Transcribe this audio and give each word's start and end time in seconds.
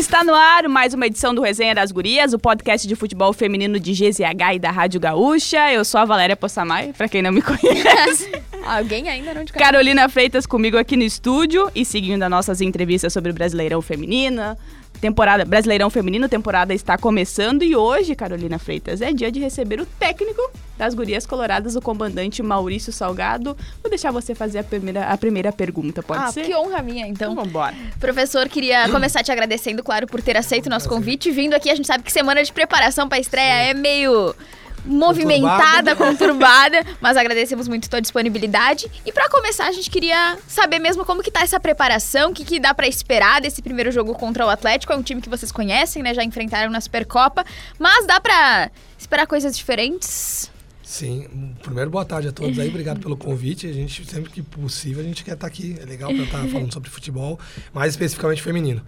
Está 0.00 0.24
no 0.24 0.34
ar 0.34 0.66
mais 0.66 0.94
uma 0.94 1.06
edição 1.06 1.34
do 1.34 1.42
Resenha 1.42 1.74
das 1.74 1.92
Gurias, 1.92 2.32
o 2.32 2.38
podcast 2.38 2.88
de 2.88 2.96
futebol 2.96 3.34
feminino 3.34 3.78
de 3.78 3.92
GZH 3.92 4.54
e 4.54 4.58
da 4.58 4.70
Rádio 4.70 4.98
Gaúcha. 4.98 5.70
Eu 5.70 5.84
sou 5.84 6.00
a 6.00 6.06
Valéria 6.06 6.34
Possamay, 6.34 6.94
para 6.94 7.06
quem 7.06 7.20
não 7.20 7.30
me 7.30 7.42
conhece. 7.44 8.32
Alguém 8.64 9.10
ainda 9.10 9.34
não 9.34 9.44
te 9.44 9.52
conhece. 9.52 9.70
Carolina 9.70 10.08
Freitas 10.08 10.46
comigo 10.46 10.78
aqui 10.78 10.96
no 10.96 11.02
estúdio 11.02 11.70
e 11.74 11.84
seguindo 11.84 12.22
as 12.22 12.30
nossas 12.30 12.62
entrevistas 12.62 13.12
sobre 13.12 13.30
o 13.30 13.34
Brasileirão 13.34 13.82
Feminino, 13.82 14.56
Temporada 15.00 15.46
Brasileirão 15.46 15.88
Feminino, 15.88 16.28
temporada 16.28 16.74
está 16.74 16.98
começando 16.98 17.62
e 17.62 17.74
hoje, 17.74 18.14
Carolina 18.14 18.58
Freitas, 18.58 19.00
é 19.00 19.12
dia 19.12 19.32
de 19.32 19.40
receber 19.40 19.80
o 19.80 19.86
técnico 19.86 20.42
das 20.76 20.94
Gurias 20.94 21.24
Coloradas, 21.24 21.74
o 21.74 21.80
comandante 21.80 22.42
Maurício 22.42 22.92
Salgado. 22.92 23.56
Vou 23.82 23.88
deixar 23.88 24.10
você 24.10 24.34
fazer 24.34 24.58
a 24.58 24.64
primeira, 24.64 25.06
a 25.06 25.16
primeira 25.16 25.50
pergunta, 25.52 26.02
pode 26.02 26.22
ah, 26.22 26.32
ser? 26.32 26.44
que 26.44 26.54
honra 26.54 26.82
minha, 26.82 27.06
então. 27.06 27.32
Então 27.32 27.44
vambora. 27.44 27.74
Professor, 27.98 28.46
queria 28.46 28.90
começar 28.90 29.22
te 29.22 29.32
agradecendo, 29.32 29.82
claro, 29.82 30.06
por 30.06 30.20
ter 30.20 30.36
aceito 30.36 30.66
o 30.66 30.70
nosso 30.70 30.88
convite. 30.88 31.30
Vindo 31.30 31.54
aqui, 31.54 31.70
a 31.70 31.74
gente 31.74 31.86
sabe 31.86 32.04
que 32.04 32.12
semana 32.12 32.42
de 32.42 32.52
preparação 32.52 33.08
para 33.08 33.16
a 33.16 33.20
estreia 33.20 33.70
é 33.70 33.74
meio 33.74 34.34
movimentada, 34.84 35.94
conturbada, 35.96 36.84
mas 37.00 37.16
agradecemos 37.16 37.68
muito 37.68 37.86
a 37.86 37.88
tua 37.88 38.00
disponibilidade. 38.00 38.90
E 39.04 39.12
para 39.12 39.28
começar, 39.28 39.66
a 39.66 39.72
gente 39.72 39.90
queria 39.90 40.38
saber 40.46 40.78
mesmo 40.78 41.04
como 41.04 41.22
que 41.22 41.30
tá 41.30 41.42
essa 41.42 41.60
preparação, 41.60 42.30
o 42.30 42.34
que, 42.34 42.44
que 42.44 42.60
dá 42.60 42.74
para 42.74 42.86
esperar 42.86 43.40
desse 43.40 43.62
primeiro 43.62 43.90
jogo 43.90 44.14
contra 44.14 44.44
o 44.46 44.48
Atlético. 44.48 44.92
É 44.92 44.96
um 44.96 45.02
time 45.02 45.20
que 45.20 45.28
vocês 45.28 45.52
conhecem, 45.52 46.02
né? 46.02 46.14
Já 46.14 46.22
enfrentaram 46.24 46.70
na 46.70 46.80
Supercopa, 46.80 47.44
mas 47.78 48.06
dá 48.06 48.20
para 48.20 48.70
esperar 48.98 49.26
coisas 49.26 49.56
diferentes? 49.56 50.50
Sim, 50.90 51.24
primeiro 51.62 51.88
boa 51.88 52.04
tarde 52.04 52.26
a 52.26 52.32
todos 52.32 52.58
aí, 52.58 52.68
obrigado 52.68 52.98
pelo 52.98 53.16
convite. 53.16 53.64
A 53.64 53.72
gente 53.72 54.04
sempre 54.10 54.28
que 54.28 54.42
possível 54.42 55.00
a 55.00 55.04
gente 55.06 55.22
quer 55.22 55.34
estar 55.34 55.46
aqui, 55.46 55.76
é 55.80 55.84
legal 55.84 56.12
para 56.12 56.24
estar 56.24 56.48
falando 56.48 56.72
sobre 56.72 56.90
futebol, 56.90 57.38
mais 57.72 57.92
especificamente 57.92 58.42
feminino. 58.42 58.82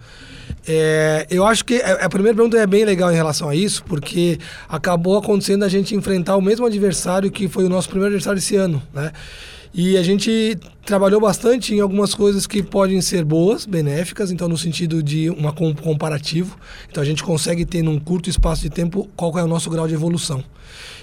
É, 0.67 1.25
eu 1.29 1.45
acho 1.45 1.63
que 1.63 1.81
a, 1.81 2.05
a 2.05 2.09
primeira 2.09 2.35
pergunta 2.35 2.57
é 2.57 2.67
bem 2.67 2.83
legal 2.83 3.09
em 3.09 3.15
relação 3.15 3.47
a 3.47 3.55
isso, 3.55 3.85
porque 3.85 4.37
acabou 4.67 5.17
acontecendo 5.17 5.63
a 5.63 5.69
gente 5.69 5.95
enfrentar 5.95 6.35
o 6.35 6.41
mesmo 6.41 6.65
adversário 6.65 7.31
que 7.31 7.47
foi 7.47 7.63
o 7.63 7.69
nosso 7.69 7.87
primeiro 7.87 8.13
adversário 8.13 8.37
esse 8.37 8.57
ano, 8.57 8.83
né? 8.93 9.13
E 9.73 9.95
a 9.95 10.03
gente 10.03 10.57
trabalhou 10.85 11.21
bastante 11.21 11.73
em 11.73 11.79
algumas 11.79 12.13
coisas 12.13 12.45
que 12.45 12.61
podem 12.61 12.99
ser 12.99 13.23
boas, 13.23 13.65
benéficas, 13.65 14.29
então 14.29 14.49
no 14.49 14.57
sentido 14.57 15.01
de 15.01 15.29
um 15.29 15.73
comparativo. 15.81 16.59
Então 16.91 17.01
a 17.01 17.05
gente 17.05 17.23
consegue 17.23 17.65
ter 17.65 17.81
num 17.81 17.97
curto 17.97 18.29
espaço 18.29 18.61
de 18.61 18.69
tempo 18.69 19.09
qual 19.15 19.39
é 19.39 19.43
o 19.43 19.47
nosso 19.47 19.69
grau 19.69 19.87
de 19.87 19.93
evolução. 19.93 20.43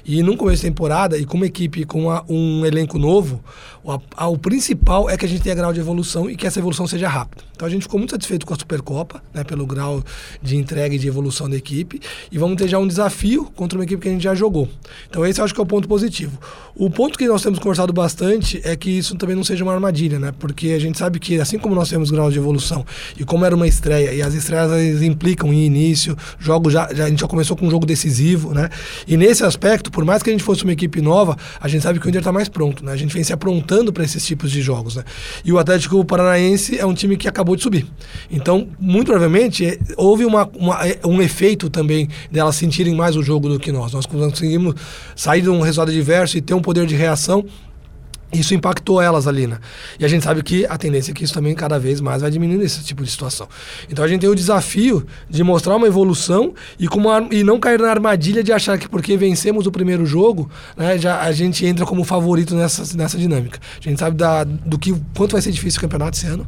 E 0.04 0.22
num 0.22 0.36
começo 0.36 0.62
de 0.62 0.68
temporada, 0.68 1.18
e 1.18 1.24
com 1.24 1.36
uma 1.36 1.46
equipe 1.46 1.84
com 1.84 2.02
uma, 2.04 2.24
um 2.28 2.64
elenco 2.64 2.98
novo, 2.98 3.42
o, 3.82 3.98
a, 4.16 4.28
o 4.28 4.38
principal 4.38 5.08
é 5.08 5.16
que 5.16 5.24
a 5.24 5.28
gente 5.28 5.42
tenha 5.42 5.54
grau 5.54 5.72
de 5.72 5.80
evolução 5.80 6.28
e 6.28 6.36
que 6.36 6.46
essa 6.46 6.58
evolução 6.58 6.86
seja 6.86 7.08
rápida. 7.08 7.42
Então 7.54 7.66
a 7.66 7.70
gente 7.70 7.82
ficou 7.82 7.98
muito 7.98 8.10
satisfeito 8.10 8.46
com 8.46 8.54
a 8.54 8.56
Supercopa, 8.56 9.22
né, 9.34 9.44
pelo 9.44 9.66
grau 9.66 10.02
de 10.42 10.56
entrega 10.56 10.94
e 10.94 10.98
de 10.98 11.06
evolução 11.06 11.48
da 11.48 11.56
equipe. 11.56 12.00
E 12.30 12.38
vamos 12.38 12.56
ter 12.56 12.68
já 12.68 12.78
um 12.78 12.86
desafio 12.86 13.50
contra 13.54 13.78
uma 13.78 13.84
equipe 13.84 14.02
que 14.02 14.08
a 14.08 14.12
gente 14.12 14.22
já 14.22 14.34
jogou. 14.34 14.68
Então 15.08 15.24
esse 15.26 15.40
eu 15.40 15.44
acho 15.44 15.54
que 15.54 15.60
é 15.60 15.62
o 15.62 15.66
ponto 15.66 15.86
positivo. 15.86 16.38
O 16.74 16.88
ponto 16.88 17.18
que 17.18 17.26
nós 17.26 17.42
temos 17.42 17.58
conversado 17.58 17.92
bastante 17.92 18.60
é 18.64 18.74
que 18.76 18.90
isso 18.90 19.14
também 19.16 19.36
não 19.36 19.44
seja 19.44 19.62
uma 19.64 19.74
armadilha, 19.74 20.18
né? 20.18 20.32
Porque 20.38 20.68
a 20.68 20.78
gente 20.78 20.98
sabe 20.98 21.18
que 21.18 21.38
assim 21.38 21.58
como 21.58 21.74
nós 21.74 21.88
temos 21.88 22.10
grau 22.10 22.30
de 22.30 22.38
evolução 22.38 22.84
e 23.18 23.24
como 23.24 23.44
era 23.44 23.54
uma 23.54 23.66
estreia, 23.66 24.12
e 24.12 24.22
as 24.22 24.34
estreias 24.34 25.02
implicam 25.02 25.52
em 25.52 25.64
início, 25.66 26.16
jogo 26.38 26.70
já, 26.70 26.88
já, 26.94 27.04
a 27.04 27.08
gente 27.08 27.20
já 27.20 27.28
começou 27.28 27.56
com 27.56 27.66
um 27.66 27.70
jogo 27.70 27.84
decisivo, 27.84 28.54
né? 28.54 28.70
E 29.06 29.16
nesse 29.16 29.44
aspecto, 29.44 29.90
por 29.90 30.04
mais 30.04 30.22
que 30.22 30.30
a 30.30 30.32
gente 30.32 30.44
fosse 30.44 30.64
uma 30.64 30.72
equipe 30.72 31.00
nova, 31.00 31.36
a 31.60 31.68
gente 31.68 31.82
sabe 31.82 32.00
que 32.00 32.06
o 32.06 32.08
Inter 32.08 32.20
está 32.20 32.32
mais 32.32 32.48
pronto, 32.48 32.84
né? 32.84 32.92
A 32.92 32.96
gente 32.96 33.12
vem 33.12 33.22
se 33.22 33.32
aprontando 33.32 33.69
para 33.92 34.04
esses 34.04 34.24
tipos 34.24 34.50
de 34.50 34.60
jogos, 34.60 34.96
né? 34.96 35.04
E 35.44 35.52
o 35.52 35.58
Atlético 35.58 36.04
Paranaense 36.04 36.78
é 36.78 36.84
um 36.84 36.94
time 36.94 37.16
que 37.16 37.28
acabou 37.28 37.54
de 37.54 37.62
subir. 37.62 37.86
Então, 38.30 38.68
muito 38.78 39.06
provavelmente, 39.06 39.64
é, 39.64 39.78
houve 39.96 40.24
uma, 40.24 40.48
uma, 40.54 40.86
é, 40.86 40.98
um 41.04 41.22
efeito 41.22 41.70
também 41.70 42.08
delas 42.30 42.56
sentirem 42.56 42.94
mais 42.94 43.16
o 43.16 43.22
jogo 43.22 43.48
do 43.48 43.58
que 43.58 43.70
nós. 43.70 43.92
Nós 43.92 44.06
conseguimos 44.06 44.74
sair 45.14 45.42
de 45.42 45.48
um 45.48 45.60
resultado 45.60 45.90
adverso 45.90 46.36
e 46.36 46.40
ter 46.40 46.54
um 46.54 46.60
poder 46.60 46.86
de 46.86 46.94
reação 46.94 47.44
isso 48.32 48.54
impactou 48.54 49.00
elas 49.00 49.26
ali, 49.26 49.46
né? 49.46 49.58
E 49.98 50.04
a 50.04 50.08
gente 50.08 50.24
sabe 50.24 50.42
que 50.42 50.64
a 50.66 50.78
tendência 50.78 51.10
é 51.10 51.14
que 51.14 51.24
isso 51.24 51.34
também 51.34 51.54
cada 51.54 51.78
vez 51.78 52.00
mais 52.00 52.22
vai 52.22 52.30
diminuindo 52.30 52.62
esse 52.62 52.82
tipo 52.84 53.02
de 53.02 53.10
situação. 53.10 53.48
Então 53.90 54.04
a 54.04 54.08
gente 54.08 54.20
tem 54.20 54.30
o 54.30 54.34
desafio 54.34 55.04
de 55.28 55.42
mostrar 55.42 55.76
uma 55.76 55.86
evolução 55.86 56.54
e, 56.78 56.86
e 57.30 57.42
não 57.42 57.58
cair 57.58 57.80
na 57.80 57.90
armadilha 57.90 58.42
de 58.42 58.52
achar 58.52 58.78
que 58.78 58.88
porque 58.88 59.16
vencemos 59.16 59.66
o 59.66 59.72
primeiro 59.72 60.06
jogo, 60.06 60.50
né, 60.76 60.98
já 60.98 61.20
a 61.20 61.32
gente 61.32 61.66
entra 61.66 61.84
como 61.84 62.04
favorito 62.04 62.54
nessa, 62.54 62.96
nessa 62.96 63.18
dinâmica. 63.18 63.58
A 63.78 63.88
gente 63.88 63.98
sabe 63.98 64.16
da, 64.16 64.44
do 64.44 64.78
que 64.78 64.94
quanto 65.16 65.32
vai 65.32 65.42
ser 65.42 65.50
difícil 65.50 65.78
o 65.78 65.82
campeonato 65.82 66.16
esse 66.16 66.26
ano. 66.26 66.46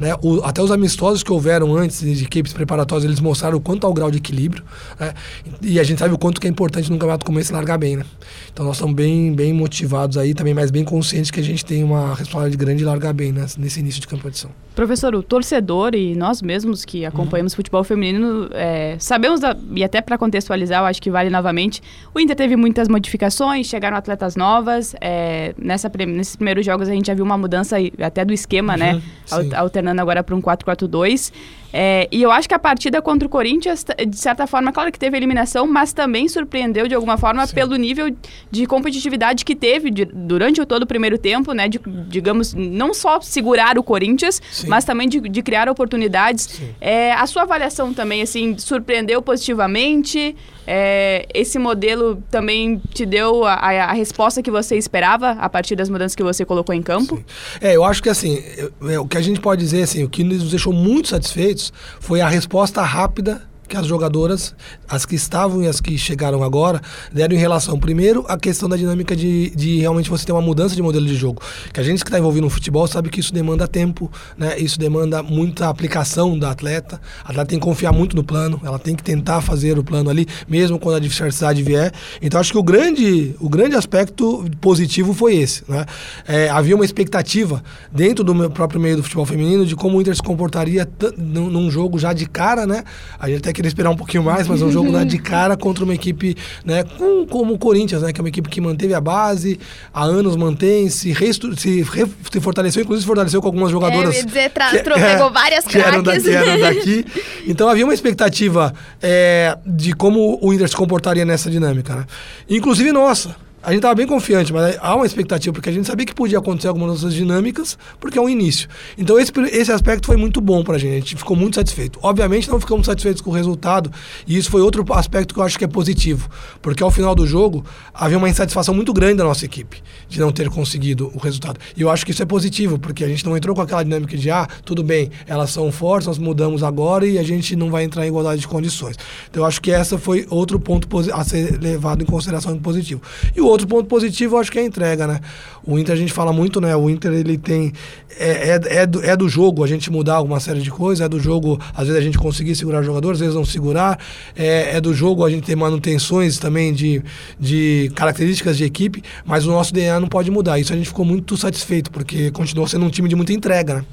Né? 0.00 0.14
O, 0.22 0.42
até 0.42 0.62
os 0.62 0.70
amistosos 0.70 1.22
que 1.22 1.30
houveram 1.30 1.76
antes 1.76 2.00
de 2.00 2.24
equipes 2.24 2.54
preparatórias, 2.54 3.04
eles 3.04 3.20
mostraram 3.20 3.58
o 3.58 3.60
quanto 3.60 3.86
há 3.86 3.90
o 3.90 3.92
grau 3.92 4.10
de 4.10 4.16
equilíbrio. 4.16 4.64
Né? 4.98 5.12
E 5.60 5.78
a 5.78 5.84
gente 5.84 5.98
sabe 5.98 6.14
o 6.14 6.18
quanto 6.18 6.40
que 6.40 6.46
é 6.46 6.50
importante 6.50 6.90
num 6.90 6.96
campeonato 6.96 7.26
como 7.26 7.38
esse 7.38 7.52
largar 7.52 7.76
bem, 7.76 7.96
né? 7.96 8.04
Então 8.50 8.64
nós 8.64 8.76
estamos 8.76 8.94
bem, 8.94 9.34
bem 9.34 9.52
motivados 9.52 10.16
aí, 10.16 10.32
também 10.32 10.54
mais 10.54 10.70
bem 10.70 10.84
conscientes 10.84 11.30
que 11.30 11.38
a 11.38 11.42
gente 11.42 11.64
tem 11.64 11.84
uma 11.84 12.14
responsabilidade 12.14 12.56
grande 12.56 12.78
de 12.78 12.84
largar 12.86 13.12
bem 13.12 13.30
né, 13.30 13.46
nesse 13.58 13.80
início 13.80 14.00
de 14.00 14.08
competição. 14.08 14.50
Professor, 14.74 15.14
o 15.14 15.22
torcedor 15.22 15.94
e 15.94 16.14
nós 16.14 16.40
mesmos 16.40 16.84
que 16.84 17.04
acompanhamos 17.04 17.52
uhum. 17.52 17.56
futebol 17.56 17.84
feminino, 17.84 18.48
é, 18.52 18.96
sabemos, 18.98 19.40
da, 19.40 19.54
e 19.74 19.84
até 19.84 20.00
para 20.00 20.16
contextualizar, 20.16 20.80
eu 20.80 20.86
acho 20.86 21.02
que 21.02 21.10
vale 21.10 21.28
novamente, 21.28 21.82
o 22.14 22.20
Inter 22.20 22.36
teve 22.36 22.56
muitas 22.56 22.88
modificações, 22.88 23.66
chegaram 23.66 23.96
atletas 23.96 24.36
novas, 24.36 24.94
é, 25.00 25.54
nessa, 25.58 25.90
nesses 26.06 26.36
primeiros 26.36 26.64
jogos 26.64 26.88
a 26.88 26.92
gente 26.92 27.08
já 27.08 27.14
viu 27.14 27.24
uma 27.24 27.36
mudança 27.36 27.76
até 28.00 28.24
do 28.24 28.32
esquema, 28.32 28.76
né, 28.76 28.94
uhum, 28.94 29.42
né, 29.42 29.56
alternando 29.56 29.89
agora 29.98 30.22
para 30.22 30.34
um 30.34 30.40
4-4-2. 30.42 31.32
É, 31.72 32.08
e 32.10 32.22
eu 32.22 32.30
acho 32.30 32.48
que 32.48 32.54
a 32.54 32.58
partida 32.58 33.00
contra 33.00 33.26
o 33.26 33.30
Corinthians, 33.30 33.84
de 34.08 34.16
certa 34.16 34.46
forma, 34.46 34.72
claro 34.72 34.90
que 34.90 34.98
teve 34.98 35.16
eliminação, 35.16 35.66
mas 35.66 35.92
também 35.92 36.28
surpreendeu 36.28 36.88
de 36.88 36.94
alguma 36.94 37.16
forma 37.16 37.46
Sim. 37.46 37.54
pelo 37.54 37.76
nível 37.76 38.14
de 38.50 38.66
competitividade 38.66 39.44
que 39.44 39.54
teve 39.54 39.90
de, 39.90 40.04
durante 40.04 40.64
todo 40.66 40.82
o 40.82 40.86
primeiro 40.86 41.18
tempo, 41.18 41.52
né? 41.52 41.68
De, 41.68 41.80
digamos, 42.08 42.54
não 42.54 42.92
só 42.92 43.20
segurar 43.20 43.78
o 43.78 43.82
Corinthians, 43.82 44.40
Sim. 44.50 44.68
mas 44.68 44.84
também 44.84 45.08
de, 45.08 45.20
de 45.20 45.42
criar 45.42 45.68
oportunidades. 45.68 46.60
É, 46.80 47.12
a 47.12 47.26
sua 47.26 47.42
avaliação 47.42 47.94
também, 47.94 48.22
assim, 48.22 48.56
surpreendeu 48.58 49.22
positivamente? 49.22 50.36
É, 50.66 51.26
esse 51.34 51.58
modelo 51.58 52.22
também 52.30 52.80
te 52.92 53.04
deu 53.04 53.44
a, 53.44 53.54
a, 53.54 53.92
resposta 53.92 54.40
que 54.40 54.50
você 54.52 54.76
esperava 54.76 55.30
a 55.32 55.48
partir 55.48 55.74
das 55.74 55.88
mudanças 55.88 56.14
que 56.14 56.22
você 56.22 56.44
colocou 56.44 56.72
em 56.72 56.80
campo? 56.80 57.16
Sim. 57.16 57.24
É, 57.60 57.74
eu 57.74 57.82
acho 57.82 58.00
que 58.00 58.08
assim, 58.08 58.40
eu, 58.56 58.72
é, 58.88 59.00
o 59.00 59.04
que 59.04 59.16
a 59.16 59.20
gente 59.20 59.40
pode 59.40 59.60
dizer, 59.62 59.82
assim, 59.82 60.04
o 60.04 60.08
que 60.08 60.22
nos 60.22 60.48
deixou 60.50 60.72
muito 60.72 61.08
satisfeitos 61.08 61.59
foi 62.00 62.20
a 62.20 62.28
resposta 62.28 62.82
rápida 62.82 63.49
que 63.70 63.76
as 63.76 63.86
jogadoras, 63.86 64.52
as 64.88 65.06
que 65.06 65.14
estavam 65.14 65.62
e 65.62 65.68
as 65.68 65.80
que 65.80 65.96
chegaram 65.96 66.42
agora, 66.42 66.82
deram 67.12 67.36
em 67.36 67.38
relação, 67.38 67.78
primeiro, 67.78 68.24
a 68.28 68.36
questão 68.36 68.68
da 68.68 68.76
dinâmica 68.76 69.14
de, 69.14 69.50
de 69.50 69.78
realmente 69.78 70.10
você 70.10 70.26
ter 70.26 70.32
uma 70.32 70.42
mudança 70.42 70.74
de 70.74 70.82
modelo 70.82 71.06
de 71.06 71.14
jogo. 71.14 71.40
Que 71.72 71.78
a 71.78 71.82
gente 71.82 72.02
que 72.02 72.08
está 72.08 72.18
envolvido 72.18 72.44
no 72.44 72.50
futebol 72.50 72.86
sabe 72.88 73.08
que 73.08 73.20
isso 73.20 73.32
demanda 73.32 73.68
tempo, 73.68 74.10
né? 74.36 74.58
isso 74.58 74.76
demanda 74.76 75.22
muita 75.22 75.68
aplicação 75.68 76.36
da 76.36 76.50
atleta. 76.50 77.00
A 77.24 77.30
atleta 77.30 77.50
tem 77.50 77.60
que 77.60 77.64
confiar 77.64 77.92
muito 77.92 78.16
no 78.16 78.24
plano, 78.24 78.60
ela 78.64 78.78
tem 78.78 78.96
que 78.96 79.04
tentar 79.04 79.40
fazer 79.40 79.78
o 79.78 79.84
plano 79.84 80.10
ali, 80.10 80.26
mesmo 80.48 80.76
quando 80.76 80.96
a 80.96 80.98
adversidade 80.98 81.62
vier. 81.62 81.92
Então, 82.20 82.40
acho 82.40 82.50
que 82.50 82.58
o 82.58 82.62
grande, 82.64 83.36
o 83.38 83.48
grande 83.48 83.76
aspecto 83.76 84.44
positivo 84.60 85.14
foi 85.14 85.36
esse. 85.36 85.62
Né? 85.68 85.86
É, 86.26 86.48
havia 86.48 86.74
uma 86.74 86.84
expectativa 86.84 87.62
dentro 87.92 88.24
do 88.24 88.50
próprio 88.50 88.80
meio 88.80 88.96
do 88.96 89.02
futebol 89.04 89.24
feminino 89.24 89.64
de 89.64 89.76
como 89.76 89.96
o 89.96 90.00
Inter 90.00 90.16
se 90.16 90.22
comportaria 90.22 90.88
num, 91.16 91.48
num 91.48 91.70
jogo 91.70 92.00
já 92.00 92.12
de 92.12 92.26
cara, 92.26 92.66
né? 92.66 92.82
A 93.18 93.28
gente 93.28 93.38
até 93.38 93.52
queria 93.60 93.68
esperar 93.68 93.90
um 93.90 93.96
pouquinho 93.96 94.22
mais, 94.22 94.48
mas 94.48 94.62
é 94.62 94.64
um 94.64 94.72
jogo 94.72 94.90
lá 94.90 95.04
de 95.04 95.18
cara 95.18 95.56
contra 95.56 95.84
uma 95.84 95.94
equipe, 95.94 96.34
né, 96.64 96.82
com, 96.82 97.26
como 97.26 97.54
o 97.54 97.58
Corinthians, 97.58 98.02
né, 98.02 98.12
que 98.12 98.20
é 98.20 98.22
uma 98.22 98.28
equipe 98.28 98.48
que 98.48 98.60
manteve 98.60 98.94
a 98.94 99.00
base, 99.00 99.60
há 99.92 100.02
anos 100.02 100.34
mantém, 100.34 100.88
se, 100.88 101.12
restu, 101.12 101.54
se, 101.58 101.82
re, 101.82 102.06
se 102.30 102.40
fortaleceu, 102.40 102.82
inclusive 102.82 103.02
se 103.02 103.06
fortaleceu 103.06 103.40
com 103.40 103.48
algumas 103.48 103.70
jogadoras. 103.70 104.16
É, 104.16 104.22
dizer, 104.22 104.50
tra, 104.50 104.70
que, 104.70 104.78
pegou 104.78 104.98
é, 104.98 105.30
várias 105.30 105.64
que 105.66 105.78
eram, 105.78 106.02
daqui, 106.02 106.30
eram 106.30 106.58
daqui. 106.58 107.06
Então 107.46 107.68
havia 107.68 107.84
uma 107.84 107.94
expectativa 107.94 108.72
é, 109.02 109.56
de 109.66 109.92
como 109.92 110.38
o 110.40 110.52
Inter 110.54 110.68
se 110.68 110.76
comportaria 110.76 111.24
nessa 111.24 111.50
dinâmica, 111.50 111.94
né? 111.94 112.06
Inclusive 112.48 112.92
nossa 112.92 113.36
a 113.62 113.68
gente 113.68 113.78
estava 113.78 113.94
bem 113.94 114.06
confiante, 114.06 114.52
mas 114.52 114.76
há 114.80 114.96
uma 114.96 115.04
expectativa, 115.04 115.52
porque 115.52 115.68
a 115.68 115.72
gente 115.72 115.86
sabia 115.86 116.06
que 116.06 116.14
podia 116.14 116.38
acontecer 116.38 116.68
algumas 116.68 116.94
dessas 116.94 117.12
dinâmicas, 117.12 117.76
porque 117.98 118.18
é 118.18 118.22
um 118.22 118.28
início. 118.28 118.68
Então, 118.96 119.18
esse, 119.18 119.30
esse 119.52 119.70
aspecto 119.70 120.06
foi 120.06 120.16
muito 120.16 120.40
bom 120.40 120.64
para 120.64 120.76
a 120.76 120.78
gente, 120.78 120.92
a 120.92 120.98
gente 120.98 121.16
ficou 121.16 121.36
muito 121.36 121.56
satisfeito. 121.56 121.98
Obviamente, 122.02 122.48
não 122.48 122.58
ficamos 122.58 122.86
satisfeitos 122.86 123.20
com 123.20 123.30
o 123.30 123.34
resultado, 123.34 123.90
e 124.26 124.38
isso 124.38 124.50
foi 124.50 124.62
outro 124.62 124.84
aspecto 124.94 125.34
que 125.34 125.40
eu 125.40 125.44
acho 125.44 125.58
que 125.58 125.64
é 125.64 125.68
positivo, 125.68 126.30
porque 126.62 126.82
ao 126.82 126.90
final 126.90 127.14
do 127.14 127.26
jogo 127.26 127.62
havia 127.92 128.16
uma 128.16 128.30
insatisfação 128.30 128.74
muito 128.74 128.94
grande 128.94 129.16
da 129.16 129.24
nossa 129.24 129.44
equipe 129.44 129.82
de 130.08 130.18
não 130.18 130.32
ter 130.32 130.48
conseguido 130.48 131.10
o 131.14 131.18
resultado. 131.18 131.60
E 131.76 131.82
eu 131.82 131.90
acho 131.90 132.04
que 132.06 132.12
isso 132.12 132.22
é 132.22 132.26
positivo, 132.26 132.78
porque 132.78 133.04
a 133.04 133.08
gente 133.08 133.26
não 133.26 133.36
entrou 133.36 133.54
com 133.54 133.60
aquela 133.60 133.82
dinâmica 133.82 134.16
de, 134.16 134.30
ah, 134.30 134.48
tudo 134.64 134.82
bem, 134.82 135.10
elas 135.26 135.50
são 135.50 135.70
fortes, 135.70 136.06
nós 136.06 136.18
mudamos 136.18 136.62
agora 136.62 137.06
e 137.06 137.18
a 137.18 137.22
gente 137.22 137.54
não 137.54 137.70
vai 137.70 137.84
entrar 137.84 138.06
em 138.06 138.08
igualdade 138.08 138.40
de 138.40 138.48
condições. 138.48 138.96
Então, 139.28 139.42
eu 139.42 139.46
acho 139.46 139.60
que 139.60 139.70
essa 139.70 139.98
foi 139.98 140.26
outro 140.30 140.58
ponto 140.58 140.88
a 141.12 141.24
ser 141.24 141.60
levado 141.60 142.02
em 142.02 142.06
consideração 142.06 142.58
positivo. 142.58 143.02
E 143.36 143.40
o 143.40 143.49
outro 143.50 143.66
ponto 143.66 143.86
positivo, 143.86 144.36
eu 144.36 144.40
acho 144.40 144.50
que 144.50 144.58
é 144.58 144.62
a 144.62 144.64
entrega, 144.64 145.06
né? 145.06 145.20
O 145.66 145.78
Inter 145.78 145.94
a 145.94 145.98
gente 145.98 146.12
fala 146.12 146.32
muito, 146.32 146.60
né? 146.60 146.74
O 146.74 146.88
Inter 146.88 147.12
ele 147.12 147.36
tem. 147.36 147.72
É, 148.18 148.50
é, 148.50 148.60
é, 148.78 148.86
do, 148.86 149.04
é 149.04 149.16
do 149.16 149.28
jogo 149.28 149.62
a 149.62 149.66
gente 149.66 149.90
mudar 149.90 150.14
alguma 150.14 150.40
série 150.40 150.60
de 150.60 150.70
coisas, 150.70 151.04
é 151.04 151.08
do 151.08 151.20
jogo, 151.20 151.60
às 151.74 151.86
vezes 151.86 151.96
a 151.96 152.04
gente 152.04 152.18
conseguir 152.18 152.54
segurar 152.54 152.82
jogadores, 152.82 153.16
às 153.16 153.20
vezes 153.20 153.34
não 153.34 153.44
segurar. 153.44 153.98
É, 154.36 154.76
é 154.76 154.80
do 154.80 154.92
jogo 154.94 155.24
a 155.24 155.30
gente 155.30 155.44
ter 155.44 155.56
manutenções 155.56 156.38
também 156.38 156.72
de, 156.72 157.02
de 157.38 157.90
características 157.94 158.56
de 158.56 158.64
equipe, 158.64 159.02
mas 159.24 159.46
o 159.46 159.50
nosso 159.50 159.72
DNA 159.72 160.00
não 160.00 160.08
pode 160.08 160.30
mudar. 160.30 160.58
Isso 160.58 160.72
a 160.72 160.76
gente 160.76 160.88
ficou 160.88 161.04
muito 161.04 161.36
satisfeito, 161.36 161.90
porque 161.90 162.30
continuou 162.30 162.66
sendo 162.66 162.84
um 162.84 162.90
time 162.90 163.08
de 163.08 163.14
muita 163.14 163.32
entrega, 163.32 163.74
né? 163.76 163.84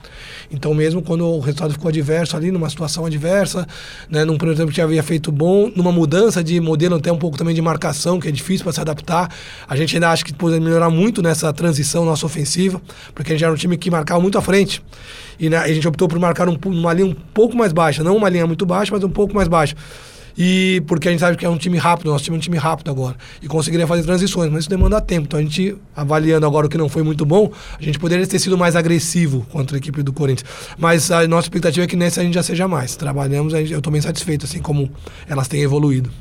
Então, 0.51 0.73
mesmo 0.73 1.01
quando 1.01 1.25
o 1.25 1.39
resultado 1.39 1.73
ficou 1.73 1.89
adverso 1.89 2.37
ali, 2.37 2.51
numa 2.51 2.69
situação 2.69 3.05
adversa, 3.05 3.67
né, 4.09 4.23
num 4.23 4.37
primeiro 4.37 4.57
tempo 4.59 4.71
que 4.71 4.77
já 4.77 4.83
havia 4.83 5.03
feito 5.03 5.31
bom, 5.31 5.71
numa 5.75 5.91
mudança 5.91 6.43
de 6.43 6.59
modelo, 6.61 6.95
até 6.95 7.11
um 7.11 7.17
pouco 7.17 7.37
também 7.37 7.53
de 7.53 7.61
marcação, 7.61 8.19
que 8.19 8.27
é 8.27 8.31
difícil 8.31 8.63
para 8.63 8.71
se 8.71 8.79
adaptar, 8.79 9.29
a 9.67 9.75
gente 9.75 9.95
ainda 9.95 10.09
acha 10.09 10.23
que 10.23 10.33
pode 10.33 10.59
melhorar 10.59 10.89
muito 10.89 11.21
nessa 11.21 11.51
transição 11.51 12.05
nossa 12.05 12.25
ofensiva, 12.25 12.81
porque 13.13 13.33
a 13.33 13.35
gente 13.35 13.43
era 13.43 13.53
um 13.53 13.57
time 13.57 13.77
que 13.77 13.91
marcava 13.91 14.21
muito 14.21 14.37
à 14.37 14.41
frente. 14.41 14.81
E 15.39 15.49
né, 15.49 15.57
a 15.57 15.67
gente 15.67 15.87
optou 15.87 16.07
por 16.07 16.17
marcar 16.17 16.47
um, 16.47 16.57
uma 16.65 16.93
linha 16.93 17.07
um 17.07 17.13
pouco 17.13 17.55
mais 17.55 17.73
baixa, 17.73 18.03
não 18.03 18.15
uma 18.15 18.29
linha 18.29 18.47
muito 18.47 18.65
baixa, 18.65 18.91
mas 18.91 19.03
um 19.03 19.09
pouco 19.09 19.35
mais 19.35 19.47
baixa. 19.47 19.75
E 20.37 20.83
porque 20.85 21.07
a 21.07 21.11
gente 21.11 21.19
sabe 21.19 21.35
que 21.35 21.45
é 21.45 21.49
um 21.49 21.57
time 21.57 21.77
rápido, 21.77 22.11
nosso 22.11 22.23
time 22.23 22.35
é 22.35 22.37
um 22.37 22.41
time 22.41 22.57
rápido 22.57 22.91
agora. 22.91 23.15
E 23.41 23.47
conseguiria 23.47 23.87
fazer 23.87 24.03
transições, 24.03 24.51
mas 24.51 24.61
isso 24.61 24.69
demanda 24.69 25.01
tempo. 25.01 25.25
Então 25.25 25.39
a 25.39 25.43
gente, 25.43 25.75
avaliando 25.95 26.45
agora 26.45 26.67
o 26.67 26.69
que 26.69 26.77
não 26.77 26.87
foi 26.87 27.01
muito 27.01 27.25
bom, 27.25 27.51
a 27.79 27.83
gente 27.83 27.97
poderia 27.97 28.25
ter 28.27 28.37
sido 28.37 28.57
mais 28.57 28.75
agressivo 28.75 29.45
contra 29.51 29.75
a 29.75 29.79
equipe 29.79 30.03
do 30.03 30.13
Corinthians. 30.13 30.49
Mas 30.77 31.09
a 31.09 31.27
nossa 31.27 31.45
expectativa 31.45 31.85
é 31.85 31.87
que 31.87 31.95
nessa 31.95 32.21
a 32.21 32.23
gente 32.23 32.35
já 32.35 32.43
seja 32.43 32.67
mais. 32.67 32.95
Trabalhamos, 32.95 33.53
eu 33.53 33.77
estou 33.77 33.91
bem 33.91 34.01
satisfeito, 34.01 34.45
assim 34.45 34.59
como 34.59 34.91
elas 35.27 35.47
têm 35.47 35.61
evoluído. 35.61 36.11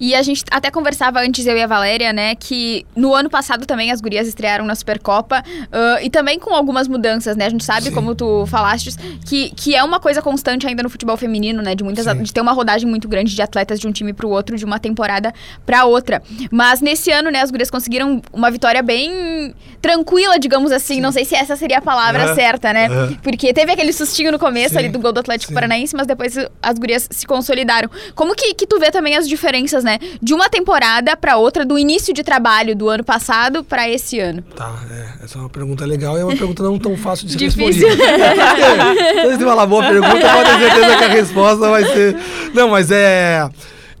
E 0.00 0.14
a 0.14 0.22
gente 0.22 0.44
até 0.50 0.70
conversava 0.70 1.20
antes, 1.20 1.46
eu 1.46 1.56
e 1.56 1.62
a 1.62 1.66
Valéria, 1.66 2.12
né, 2.12 2.34
que 2.34 2.84
no 2.96 3.14
ano 3.14 3.28
passado 3.28 3.66
também 3.66 3.90
as 3.90 4.00
gurias 4.00 4.26
estrearam 4.26 4.64
na 4.64 4.74
Supercopa 4.74 5.42
uh, 5.42 6.02
e 6.02 6.10
também 6.10 6.38
com 6.38 6.54
algumas 6.54 6.88
mudanças, 6.88 7.36
né? 7.36 7.46
A 7.46 7.50
gente 7.50 7.64
sabe, 7.64 7.86
Sim. 7.86 7.92
como 7.92 8.14
tu 8.14 8.46
falaste, 8.46 8.90
que, 9.26 9.50
que 9.50 9.74
é 9.74 9.82
uma 9.82 10.00
coisa 10.00 10.22
constante 10.22 10.66
ainda 10.66 10.82
no 10.82 10.90
futebol 10.90 11.16
feminino, 11.16 11.62
né? 11.62 11.74
De 11.74 11.84
muitas 11.84 12.06
de 12.22 12.32
ter 12.32 12.40
uma 12.40 12.52
rodagem 12.52 12.88
muito 12.88 13.08
grande 13.08 13.34
de 13.34 13.42
atletas 13.42 13.78
de 13.78 13.86
um 13.86 13.92
time 13.92 14.12
para 14.12 14.26
o 14.26 14.30
outro, 14.30 14.56
de 14.56 14.64
uma 14.64 14.78
temporada 14.78 15.32
para 15.64 15.84
outra. 15.84 16.22
Mas 16.50 16.80
nesse 16.80 17.10
ano, 17.10 17.30
né, 17.30 17.40
as 17.40 17.50
gurias 17.50 17.70
conseguiram 17.70 18.20
uma 18.32 18.50
vitória 18.50 18.82
bem 18.82 19.54
tranquila, 19.80 20.38
digamos 20.38 20.72
assim. 20.72 20.94
Sim. 20.94 21.00
Não 21.00 21.12
sei 21.12 21.24
se 21.24 21.34
essa 21.34 21.56
seria 21.56 21.78
a 21.78 21.82
palavra 21.82 22.28
uhum. 22.28 22.34
certa, 22.34 22.72
né? 22.72 22.88
Uhum. 22.88 23.14
Porque 23.22 23.52
teve 23.52 23.72
aquele 23.72 23.92
sustinho 23.92 24.32
no 24.32 24.38
começo 24.38 24.74
Sim. 24.74 24.78
ali 24.78 24.88
do 24.88 24.98
gol 24.98 25.12
do 25.12 25.20
Atlético 25.20 25.52
Paranaense, 25.52 25.94
mas 25.94 26.06
depois 26.06 26.36
as 26.62 26.78
gurias 26.78 27.08
se 27.10 27.26
consolidaram. 27.26 27.90
Como 28.14 28.34
que, 28.34 28.54
que 28.54 28.66
tu 28.66 28.78
vê 28.78 28.90
também 28.90 29.16
as 29.16 29.28
diferenças 29.28 29.82
né? 29.82 29.91
De 30.20 30.34
uma 30.34 30.48
temporada 30.48 31.16
para 31.16 31.36
outra, 31.36 31.64
do 31.64 31.78
início 31.78 32.12
de 32.12 32.22
trabalho 32.22 32.74
do 32.76 32.88
ano 32.88 33.04
passado 33.04 33.64
para 33.64 33.88
esse 33.88 34.18
ano. 34.18 34.42
Tá, 34.54 34.74
é, 34.90 35.24
essa 35.24 35.38
é 35.38 35.40
uma 35.40 35.48
pergunta 35.48 35.84
legal 35.84 36.16
e 36.16 36.20
é 36.20 36.24
uma 36.24 36.36
pergunta 36.36 36.62
não 36.62 36.78
tão 36.78 36.96
fácil 36.96 37.26
de 37.26 37.32
ser 37.32 37.38
Difícil. 37.38 37.88
respondida. 37.88 39.22
Se 39.22 39.36
você 39.38 39.44
falar 39.44 39.66
boa 39.66 39.82
pergunta, 39.82 40.10
pode 40.10 40.50
ter 40.50 40.70
certeza 40.70 40.96
que 40.96 41.04
a 41.04 41.08
resposta 41.08 41.70
vai 41.70 41.84
ser. 41.84 42.16
Não, 42.54 42.68
mas 42.68 42.90
é. 42.90 43.48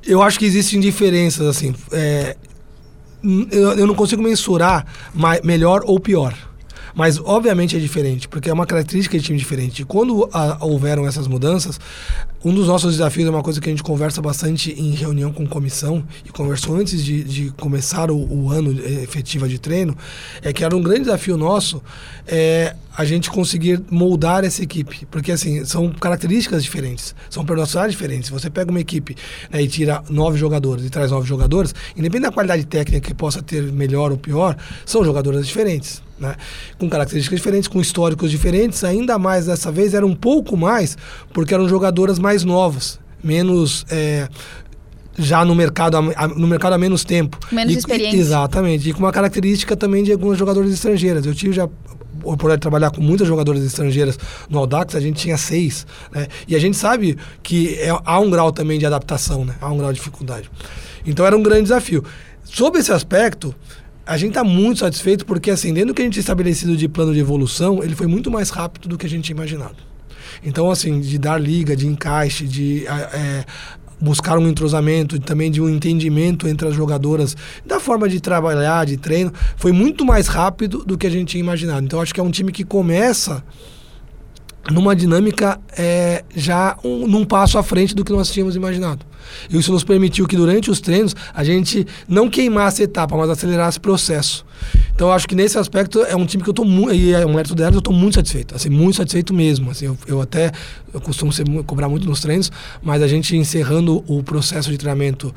Eu 0.04 0.20
acho 0.20 0.38
que 0.38 0.44
existem 0.44 0.80
diferenças, 0.80 1.46
assim. 1.46 1.74
É, 1.92 2.36
eu, 3.50 3.72
eu 3.78 3.86
não 3.86 3.94
consigo 3.94 4.22
mensurar 4.22 4.84
mais, 5.14 5.40
melhor 5.42 5.82
ou 5.84 6.00
pior. 6.00 6.34
Mas, 6.94 7.18
obviamente, 7.18 7.76
é 7.76 7.80
diferente, 7.80 8.28
porque 8.28 8.50
é 8.50 8.52
uma 8.52 8.66
característica 8.66 9.16
de 9.18 9.24
time 9.24 9.38
diferente. 9.38 9.82
E 9.82 9.84
quando 9.84 10.28
a, 10.32 10.64
houveram 10.64 11.06
essas 11.06 11.26
mudanças, 11.26 11.80
um 12.44 12.52
dos 12.52 12.66
nossos 12.66 12.92
desafios 12.92 13.26
é 13.26 13.30
uma 13.30 13.42
coisa 13.42 13.60
que 13.60 13.68
a 13.68 13.72
gente 13.72 13.82
conversa 13.82 14.20
bastante 14.20 14.72
em 14.72 14.90
reunião 14.90 15.32
com 15.32 15.46
comissão 15.46 16.04
e 16.24 16.28
conversou 16.28 16.76
antes 16.76 17.04
de, 17.04 17.22
de 17.22 17.50
começar 17.52 18.10
o, 18.10 18.16
o, 18.16 18.50
ano 18.50 18.72
efetivo 19.02 19.48
de 19.48 19.58
treino, 19.58 19.96
é 20.42 20.52
que 20.52 20.64
era 20.64 20.76
um 20.76 20.82
grande 20.82 21.02
desafio 21.02 21.36
nosso 21.36 21.82
é, 22.26 22.74
a 22.96 23.04
gente 23.04 23.30
conseguir 23.30 23.80
moldar 23.90 24.44
essa 24.44 24.62
equipe. 24.62 25.06
Porque, 25.10 25.32
assim, 25.32 25.64
são 25.64 25.90
características 25.90 26.62
diferentes, 26.62 27.14
são 27.30 27.44
personalidades 27.44 27.92
diferentes. 27.92 28.28
Você 28.28 28.50
pega 28.50 28.70
uma 28.70 28.80
equipe 28.80 29.16
né, 29.50 29.62
e 29.62 29.68
tira 29.68 30.02
nove 30.10 30.36
jogadores 30.36 30.84
e 30.84 30.90
traz 30.90 31.10
nove 31.10 31.26
jogadores, 31.26 31.74
independente 31.96 32.28
da 32.28 32.32
qualidade 32.32 32.66
técnica 32.66 33.06
que 33.08 33.14
possa 33.14 33.40
ter 33.40 33.62
melhor 33.72 34.10
ou 34.10 34.18
pior, 34.18 34.56
são 34.84 35.04
jogadoras 35.04 35.46
diferentes. 35.46 36.02
Né? 36.22 36.36
Com 36.78 36.88
características 36.88 37.40
diferentes, 37.40 37.68
com 37.68 37.80
históricos 37.80 38.30
diferentes, 38.30 38.84
ainda 38.84 39.18
mais 39.18 39.46
dessa 39.46 39.72
vez 39.72 39.92
era 39.92 40.06
um 40.06 40.14
pouco 40.14 40.56
mais, 40.56 40.96
porque 41.32 41.52
eram 41.52 41.68
jogadoras 41.68 42.18
mais 42.18 42.44
novas, 42.44 43.00
menos. 43.22 43.84
É, 43.90 44.28
já 45.18 45.44
no 45.44 45.54
mercado, 45.54 46.00
no 46.00 46.46
mercado 46.46 46.72
há 46.72 46.78
menos 46.78 47.04
tempo. 47.04 47.38
Menos 47.52 47.76
experiente. 47.76 48.16
Exatamente. 48.16 48.88
E 48.88 48.94
com 48.94 49.00
uma 49.00 49.12
característica 49.12 49.76
também 49.76 50.02
de 50.02 50.10
algumas 50.10 50.38
jogadoras 50.38 50.72
estrangeiras. 50.72 51.26
Eu 51.26 51.34
tive 51.34 51.52
já 51.52 51.68
oportunidade 52.22 52.60
de 52.60 52.62
trabalhar 52.62 52.90
com 52.90 53.02
muitas 53.02 53.28
jogadoras 53.28 53.62
estrangeiras 53.62 54.18
no 54.48 54.58
Audax, 54.58 54.94
a 54.94 55.00
gente 55.00 55.20
tinha 55.20 55.36
seis. 55.36 55.86
Né? 56.12 56.28
E 56.48 56.56
a 56.56 56.58
gente 56.58 56.78
sabe 56.78 57.18
que 57.42 57.74
é, 57.74 57.90
há 57.90 58.20
um 58.20 58.30
grau 58.30 58.50
também 58.52 58.78
de 58.78 58.86
adaptação, 58.86 59.44
né? 59.44 59.54
há 59.60 59.70
um 59.70 59.76
grau 59.76 59.92
de 59.92 59.98
dificuldade. 59.98 60.50
Então 61.04 61.26
era 61.26 61.36
um 61.36 61.42
grande 61.42 61.64
desafio. 61.64 62.02
Sob 62.42 62.78
esse 62.78 62.92
aspecto, 62.92 63.54
a 64.06 64.16
gente 64.16 64.30
está 64.30 64.44
muito 64.44 64.80
satisfeito 64.80 65.24
porque, 65.24 65.50
assim, 65.50 65.72
dentro 65.72 65.88
do 65.88 65.94
que 65.94 66.02
a 66.02 66.04
gente 66.04 66.14
tinha 66.14 66.22
estabelecido 66.22 66.76
de 66.76 66.88
plano 66.88 67.12
de 67.12 67.20
evolução, 67.20 67.82
ele 67.82 67.94
foi 67.94 68.06
muito 68.06 68.30
mais 68.30 68.50
rápido 68.50 68.88
do 68.88 68.98
que 68.98 69.06
a 69.06 69.08
gente 69.08 69.24
tinha 69.24 69.36
imaginado. 69.36 69.76
Então, 70.44 70.70
assim, 70.70 71.00
de 71.00 71.18
dar 71.18 71.38
liga, 71.38 71.76
de 71.76 71.86
encaixe, 71.86 72.46
de 72.46 72.86
é, 72.86 73.44
buscar 74.00 74.36
um 74.38 74.48
entrosamento, 74.48 75.20
também 75.20 75.50
de 75.50 75.60
um 75.60 75.68
entendimento 75.68 76.48
entre 76.48 76.66
as 76.66 76.74
jogadoras, 76.74 77.36
da 77.64 77.78
forma 77.78 78.08
de 78.08 78.20
trabalhar, 78.20 78.84
de 78.84 78.96
treino, 78.96 79.32
foi 79.56 79.70
muito 79.70 80.04
mais 80.04 80.26
rápido 80.26 80.84
do 80.84 80.98
que 80.98 81.06
a 81.06 81.10
gente 81.10 81.28
tinha 81.28 81.40
imaginado. 81.40 81.84
Então, 81.84 82.00
acho 82.00 82.12
que 82.12 82.18
é 82.18 82.22
um 82.22 82.30
time 82.30 82.50
que 82.50 82.64
começa 82.64 83.44
numa 84.70 84.94
dinâmica 84.94 85.60
é, 85.76 86.24
já 86.34 86.76
um, 86.84 87.06
num 87.06 87.24
passo 87.24 87.58
à 87.58 87.62
frente 87.62 87.94
do 87.94 88.04
que 88.04 88.12
nós 88.12 88.30
tínhamos 88.30 88.54
imaginado. 88.54 89.04
E 89.50 89.58
isso 89.58 89.72
nos 89.72 89.84
permitiu 89.84 90.26
que 90.26 90.36
durante 90.36 90.70
os 90.70 90.80
treinos 90.80 91.14
a 91.34 91.42
gente 91.42 91.86
não 92.08 92.28
queimasse 92.28 92.82
etapa, 92.82 93.16
mas 93.16 93.30
acelerasse 93.30 93.80
processo. 93.80 94.44
Então 94.94 95.10
acho 95.10 95.26
que 95.26 95.34
nesse 95.34 95.58
aspecto 95.58 96.02
é 96.02 96.14
um 96.14 96.26
time 96.26 96.42
que 96.42 96.48
eu 96.48 96.52
estou 96.52 96.64
muito. 96.64 96.94
E 96.94 97.12
é 97.12 97.24
um 97.26 97.34
mérito 97.34 97.54
delas, 97.54 97.74
eu 97.74 97.78
estou 97.78 97.94
muito 97.94 98.14
satisfeito. 98.14 98.54
Assim, 98.54 98.68
muito 98.68 98.96
satisfeito 98.96 99.32
mesmo. 99.32 99.70
Assim, 99.70 99.86
eu, 99.86 99.98
eu 100.06 100.20
até 100.20 100.52
eu 100.92 101.00
costumo 101.00 101.32
ser, 101.32 101.44
cobrar 101.64 101.88
muito 101.88 102.06
nos 102.06 102.20
treinos, 102.20 102.52
mas 102.82 103.02
a 103.02 103.08
gente 103.08 103.36
encerrando 103.36 104.04
o 104.06 104.22
processo 104.22 104.70
de 104.70 104.76
treinamento 104.76 105.34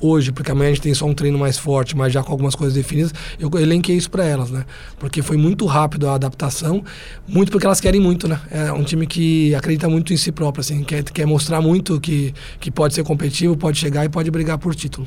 hoje, 0.00 0.32
porque 0.32 0.50
amanhã 0.50 0.70
a 0.70 0.74
gente 0.74 0.82
tem 0.82 0.94
só 0.94 1.06
um 1.06 1.14
treino 1.14 1.38
mais 1.38 1.58
forte, 1.58 1.96
mas 1.96 2.12
já 2.12 2.22
com 2.22 2.32
algumas 2.32 2.54
coisas 2.54 2.74
definidas, 2.74 3.12
eu 3.38 3.50
elenquei 3.58 3.96
isso 3.96 4.10
para 4.10 4.24
elas, 4.24 4.50
né? 4.50 4.64
Porque 4.98 5.22
foi 5.22 5.36
muito 5.36 5.66
rápido 5.66 6.08
a 6.08 6.14
adaptação, 6.14 6.84
muito 7.26 7.50
porque 7.50 7.66
elas 7.66 7.80
querem 7.80 8.00
muito, 8.00 8.28
né? 8.28 8.40
É 8.50 8.72
um 8.72 8.82
time 8.82 9.06
que 9.06 9.54
acredita 9.54 9.88
muito 9.88 10.12
em 10.12 10.16
si 10.16 10.32
próprio, 10.32 10.60
assim, 10.60 10.82
quer, 10.82 11.02
quer 11.04 11.26
mostrar 11.26 11.60
muito 11.60 12.00
que, 12.00 12.34
que 12.60 12.70
pode 12.70 12.94
ser 12.94 13.04
competitivo, 13.04 13.56
pode 13.56 13.78
chegar 13.78 14.04
e 14.04 14.08
pode 14.08 14.30
brigar 14.30 14.58
por 14.58 14.74
título. 14.74 15.06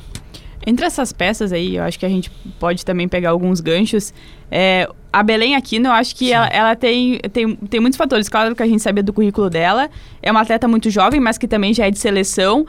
Entre 0.64 0.86
essas 0.86 1.12
peças 1.12 1.52
aí, 1.52 1.76
eu 1.76 1.82
acho 1.82 1.98
que 1.98 2.06
a 2.06 2.08
gente 2.08 2.30
pode 2.60 2.84
também 2.84 3.08
pegar 3.08 3.30
alguns 3.30 3.60
ganchos. 3.60 4.14
É, 4.50 4.88
a 5.12 5.22
Belém 5.22 5.56
Aquino, 5.56 5.88
eu 5.88 5.92
acho 5.92 6.14
que 6.14 6.32
ela, 6.32 6.46
ela, 6.46 6.76
tem, 6.76 7.18
tem, 7.32 7.56
tem 7.56 7.80
muitos 7.80 7.96
fatores. 7.96 8.28
Claro 8.28 8.54
que 8.54 8.62
a 8.62 8.66
gente 8.66 8.80
sabia 8.80 9.02
do 9.02 9.12
currículo 9.12 9.50
dela. 9.50 9.90
É 10.22 10.30
uma 10.30 10.40
atleta 10.40 10.68
muito 10.68 10.88
jovem, 10.88 11.20
mas 11.20 11.36
que 11.36 11.48
também 11.48 11.74
já 11.74 11.86
é 11.86 11.90
de 11.90 11.98
seleção. 11.98 12.64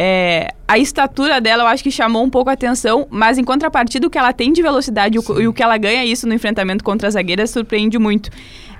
É, 0.00 0.54
a 0.68 0.78
estatura 0.78 1.40
dela 1.40 1.64
eu 1.64 1.66
acho 1.66 1.82
que 1.82 1.90
chamou 1.90 2.22
um 2.22 2.30
pouco 2.30 2.48
a 2.48 2.52
atenção, 2.52 3.08
mas 3.10 3.36
em 3.36 3.42
contrapartida 3.42 4.06
o 4.06 4.10
que 4.10 4.16
ela 4.16 4.32
tem 4.32 4.52
de 4.52 4.62
velocidade 4.62 5.16
e 5.16 5.18
o, 5.18 5.40
e 5.40 5.48
o, 5.48 5.52
que 5.52 5.60
ela 5.60 5.76
ganha 5.76 6.04
isso 6.04 6.24
no 6.24 6.32
enfrentamento 6.32 6.84
contra 6.84 7.08
as 7.08 7.14
zagueiras 7.14 7.50
surpreende 7.50 7.98
muito. 7.98 8.30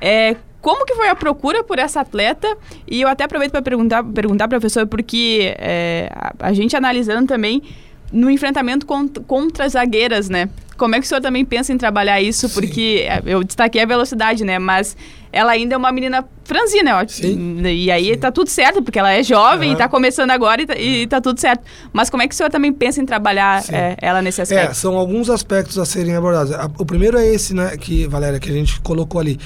É, 0.00 0.37
como 0.60 0.87
que 0.87 0.94
foi 0.94 1.08
a 1.08 1.16
procura 1.16 1.64
por 1.64 1.80
essa 1.80 2.02
atleta? 2.02 2.56
E 2.87 3.00
eu 3.00 3.08
até 3.08 3.25
aproveito 3.25 3.50
para 3.50 3.62
perguntar, 3.62 4.04
perguntar 4.04 4.46
professor, 4.46 4.87
porque 4.87 5.56
é, 5.58 6.08
a, 6.14 6.34
a 6.38 6.52
gente 6.52 6.76
analisando 6.76 7.26
também 7.26 7.64
no 8.12 8.31
enfrentamento 8.31 8.87
contra, 8.87 9.23
contra 9.23 9.69
zagueiras, 9.69 10.29
né? 10.29 10.49
Como 10.77 10.95
é 10.95 11.00
que 11.00 11.05
o 11.05 11.09
senhor 11.09 11.21
também 11.21 11.45
pensa 11.45 11.73
em 11.73 11.77
trabalhar 11.77 12.23
isso? 12.23 12.49
Porque 12.50 12.99
Sim. 13.03 13.09
É, 13.09 13.23
eu 13.27 13.43
destaquei 13.43 13.83
a 13.83 13.87
velocidade, 13.87 14.45
né? 14.45 14.61
Mas 14.61 14.97
ela 15.33 15.50
ainda 15.50 15.75
é 15.75 15.77
uma 15.77 15.91
menina 15.91 16.25
franzina, 16.45 17.00
ó. 17.00 17.07
Sim. 17.07 17.61
E 17.67 17.91
aí 17.91 18.15
Sim. 18.15 18.19
tá 18.19 18.31
tudo 18.31 18.49
certo, 18.49 18.81
porque 18.81 18.97
ela 18.97 19.12
é 19.12 19.23
jovem, 19.25 19.73
uhum. 19.73 19.77
tá 19.77 19.88
começando 19.88 20.31
agora 20.31 20.62
e 20.62 20.67
tá, 20.67 20.79
e 20.79 21.07
tá, 21.09 21.21
tudo 21.21 21.41
certo. 21.41 21.65
Mas 21.93 22.09
como 22.09 22.23
é 22.23 22.29
que 22.29 22.35
o 22.35 22.37
senhor 22.37 22.49
também 22.49 22.73
pensa 22.73 23.03
em 23.03 23.05
trabalhar 23.05 23.65
é, 23.71 23.97
ela 24.00 24.23
nesse 24.23 24.41
aspecto? 24.41 24.71
É, 24.71 24.75
são 24.75 24.97
alguns 24.97 25.29
aspectos 25.29 25.79
a 25.79 25.85
serem 25.85 26.15
abordados. 26.15 26.53
O 26.79 26.87
primeiro 26.87 27.19
é 27.19 27.27
esse, 27.27 27.53
né, 27.53 27.77
que, 27.77 28.07
Valéria, 28.07 28.38
que 28.38 28.49
a 28.49 28.55
gente 28.55 28.81
colocou 28.81 29.21
ali. 29.21 29.37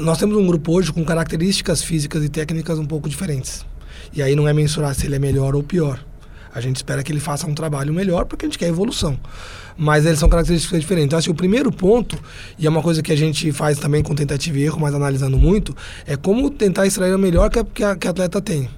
Nós 0.00 0.18
temos 0.18 0.36
um 0.36 0.44
grupo 0.44 0.72
hoje 0.72 0.92
com 0.92 1.04
características 1.04 1.84
físicas 1.84 2.24
e 2.24 2.28
técnicas 2.28 2.80
um 2.80 2.86
pouco 2.86 3.08
diferentes. 3.08 3.64
E 4.12 4.22
aí 4.22 4.34
não 4.34 4.48
é 4.48 4.52
mensurar 4.52 4.92
se 4.94 5.06
ele 5.06 5.14
é 5.14 5.18
melhor 5.20 5.54
ou 5.54 5.62
pior. 5.62 6.00
A 6.54 6.60
gente 6.60 6.76
espera 6.76 7.02
que 7.02 7.10
ele 7.10 7.20
faça 7.20 7.46
um 7.46 7.54
trabalho 7.54 7.92
melhor 7.92 8.24
porque 8.26 8.46
a 8.46 8.48
gente 8.48 8.58
quer 8.58 8.68
evolução. 8.68 9.18
Mas 9.76 10.06
eles 10.06 10.18
são 10.18 10.28
características 10.28 10.80
diferentes. 10.80 11.06
Então, 11.06 11.18
assim, 11.18 11.30
o 11.30 11.34
primeiro 11.34 11.72
ponto, 11.72 12.16
e 12.58 12.66
é 12.66 12.70
uma 12.70 12.80
coisa 12.80 13.02
que 13.02 13.10
a 13.10 13.16
gente 13.16 13.50
faz 13.50 13.78
também 13.78 14.02
com 14.02 14.14
tentativa 14.14 14.56
e 14.56 14.62
erro, 14.62 14.78
mas 14.80 14.94
analisando 14.94 15.36
muito, 15.36 15.76
é 16.06 16.16
como 16.16 16.48
tentar 16.48 16.86
extrair 16.86 17.14
o 17.14 17.18
melhor 17.18 17.50
que 17.50 17.58
a, 17.58 17.64
que 17.64 17.82
a, 17.82 17.96
que 17.96 18.06
a 18.06 18.10
atleta 18.10 18.40
tem. 18.40 18.68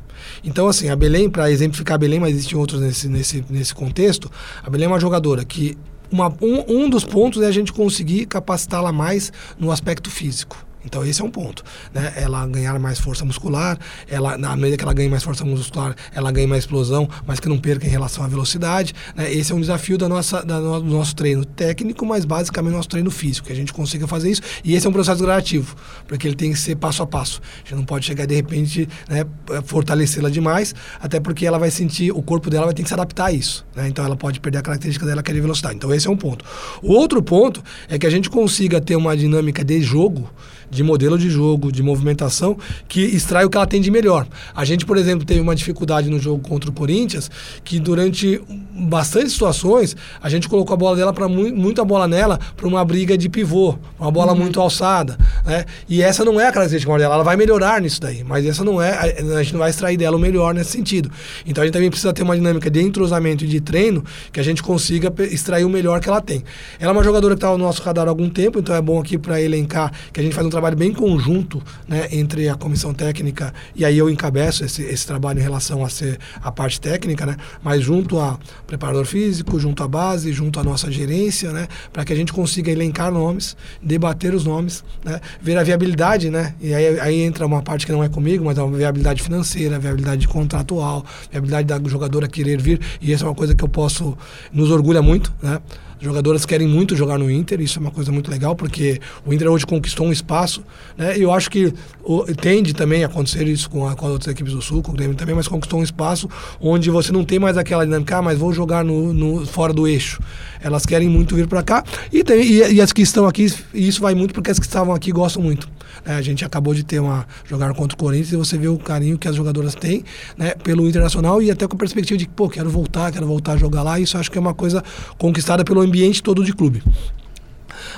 Então, 0.43 0.67
assim, 0.67 0.89
a 0.89 0.97
Belém, 0.97 1.29
para 1.29 1.51
exemplificar 1.51 1.97
a 1.97 1.99
Belém, 1.99 2.19
mas 2.19 2.31
existem 2.31 2.59
outros 2.59 2.81
nesse, 2.81 3.09
nesse, 3.09 3.45
nesse 3.51 3.75
contexto, 3.75 4.31
a 4.63 4.71
Belém 4.71 4.87
é 4.87 4.89
uma 4.89 5.01
jogadora 5.01 5.45
que 5.45 5.77
uma, 6.11 6.29
um, 6.41 6.85
um 6.85 6.91
dos 6.91 7.05
pontos 7.05 7.43
é 7.43 7.47
a 7.47 7.51
gente 7.51 7.73
conseguir 7.73 8.27
capacitá-la 8.27 8.93
mais 8.93 9.33
no 9.59 9.71
aspecto 9.71 10.11
físico. 10.11 10.66
Então 10.87 11.05
esse 11.05 11.21
é 11.21 11.25
um 11.25 11.31
ponto, 11.31 11.65
né? 11.93 12.13
Ela 12.17 12.47
ganhar 12.47 12.79
mais 12.79 12.99
força 12.99 13.25
muscular, 13.25 13.79
ela 14.09 14.39
na 14.39 14.55
medida 14.57 14.77
que 14.77 14.85
ela 14.85 14.95
ganha 14.95 15.11
mais 15.11 15.23
força 15.23 15.45
muscular, 15.45 15.95
ela 16.15 16.31
ganha 16.31 16.47
mais 16.47 16.63
explosão, 16.63 17.09
mas 17.27 17.41
que 17.41 17.49
não 17.49 17.59
perca 17.59 17.87
em 17.87 17.91
relação 17.91 18.25
à 18.25 18.29
velocidade, 18.29 18.95
né? 19.15 19.33
Esse 19.33 19.53
é 19.53 19.55
um 19.55 19.61
desafio 19.61 19.99
da 19.99 20.09
nossa 20.09 20.43
da 20.45 20.61
no, 20.61 20.81
do 20.81 20.91
nosso 20.91 21.15
treino 21.15 21.45
técnico, 21.45 22.07
mas 22.07 22.25
basicamente 22.25 22.75
nosso 22.75 22.89
treino 22.89 23.11
físico, 23.11 23.49
que 23.49 23.53
a 23.53 23.57
gente 23.57 23.73
consiga 23.73 24.07
fazer 24.07 24.31
isso. 24.31 24.43
E 24.65 24.75
esse 24.75 24.87
é 24.87 24.91
um 24.91 24.93
processo 24.93 25.23
gradativo, 25.23 25.75
porque 26.07 26.27
ele 26.27 26.37
tem 26.37 26.53
que 26.53 26.59
ser 26.59 26.77
passo 26.77 27.03
a 27.03 27.07
passo. 27.07 27.41
A 27.57 27.59
gente 27.69 27.75
não 27.75 27.85
pode 27.85 28.07
chegar 28.07 28.27
de 28.27 28.35
repente, 28.35 28.89
né, 29.09 29.25
fortalecê-la 29.65 30.31
demais, 30.31 30.75
até 31.01 31.19
porque 31.19 31.45
ela 31.45 31.59
vai 31.59 31.71
sentir, 31.71 32.13
o 32.13 32.23
corpo 32.23 32.49
dela 32.49 32.67
vai 32.67 32.75
ter 32.75 32.83
que 32.83 32.89
se 32.89 32.95
adaptar 32.95 33.27
a 33.27 33.33
isso, 33.33 33.67
né? 33.75 33.89
Então 33.89 34.05
ela 34.05 34.17
pode 34.17 34.39
perder 34.41 34.59
a 34.59 34.63
característica 34.63 35.05
dela 35.05 35.23
que 35.23 35.31
é 35.31 35.35
de 35.35 35.41
velocidade. 35.41 35.75
Então 35.75 35.93
esse 35.93 36.07
é 36.07 36.11
um 36.11 36.17
ponto. 36.17 36.45
O 36.83 36.93
outro 36.93 37.23
ponto 37.23 37.63
é 37.89 37.99
que 37.99 38.07
a 38.07 38.11
gente 38.11 38.31
consiga 38.31 38.81
ter 38.81 38.97
uma 38.97 39.17
dinâmica 39.17 39.65
de 39.65 39.81
jogo 39.83 40.31
de 40.71 40.83
modelo 40.83 41.19
de 41.19 41.31
jogo, 41.31 41.71
de 41.71 41.83
movimentação, 41.83 42.57
que 42.89 43.01
extrai 43.01 43.45
o 43.45 43.51
que 43.51 43.57
ela 43.57 43.67
tem 43.67 43.81
de 43.81 43.91
melhor. 43.91 44.27
A 44.55 44.65
gente, 44.65 44.85
por 44.85 44.97
exemplo, 44.97 45.25
teve 45.25 45.41
uma 45.41 45.55
dificuldade 45.55 46.09
no 46.11 46.19
jogo 46.19 46.47
contra 46.47 46.71
o 46.71 46.73
Corinthians, 46.73 47.31
que 47.65 47.79
durante 47.79 48.41
bastante 48.77 49.31
situações, 49.31 49.97
a 50.23 50.29
gente 50.29 50.49
colocou 50.49 50.75
a 50.75 50.77
bola 50.77 50.97
dela 50.97 51.13
para 51.13 51.29
mu 51.29 51.47
muita 51.55 51.85
bola 51.85 52.07
nela 52.07 52.39
para 52.57 52.67
uma 52.67 52.85
briga 52.85 53.17
de 53.17 53.29
pivô, 53.29 53.77
uma 53.99 54.11
bola 54.11 54.33
uhum. 54.33 54.39
muito 54.39 54.61
alçada, 54.61 55.17
né? 55.45 55.65
E 55.89 56.03
essa 56.03 56.25
não 56.25 56.41
é 56.41 56.47
a 56.47 56.53
característica 56.53 56.97
dela, 56.99 57.15
ela 57.15 57.25
vai 57.25 57.37
melhorar 57.37 57.81
nisso 57.81 58.01
daí, 58.01 58.23
mas 58.23 58.45
essa 58.45 58.63
não 58.63 58.81
é, 58.81 58.93
a 58.93 59.43
gente 59.43 59.53
não 59.53 59.61
vai 59.61 59.71
extrair 59.71 59.97
dela 59.97 60.17
o 60.17 60.21
melhor 60.21 60.53
nesse 60.55 60.73
sentido. 60.73 61.11
Então 61.47 61.63
a 61.63 61.67
gente 61.67 61.73
também 61.73 61.89
precisa 61.89 62.13
ter 62.13 62.23
uma 62.23 62.37
dinâmica 62.37 62.71
de 62.71 62.81
entrosamento 62.83 63.45
e 63.45 63.49
de 63.49 63.61
treino 63.61 64.05
que 64.33 64.41
a 64.41 64.43
gente 64.43 64.63
consiga 64.63 65.13
extrair 65.31 65.65
o 65.65 65.71
melhor 65.71 66.01
que 66.01 66.09
ela 66.09 66.21
tem. 66.21 66.45
Ela 66.79 66.91
é 66.91 66.93
uma 66.93 67.05
jogadora 67.05 67.35
que 67.35 67.39
está 67.39 67.51
no 67.51 67.59
nosso 67.59 67.83
radar 67.83 68.07
há 68.07 68.11
algum 68.11 68.29
tempo, 68.29 68.59
então 68.59 68.75
é 68.75 68.83
bom 68.83 69.01
aqui 69.01 69.17
para 69.17 69.41
elencar 69.41 69.93
que 70.13 70.21
a 70.21 70.23
gente 70.23 70.35
faz 70.35 70.47
um 70.47 70.51
trabalho 70.57 70.77
bem 70.77 70.91
conjunto 70.91 71.63
né, 71.87 72.09
entre 72.13 72.49
a 72.49 72.55
comissão 72.55 72.95
técnica 72.95 73.53
e 73.75 73.85
aí 73.85 73.99
eu 73.99 74.09
encabeço 74.09 74.65
esse, 74.65 74.83
esse 74.83 75.07
trabalho 75.07 75.39
em 75.39 75.43
relação 75.43 75.85
a 75.85 75.89
ser 75.91 76.19
a 76.43 76.51
parte 76.51 76.81
técnica, 76.81 77.27
né, 77.27 77.37
mas 77.63 77.83
junto 77.83 78.19
a 78.19 78.39
preparador 78.67 79.05
físico, 79.05 79.61
junto 79.61 79.83
à 79.83 79.89
base, 79.89 80.33
junto 80.33 80.59
à 80.59 80.65
nossa 80.65 80.91
gerência, 80.91 81.53
né, 81.53 81.69
para 81.93 82.07
que 82.07 82.13
a 82.13 82.17
gente 82.17 82.33
consiga 82.33 82.71
elencar 82.71 83.13
nomes, 83.13 83.55
debater 83.83 84.35
os 84.35 84.47
nomes, 84.47 84.83
né, 85.05 85.21
ver 85.43 85.59
a 85.59 85.63
viabilidade, 85.63 86.31
né, 86.31 86.55
e 86.59 86.73
aí, 86.73 87.01
aí 87.01 87.21
entra 87.21 87.45
uma 87.45 87.61
parte 87.61 87.85
que 87.85 87.93
não 87.93 88.03
é 88.03 88.09
comigo, 88.09 88.43
mas 88.43 88.57
é 88.57 88.63
uma 88.63 88.77
viabilidade 88.77 89.23
financeira, 89.23 89.79
viabilidade 89.79 90.27
contratual, 90.27 91.05
viabilidade 91.31 91.69
da 91.69 91.79
jogadora 91.87 92.27
querer 92.27 92.61
vir, 92.63 92.81
e 93.01 93.13
essa 93.13 93.25
é 93.25 93.29
uma 93.29 93.35
coisa 93.35 93.55
que 93.55 93.63
eu 93.63 93.69
posso, 93.69 94.17
nos 94.51 94.71
orgulha 94.71 95.03
muito, 95.03 95.31
né, 95.43 95.61
jogadoras 96.01 96.45
querem 96.45 96.67
muito 96.67 96.95
jogar 96.95 97.19
no 97.19 97.31
Inter, 97.31 97.61
isso 97.61 97.79
é 97.79 97.81
uma 97.81 97.91
coisa 97.91 98.13
muito 98.13 98.31
legal, 98.31 98.55
porque 98.55 99.01
o 99.25 99.33
Inter 99.33 99.51
hoje 99.51 99.67
conquistou 99.67 100.07
um 100.07 100.13
espaço, 100.13 100.63
né? 100.97 101.17
E 101.17 101.23
eu 101.23 101.33
acho 101.33 101.51
que 101.51 101.73
o, 102.05 102.25
tende 102.35 102.75
também 102.75 103.03
a 103.03 103.07
acontecer 103.07 103.47
isso 103.47 103.69
com, 103.71 103.89
a, 103.89 103.95
com 103.95 104.07
as 104.07 104.13
outras 104.13 104.33
equipes 104.33 104.53
do 104.53 104.61
Sul, 104.61 104.83
com 104.83 104.93
o 104.93 104.95
Grêmio 104.95 105.17
também, 105.17 105.35
mas 105.35 105.49
conquistou 105.49 105.81
um 105.81 105.83
espaço 105.83 106.29
onde 106.61 106.91
você 106.91 107.13
não 107.13 107.25
tem 107.25 107.39
mais 107.39 107.57
aquela 107.57 107.85
dinâmica, 107.85 108.19
ah, 108.19 108.23
mas 108.23 108.39
vou 108.39 108.53
jogar 108.53 108.85
no, 108.85 109.13
no 109.13 109.47
fora 109.47 109.73
do 109.73 109.87
eixo. 109.87 110.21
Elas 110.61 110.85
querem 110.85 111.09
muito 111.09 111.35
vir 111.35 111.47
para 111.47 111.63
cá, 111.63 111.85
e, 112.13 112.23
tem, 112.23 112.43
e, 112.43 112.75
e, 112.75 112.81
as 112.81 112.93
que 112.93 113.03
estão 113.03 113.27
aqui, 113.27 113.53
isso 113.73 114.01
vai 114.01 114.15
muito 114.15 114.35
porque 114.35 114.51
as 114.51 114.59
que 114.59 114.67
estavam 114.67 114.95
aqui 114.95 115.13
gostam 115.13 115.43
muito. 115.43 115.69
Né? 116.05 116.17
A 116.17 116.23
gente 116.23 116.45
acabou 116.45 116.75
de 116.75 116.85
ter 116.85 117.01
uma 117.01 117.27
jogar 117.45 117.73
contra 117.75 117.95
o 117.95 117.99
Corinthians 117.99 118.33
e 118.33 118.37
você 118.37 118.59
vê 118.59 118.69
o 118.69 118.79
carinho 118.79 119.19
que 119.19 119.29
as 119.29 119.37
jogadoras 119.37 119.75
têm 119.75 120.05
né, 120.37 120.55
pelo 120.63 120.89
Internacional 120.89 121.41
e 121.43 121.51
até 121.51 121.67
com 121.67 121.75
a 121.75 121.79
perspectiva 121.79 122.19
de 122.19 122.29
pô, 122.29 122.49
quero 122.49 122.69
voltar, 122.69 123.13
quero 123.13 123.27
voltar 123.27 123.53
a 123.53 123.57
jogar 123.57 123.83
lá, 123.83 123.99
isso 123.99 124.19
acho 124.19 124.31
que 124.31 124.39
é 124.39 124.41
uma 124.41 124.55
coisa 124.55 124.83
conquistada 125.19 125.65
pelo 125.65 125.86
ambiente 125.87 126.23
todo 126.23 126.45
de 126.45 126.53
clube. 126.53 126.83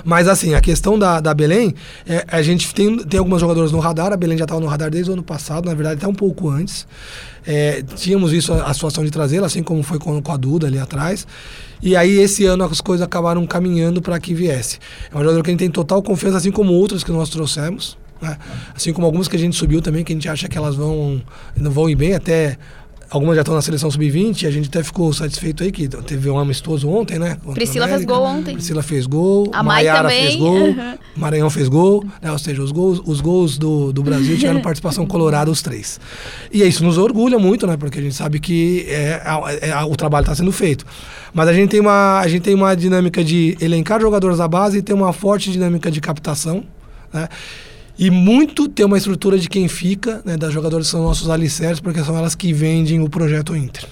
Mas 0.04 0.28
assim, 0.28 0.54
a 0.54 0.60
questão 0.60 0.98
da, 0.98 1.20
da 1.20 1.34
Belém, 1.34 1.74
é, 2.06 2.24
a 2.28 2.42
gente 2.42 2.72
tem, 2.74 2.98
tem 2.98 3.18
algumas 3.18 3.40
jogadoras 3.40 3.72
no 3.72 3.78
radar, 3.78 4.12
a 4.12 4.16
Belém 4.16 4.38
já 4.38 4.44
estava 4.44 4.60
no 4.60 4.66
radar 4.66 4.90
desde 4.90 5.10
o 5.10 5.14
ano 5.14 5.22
passado, 5.22 5.66
na 5.66 5.74
verdade 5.74 5.96
até 5.96 6.08
um 6.08 6.14
pouco 6.14 6.48
antes. 6.48 6.86
É, 7.46 7.82
tínhamos 7.96 8.32
isso, 8.32 8.52
a, 8.52 8.64
a 8.64 8.74
situação 8.74 9.04
de 9.04 9.10
trazê-la, 9.10 9.46
assim 9.46 9.62
como 9.62 9.82
foi 9.82 9.98
com, 9.98 10.20
com, 10.20 10.32
a 10.32 10.36
Duda 10.36 10.66
ali 10.66 10.78
atrás. 10.78 11.26
E 11.82 11.96
aí 11.96 12.18
esse 12.18 12.44
ano 12.44 12.64
as 12.64 12.80
coisas 12.80 13.04
acabaram 13.04 13.46
caminhando 13.46 14.02
para 14.02 14.18
que 14.18 14.34
viesse. 14.34 14.78
É 15.10 15.14
uma 15.14 15.22
jogadora 15.22 15.42
que 15.42 15.50
a 15.50 15.52
gente 15.52 15.60
tem 15.60 15.70
total 15.70 16.02
confiança, 16.02 16.36
assim 16.38 16.50
como 16.50 16.72
outras 16.72 17.02
que 17.02 17.10
nós 17.10 17.28
trouxemos. 17.30 17.96
Né? 18.20 18.36
Assim 18.74 18.92
como 18.92 19.06
algumas 19.06 19.28
que 19.28 19.36
a 19.36 19.38
gente 19.38 19.56
subiu 19.56 19.80
também, 19.80 20.04
que 20.04 20.12
a 20.12 20.16
gente 20.16 20.28
acha 20.28 20.48
que 20.48 20.58
elas 20.58 20.74
vão, 20.74 21.22
não 21.56 21.70
vão 21.70 21.88
ir 21.88 21.94
bem, 21.94 22.14
até 22.14 22.58
Algumas 23.10 23.36
já 23.36 23.40
estão 23.40 23.54
na 23.54 23.62
seleção 23.62 23.90
sub-20, 23.90 24.46
a 24.46 24.50
gente 24.50 24.68
até 24.68 24.82
ficou 24.82 25.12
satisfeito 25.14 25.62
aí 25.62 25.72
que 25.72 25.88
teve 25.88 26.28
um 26.28 26.38
amistoso 26.38 26.88
ontem, 26.90 27.18
né? 27.18 27.38
Priscila 27.54 27.88
fez 27.88 28.04
gol 28.04 28.22
ontem. 28.22 28.54
Priscila 28.54 28.82
fez 28.82 29.06
gol, 29.06 29.50
a 29.52 29.62
Maiara 29.62 30.10
fez 30.10 30.36
gol, 30.36 30.68
uhum. 30.68 30.98
Maranhão 31.16 31.48
fez 31.48 31.68
gol, 31.68 32.04
né? 32.20 32.30
Ou 32.30 32.38
seja, 32.38 32.62
os 32.62 32.70
gols, 32.70 33.00
os 33.06 33.22
gols 33.22 33.56
do, 33.56 33.94
do 33.94 34.02
Brasil 34.02 34.36
tiveram 34.36 34.60
participação 34.60 35.06
colorada 35.06 35.50
os 35.50 35.62
três. 35.62 35.98
E 36.52 36.62
isso 36.62 36.84
nos 36.84 36.98
orgulha 36.98 37.38
muito, 37.38 37.66
né? 37.66 37.78
Porque 37.78 37.98
a 37.98 38.02
gente 38.02 38.14
sabe 38.14 38.38
que 38.40 38.84
é, 38.88 39.22
é, 39.62 39.68
é 39.70 39.84
o 39.84 39.96
trabalho 39.96 40.24
está 40.24 40.34
sendo 40.34 40.52
feito. 40.52 40.84
Mas 41.32 41.48
a 41.48 41.52
gente, 41.54 41.70
tem 41.70 41.80
uma, 41.80 42.20
a 42.20 42.28
gente 42.28 42.42
tem 42.42 42.54
uma 42.54 42.74
dinâmica 42.74 43.24
de 43.24 43.56
elencar 43.58 44.00
jogadores 44.00 44.36
da 44.36 44.46
base 44.46 44.78
e 44.78 44.82
tem 44.82 44.94
uma 44.94 45.14
forte 45.14 45.50
dinâmica 45.50 45.90
de 45.90 46.00
captação, 46.00 46.62
né? 47.12 47.26
E 47.98 48.10
muito 48.10 48.68
ter 48.68 48.84
uma 48.84 48.96
estrutura 48.96 49.36
de 49.36 49.48
quem 49.48 49.66
fica, 49.66 50.22
né, 50.24 50.36
das 50.36 50.52
jogadoras 50.52 50.86
que 50.86 50.92
são 50.92 51.02
nossos 51.02 51.28
alicerces, 51.28 51.80
porque 51.80 52.04
são 52.04 52.16
elas 52.16 52.34
que 52.34 52.52
vendem 52.52 53.00
o 53.00 53.08
projeto 53.08 53.56
Inter. 53.56 53.84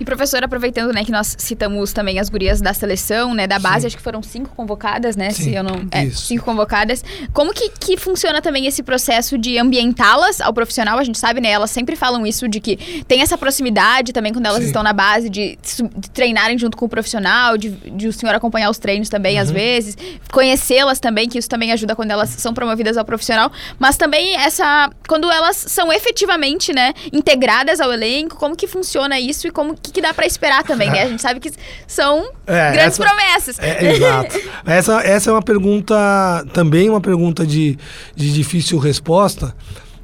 E 0.00 0.04
professor, 0.04 0.42
aproveitando, 0.44 0.92
né, 0.92 1.04
que 1.04 1.10
nós 1.10 1.34
citamos 1.38 1.92
também 1.92 2.18
as 2.18 2.28
gurias 2.28 2.60
da 2.60 2.72
seleção, 2.72 3.34
né, 3.34 3.46
da 3.46 3.58
base, 3.58 3.80
Sim. 3.80 3.86
acho 3.88 3.96
que 3.96 4.02
foram 4.02 4.22
cinco 4.22 4.54
convocadas, 4.54 5.16
né, 5.16 5.30
Sim, 5.30 5.42
se 5.42 5.54
eu 5.54 5.62
não... 5.62 5.88
É, 5.90 6.04
isso. 6.04 6.26
cinco 6.26 6.44
convocadas. 6.44 7.04
Como 7.32 7.52
que, 7.52 7.68
que 7.70 7.96
funciona 7.96 8.40
também 8.40 8.66
esse 8.66 8.82
processo 8.82 9.36
de 9.36 9.58
ambientá-las 9.58 10.40
ao 10.40 10.52
profissional? 10.52 10.98
A 10.98 11.04
gente 11.04 11.18
sabe, 11.18 11.40
né, 11.40 11.50
elas 11.50 11.70
sempre 11.70 11.96
falam 11.96 12.26
isso 12.26 12.48
de 12.48 12.60
que 12.60 13.04
tem 13.08 13.22
essa 13.22 13.36
proximidade 13.36 14.12
também 14.12 14.32
quando 14.32 14.46
elas 14.46 14.60
Sim. 14.60 14.66
estão 14.66 14.82
na 14.82 14.92
base, 14.92 15.28
de, 15.28 15.58
de, 15.96 16.10
treinarem 16.10 16.56
junto 16.56 16.76
com 16.76 16.86
o 16.86 16.88
profissional, 16.88 17.58
de, 17.58 17.70
de, 17.70 18.08
o 18.08 18.12
senhor 18.12 18.34
acompanhar 18.34 18.70
os 18.70 18.78
treinos 18.78 19.08
também, 19.08 19.36
uhum. 19.36 19.42
às 19.42 19.50
vezes, 19.50 19.96
conhecê-las 20.30 21.00
também, 21.00 21.28
que 21.28 21.38
isso 21.38 21.48
também 21.48 21.72
ajuda 21.72 21.96
quando 21.96 22.10
elas 22.10 22.30
são 22.30 22.54
promovidas 22.54 22.96
ao 22.96 23.04
profissional, 23.04 23.50
mas 23.78 23.96
também 23.96 24.36
essa... 24.36 24.90
quando 25.08 25.30
elas 25.30 25.56
são 25.56 25.92
efetivamente, 25.92 26.72
né, 26.72 26.94
integradas 27.12 27.80
ao 27.80 27.92
elenco, 27.92 28.36
como 28.36 28.54
que 28.54 28.66
funciona 28.66 29.18
isso 29.18 29.48
e 29.48 29.50
como 29.50 29.76
que, 29.76 29.87
que 29.92 30.00
dá 30.00 30.12
para 30.12 30.26
esperar 30.26 30.62
também, 30.62 30.90
né? 30.90 31.02
A 31.02 31.08
gente 31.08 31.22
sabe 31.22 31.40
que 31.40 31.50
são 31.86 32.30
é, 32.46 32.72
grandes 32.72 32.98
essa, 32.98 33.04
promessas. 33.04 33.58
É, 33.58 33.92
exato. 33.92 34.40
essa, 34.66 35.00
essa 35.02 35.30
é 35.30 35.32
uma 35.32 35.42
pergunta, 35.42 36.46
também 36.52 36.88
uma 36.88 37.00
pergunta 37.00 37.46
de, 37.46 37.78
de 38.14 38.32
difícil 38.32 38.78
resposta. 38.78 39.54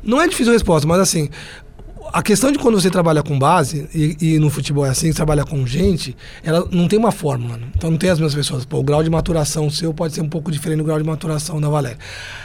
Não 0.03 0.21
é 0.21 0.29
difícil 0.29 0.53
resposta, 0.53 0.87
mas 0.87 1.01
assim, 1.01 1.31
a 2.15 2.23
questão 2.23 2.53
de 2.53 2.61
quando 2.61 2.81
você 2.81 2.89
trabalha 2.89 3.25
com 3.25 3.37
base, 3.37 3.89
e, 3.93 4.17
e, 4.21 4.39
no 4.39 4.49
futebol 4.49 4.87
é 4.87 4.91
assim, 4.91 5.09
você 5.09 5.15
trabalha 5.15 5.45
com 5.45 5.67
gente, 5.67 6.17
ela 6.45 6.65
não 6.71 6.87
tem 6.87 6.97
uma 6.97 7.11
fórmula. 7.11 7.57
Né? 7.57 7.67
Então 7.77 7.91
não 7.91 7.99
tem 7.99 8.09
as 8.09 8.21
mesmas 8.21 8.37
pessoas. 8.37 8.65
Pô, 8.65 8.79
o 8.79 8.85
grau 8.85 9.03
de 9.03 9.11
maturação 9.11 9.69
seu 9.69 9.93
pode 9.93 10.15
ser 10.15 10.21
um 10.21 10.29
pouco 10.29 10.49
diferente 10.53 10.79
do 10.79 10.85
grau 10.85 10.97
de 10.97 11.05
maturação 11.05 11.61
da 11.61 11.69
Valéria. 11.69 11.99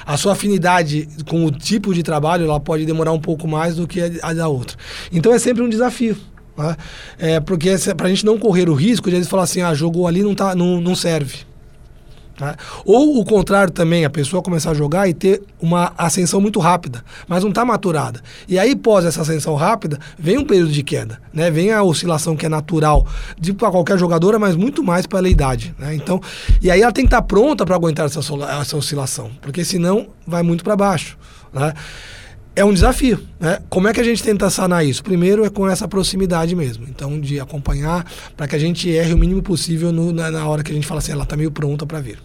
A 0.03 0.17
sua 0.17 0.34
afinidade 0.34 1.08
com 1.27 1.46
o 1.46 1.51
tipo 1.51 1.93
de 1.93 2.01
trabalho, 2.01 2.46
ela 2.46 2.60
pode 2.60 2.84
demorar 2.84 3.12
um 3.12 3.19
pouco 3.19 3.48
mais 3.48 3.75
do 3.75 3.88
que 3.88 4.01
a 4.24 4.34
da 4.34 4.48
outra. 4.48 4.75
Então 5.12 5.31
é 5.31 5.38
sempre 5.38 5.62
um 5.62 5.69
desafio. 5.69 6.17
Né? 6.60 6.75
É, 7.18 7.39
porque 7.39 7.74
para 7.96 8.08
a 8.08 8.10
gente 8.10 8.25
não 8.25 8.38
correr 8.38 8.70
o 8.70 8.74
risco 8.74 9.10
de 9.10 9.16
eles 9.16 9.30
falar 9.30 9.44
assim, 9.44 9.62
ah, 9.62 9.74
jogou 9.74 10.08
ali 10.08 10.22
não, 10.22 10.36
tá, 10.36 10.54
não, 10.54 10.82
não 10.82 10.94
serve. 10.94 11.48
Né? 12.38 12.54
Ou 12.86 13.20
o 13.20 13.25
contrário 13.25 13.72
também, 13.72 14.04
a 14.04 14.10
pessoa 14.10 14.44
começar 14.44 14.72
a 14.72 14.74
jogar 14.74 15.08
e 15.08 15.13
ter 15.13 15.42
uma 15.62 15.94
ascensão 15.98 16.42
muito 16.42 16.60
rápida, 16.60 17.04
mas 17.28 17.44
não 17.44 17.50
está 17.50 17.63
maturada. 17.63 18.22
E 18.48 18.60
aí, 18.60 18.75
pós 18.75 19.06
essa 19.06 19.22
ascensão 19.22 19.56
rápida, 19.56 20.00
vem 20.18 20.38
um 20.38 20.46
período 20.46 20.72
de 20.72 20.84
queda, 20.84 21.22
né? 21.34 21.50
vem 21.50 21.72
a 21.72 21.82
oscilação 21.82 22.36
que 22.36 22.46
é 22.46 22.50
natural 22.50 23.08
para 23.58 23.72
qualquer 23.72 23.98
jogadora, 23.98 24.38
mas 24.38 24.56
muito 24.56 24.84
mais 24.84 25.06
pela 25.06 25.30
idade. 25.30 25.74
Né? 25.80 25.96
Então, 25.96 26.22
e 26.62 26.70
aí 26.70 26.82
ela 26.82 26.92
tem 26.92 27.06
que 27.06 27.08
estar 27.08 27.22
tá 27.22 27.28
pronta 27.28 27.66
para 27.66 27.75
aguentar 27.75 28.06
essa, 28.06 28.20
essa 28.20 28.78
oscilação, 28.78 29.32
porque 29.42 29.63
senão 29.63 30.08
vai 30.28 30.44
muito 30.44 30.63
para 30.63 30.75
baixo. 30.75 31.18
Né? 31.54 31.74
É 32.56 32.65
um 32.65 32.74
desafio. 32.74 33.20
Né? 33.39 33.60
Como 33.70 33.88
é 33.88 33.94
que 33.94 34.00
a 34.00 34.03
gente 34.03 34.22
tenta 34.22 34.50
sanar 34.50 34.86
isso? 34.86 35.03
Primeiro 35.03 35.46
é 35.46 35.50
com 35.50 35.68
essa 35.68 35.88
proximidade 35.88 36.56
mesmo. 36.56 36.86
Então, 36.89 37.20
de 37.20 37.39
acompanhar 37.39 38.06
para 38.36 38.48
que 38.48 38.56
a 38.56 38.60
gente 38.60 38.89
erre 38.89 39.13
o 39.13 39.18
mínimo 39.18 39.41
possível 39.41 39.91
no, 39.91 40.12
na, 40.12 40.29
na, 40.29 40.48
hora 40.48 40.63
que 40.63 40.72
a 40.72 40.75
gente 40.75 40.88
fala 40.88 41.00
assim, 41.00 41.12
ela 41.12 41.24
está 41.24 41.38
meio 41.38 41.51
pronta 41.51 41.86
para 41.86 42.00
vir. 42.00 42.20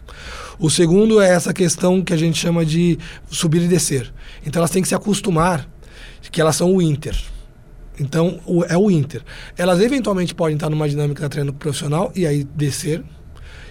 O 0.58 0.70
segundo 0.70 1.20
é 1.20 1.28
essa 1.28 1.52
questão 1.52 2.02
que 2.02 2.12
a 2.12 2.16
gente 2.16 2.38
chama 2.38 2.64
de 2.64 2.98
subir 3.30 3.62
e 3.62 3.68
descer. 3.68 4.12
Então, 4.46 4.60
elas 4.60 4.70
têm 4.70 4.82
que 4.82 4.88
se 4.88 4.94
acostumar 4.94 5.68
que 6.30 6.40
elas 6.40 6.56
são 6.56 6.74
o 6.74 6.82
Inter. 6.82 7.16
Então, 7.98 8.40
o, 8.44 8.64
é 8.64 8.76
o 8.76 8.90
Inter. 8.90 9.22
Elas 9.56 9.80
eventualmente 9.80 10.34
podem 10.34 10.56
estar 10.56 10.68
numa 10.68 10.88
dinâmica 10.88 11.22
de 11.22 11.30
treino 11.30 11.52
profissional 11.52 12.10
e 12.14 12.26
aí 12.26 12.42
descer, 12.42 13.04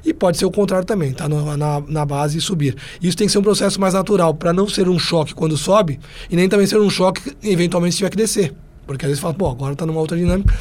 e 0.06 0.14
pode 0.14 0.38
ser 0.38 0.46
o 0.46 0.52
contrário 0.52 0.86
também, 0.86 1.14
tá 1.14 1.30
na, 1.30 1.58
na, 1.58 1.80
na 1.82 2.06
base 2.06 2.38
e 2.38 2.42
subir. 2.42 2.76
Isso 3.02 3.16
tem 3.16 3.28
que 3.28 3.34
ser 3.34 3.40
um 3.40 3.44
processo 3.44 3.80
mais 3.80 3.94
natural, 3.94 4.34
para 4.34 4.52
não 4.52 4.68
ser 4.68 4.90
um 4.90 5.00
choque 5.00 5.34
quando 5.34 5.56
sobe 5.58 6.00
e 6.30 6.36
nem 6.36 6.50
também 6.50 6.68
ser 6.68 6.80
um 6.80 6.90
choque 6.90 7.36
eventualmente 7.44 7.94
se 7.94 7.98
tiver 8.00 8.10
que 8.10 8.18
descer. 8.18 8.54
Porque 8.86 9.06
às 9.06 9.10
vezes 9.10 9.22
fala, 9.22 9.34
pô, 9.34 9.50
agora 9.50 9.74
está 9.74 9.86
numa 9.86 10.00
outra 10.00 10.18
dinâmica. 10.18 10.54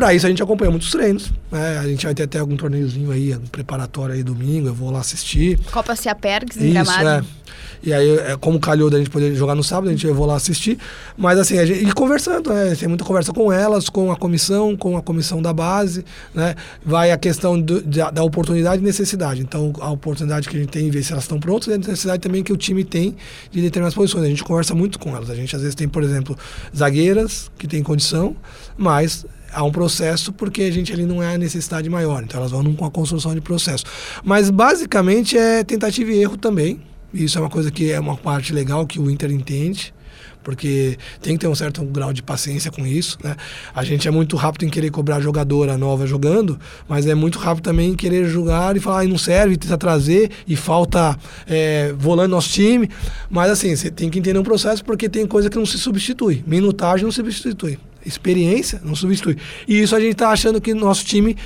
Para 0.00 0.14
isso 0.14 0.24
a 0.24 0.30
gente 0.30 0.42
acompanha 0.42 0.70
muitos 0.70 0.90
treinos. 0.90 1.30
Né? 1.52 1.76
A 1.76 1.86
gente 1.86 2.06
vai 2.06 2.14
ter 2.14 2.22
até 2.22 2.38
algum 2.38 2.56
torneiozinho 2.56 3.10
aí, 3.10 3.34
um 3.34 3.40
preparatório 3.40 4.14
aí 4.14 4.22
domingo, 4.22 4.68
eu 4.68 4.74
vou 4.74 4.90
lá 4.90 5.00
assistir. 5.00 5.60
Copa 5.70 5.94
Ciapergs 5.94 6.56
em 6.56 6.72
Gramado. 6.72 7.06
É. 7.06 7.22
E 7.82 7.92
aí, 7.92 8.18
é, 8.18 8.36
como 8.38 8.58
calhou 8.58 8.88
da 8.88 8.96
gente 8.96 9.10
poder 9.10 9.34
jogar 9.34 9.54
no 9.54 9.62
sábado, 9.62 9.88
a 9.88 9.92
gente 9.92 10.06
eu 10.06 10.14
vou 10.14 10.24
lá 10.24 10.36
assistir. 10.36 10.78
Mas 11.18 11.38
assim, 11.38 11.58
a 11.58 11.66
gente, 11.66 11.84
e 11.84 11.92
conversando, 11.92 12.50
né? 12.50 12.74
Tem 12.74 12.88
muita 12.88 13.04
conversa 13.04 13.30
com 13.30 13.52
elas, 13.52 13.90
com 13.90 14.10
a 14.10 14.16
comissão, 14.16 14.74
com 14.74 14.96
a 14.96 15.02
comissão 15.02 15.42
da 15.42 15.52
base, 15.52 16.02
né? 16.34 16.54
Vai 16.82 17.10
a 17.10 17.18
questão 17.18 17.60
do, 17.60 17.82
da, 17.82 18.10
da, 18.10 18.22
oportunidade 18.22 18.80
e 18.80 18.84
necessidade. 18.84 19.42
Então, 19.42 19.70
a 19.80 19.90
oportunidade 19.90 20.48
que 20.48 20.56
a 20.56 20.60
gente 20.60 20.70
tem 20.70 20.86
em 20.86 20.90
ver 20.90 21.02
se 21.02 21.12
elas 21.12 21.24
estão 21.24 21.38
prontas 21.38 21.68
e 21.68 21.74
a 21.74 21.78
necessidade 21.78 22.22
também 22.22 22.42
que 22.42 22.54
o 22.54 22.56
time 22.56 22.84
tem 22.84 23.14
de 23.50 23.60
determinadas 23.60 23.94
posições. 23.94 24.24
A 24.24 24.28
gente 24.28 24.44
conversa 24.44 24.74
muito 24.74 24.98
com 24.98 25.14
elas. 25.14 25.28
A 25.28 25.34
gente 25.34 25.54
às 25.54 25.60
vezes 25.60 25.74
tem, 25.74 25.86
por 25.86 26.02
exemplo, 26.02 26.38
zagueiras 26.74 27.50
que 27.58 27.66
têm 27.66 27.82
condição, 27.82 28.34
mas 28.78 29.26
há 29.52 29.62
um 29.62 29.72
processo 29.72 30.32
porque 30.32 30.62
a 30.62 30.70
gente 30.70 30.92
ali 30.92 31.04
não 31.04 31.22
é 31.22 31.34
a 31.34 31.38
necessidade 31.38 31.88
maior. 31.88 32.22
Então 32.22 32.38
elas 32.40 32.50
vão 32.50 32.74
com 32.74 32.84
a 32.84 32.90
construção 32.90 33.34
de 33.34 33.40
processo. 33.40 33.84
Mas 34.24 34.50
basicamente 34.50 35.36
é 35.36 35.64
tentativa 35.64 36.10
e 36.10 36.20
erro 36.20 36.36
também. 36.36 36.80
Isso 37.12 37.38
é 37.38 37.40
uma 37.40 37.50
coisa 37.50 37.70
que 37.70 37.90
é 37.90 37.98
uma 37.98 38.16
parte 38.16 38.52
legal 38.52 38.86
que 38.86 38.98
o 38.98 39.10
Inter 39.10 39.30
entende 39.30 39.92
porque 40.42 40.96
tem 41.20 41.34
que 41.34 41.40
ter 41.40 41.48
um 41.48 41.54
certo 41.54 41.84
grau 41.84 42.12
de 42.12 42.22
paciência 42.22 42.70
com 42.70 42.86
isso, 42.86 43.18
né? 43.22 43.36
A 43.74 43.84
gente 43.84 44.08
é 44.08 44.10
muito 44.10 44.36
rápido 44.36 44.64
em 44.64 44.70
querer 44.70 44.90
cobrar 44.90 45.20
jogadora 45.20 45.76
nova 45.76 46.06
jogando, 46.06 46.58
mas 46.88 47.06
é 47.06 47.14
muito 47.14 47.38
rápido 47.38 47.64
também 47.64 47.90
em 47.90 47.94
querer 47.94 48.26
jogar 48.26 48.76
e 48.76 48.80
falar, 48.80 49.00
ah, 49.00 49.04
não 49.04 49.18
serve, 49.18 49.56
tenta 49.56 49.76
trazer 49.76 50.30
e 50.46 50.56
falta 50.56 51.16
é, 51.46 51.92
volante 51.96 52.30
nosso 52.30 52.48
time. 52.48 52.88
Mas 53.28 53.50
assim, 53.50 53.74
você 53.74 53.90
tem 53.90 54.08
que 54.08 54.18
entender 54.18 54.38
um 54.38 54.42
processo 54.42 54.84
porque 54.84 55.08
tem 55.08 55.26
coisa 55.26 55.50
que 55.50 55.58
não 55.58 55.66
se 55.66 55.78
substitui. 55.78 56.42
Minutagem 56.46 57.04
não 57.04 57.12
se 57.12 57.16
substitui. 57.16 57.78
Experiência 58.04 58.80
não 58.84 58.94
substitui. 58.94 59.36
E 59.66 59.80
isso 59.80 59.94
a 59.94 60.00
gente 60.00 60.12
está 60.12 60.30
achando 60.30 60.60
que 60.60 60.72
nosso 60.74 61.04
time 61.04 61.36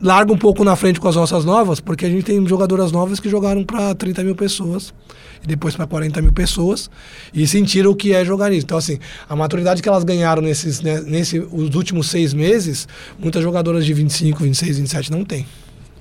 larga 0.00 0.32
um 0.32 0.38
pouco 0.38 0.64
na 0.64 0.76
frente 0.76 1.00
com 1.00 1.08
as 1.08 1.16
nossas 1.16 1.44
novas, 1.44 1.80
porque 1.80 2.06
a 2.06 2.08
gente 2.08 2.22
tem 2.22 2.46
jogadoras 2.46 2.92
novas 2.92 3.18
que 3.18 3.28
jogaram 3.28 3.64
para 3.64 3.94
30 3.94 4.22
mil 4.22 4.34
pessoas 4.34 4.94
e 5.42 5.46
depois 5.46 5.74
para 5.74 5.86
40 5.86 6.22
mil 6.22 6.32
pessoas 6.32 6.90
e 7.34 7.46
sentiram 7.46 7.90
o 7.90 7.96
que 7.96 8.14
é 8.14 8.24
jogar 8.24 8.50
nisso. 8.50 8.64
Então, 8.64 8.78
assim, 8.78 8.98
a 9.28 9.34
maturidade 9.34 9.82
que 9.82 9.88
elas 9.88 10.04
ganharam 10.04 10.40
nesses, 10.40 10.80
né, 10.80 11.00
nesse, 11.00 11.38
os 11.38 11.74
últimos 11.74 12.08
seis 12.08 12.32
meses, 12.32 12.86
muitas 13.18 13.42
jogadoras 13.42 13.84
de 13.84 13.92
25, 13.92 14.42
26, 14.44 14.78
27 14.78 15.12
não 15.12 15.24
têm. 15.24 15.46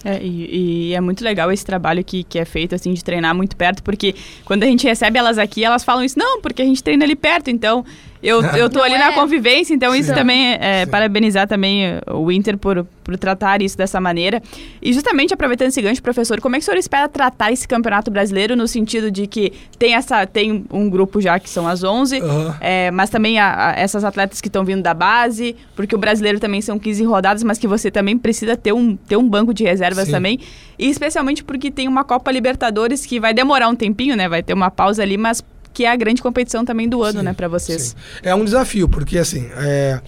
É, 0.06 0.22
e, 0.22 0.90
e, 0.90 0.94
é 0.94 1.02
muito 1.02 1.24
legal 1.24 1.52
esse 1.52 1.66
trabalho 1.66 2.04
que, 2.04 2.24
que 2.24 2.38
é 2.38 2.46
feito, 2.46 2.76
assim, 2.76 2.94
de 2.94 3.04
treinar 3.04 3.34
muito 3.36 3.56
perto, 3.58 3.82
porque 3.82 4.14
quando 4.46 4.64
a 4.64 4.68
gente 4.68 4.86
recebe 4.86 5.18
elas 5.18 5.40
aqui, 5.40 5.64
elas 5.64 5.84
falam 5.84 6.04
isso, 6.04 6.18
não, 6.20 6.40
porque 6.40 6.62
a 6.62 6.66
gente 6.66 6.84
treina 6.84 7.04
ali 7.04 7.16
perto, 7.16 7.50
então 7.50 7.84
eu, 8.22 8.42
eu 8.42 8.70
tô 8.70 8.80
Não 8.80 8.86
ali 8.86 8.96
é. 8.96 9.00
na 9.00 9.14
convivência, 9.14 9.74
então 9.74 9.94
Sim. 9.94 10.00
isso 10.00 10.14
também 10.14 10.54
é, 10.54 10.82
é 10.82 10.86
parabenizar 10.86 11.48
também 11.48 12.00
o 12.12 12.32
Inter 12.32 12.58
por, 12.58 12.86
por 13.04 13.18
tratar 13.18 13.62
isso 13.62 13.78
dessa 13.78 14.02
maneira. 14.02 14.42
E 14.82 14.92
justamente 14.92 15.34
aproveitando 15.34 15.68
esse 15.70 15.82
gancho, 15.82 16.02
professor, 16.02 16.42
como 16.42 16.56
é 16.56 16.60
que 16.60 16.64
o 16.64 16.66
senhor 16.66 16.78
espera 16.78 17.08
tratar 17.08 17.52
esse 17.52 17.68
campeonato 17.68 18.10
brasileiro 18.10 18.56
no 18.56 18.68
sentido 18.68 19.12
de 19.12 19.28
que 19.28 19.54
tem 19.78 19.96
essa 19.96 20.26
tem 20.26 20.66
um 20.72 20.90
grupo 20.90 21.22
já 21.22 21.40
que 21.40 21.50
são 21.50 21.68
as 21.68 21.84
11, 21.84 22.22
uhum. 22.22 22.54
é, 22.60 22.92
mas 22.92 23.10
também 23.10 23.40
a, 23.40 23.70
a, 23.70 23.80
essas 23.80 24.04
atletas 24.04 24.42
que 24.42 24.48
estão 24.48 24.66
vindo 24.66 24.82
da 24.82 24.94
base, 24.94 25.56
porque 25.76 25.96
o 25.96 25.98
brasileiro 25.98 26.40
também 26.40 26.62
são 26.62 26.80
15 26.80 27.04
rodadas, 27.04 27.44
mas 27.44 27.58
que 27.58 27.68
você 27.68 27.92
também 27.92 28.18
precisa 28.18 28.58
ter 28.58 28.74
um, 28.74 28.96
ter 28.96 29.18
um 29.18 29.28
banco 29.28 29.54
de 29.54 29.64
reservas 29.64 30.06
Sim. 30.06 30.12
também. 30.12 30.40
E 30.80 30.90
especialmente 30.90 31.44
porque 31.44 31.72
tem 31.72 31.88
uma 31.88 32.04
Copa 32.04 32.32
Libertadores 32.32 33.06
que 33.06 33.20
vai 33.20 33.34
demorar 33.34 33.68
um 33.68 33.76
tempinho, 33.76 34.16
né? 34.16 34.30
Vai 34.30 34.44
ter 34.44 34.54
uma 34.54 34.70
pausa 34.70 35.02
ali, 35.02 35.18
mas 35.18 35.44
que 35.74 35.86
é 35.86 35.92
a 35.92 35.96
grande 35.96 36.22
competição 36.22 36.66
também 36.66 36.88
do 36.88 37.04
ano, 37.04 37.20
sim, 37.20 37.26
né, 37.26 37.34
para 37.34 37.48
vocês. 37.48 37.82
Sim. 37.82 37.96
É 38.24 38.34
um 38.34 38.44
desafio, 38.44 38.88
porque 38.90 39.18
assim, 39.18 39.48
é, 39.56 40.02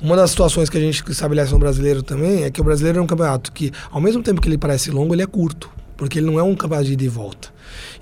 uma 0.00 0.16
das 0.16 0.30
situações 0.30 0.70
que 0.70 0.78
a 0.78 0.80
gente 0.80 1.02
estabelece 1.10 1.52
no 1.52 1.58
brasileiro 1.58 2.02
também 2.02 2.44
é 2.44 2.50
que 2.50 2.60
o 2.60 2.64
brasileiro 2.64 2.98
é 2.98 3.02
um 3.02 3.06
campeonato 3.06 3.52
que, 3.52 3.70
ao 3.90 4.00
mesmo 4.00 4.22
tempo 4.22 4.40
que 4.40 4.48
ele 4.48 4.56
parece 4.56 4.90
longo, 4.90 5.14
ele 5.14 5.22
é 5.22 5.26
curto, 5.26 5.70
porque 5.96 6.18
ele 6.18 6.26
não 6.26 6.38
é 6.38 6.42
um 6.42 6.54
campeonato 6.54 6.86
de 6.86 6.94
ida 6.94 7.04
e 7.04 7.08
volta. 7.08 7.48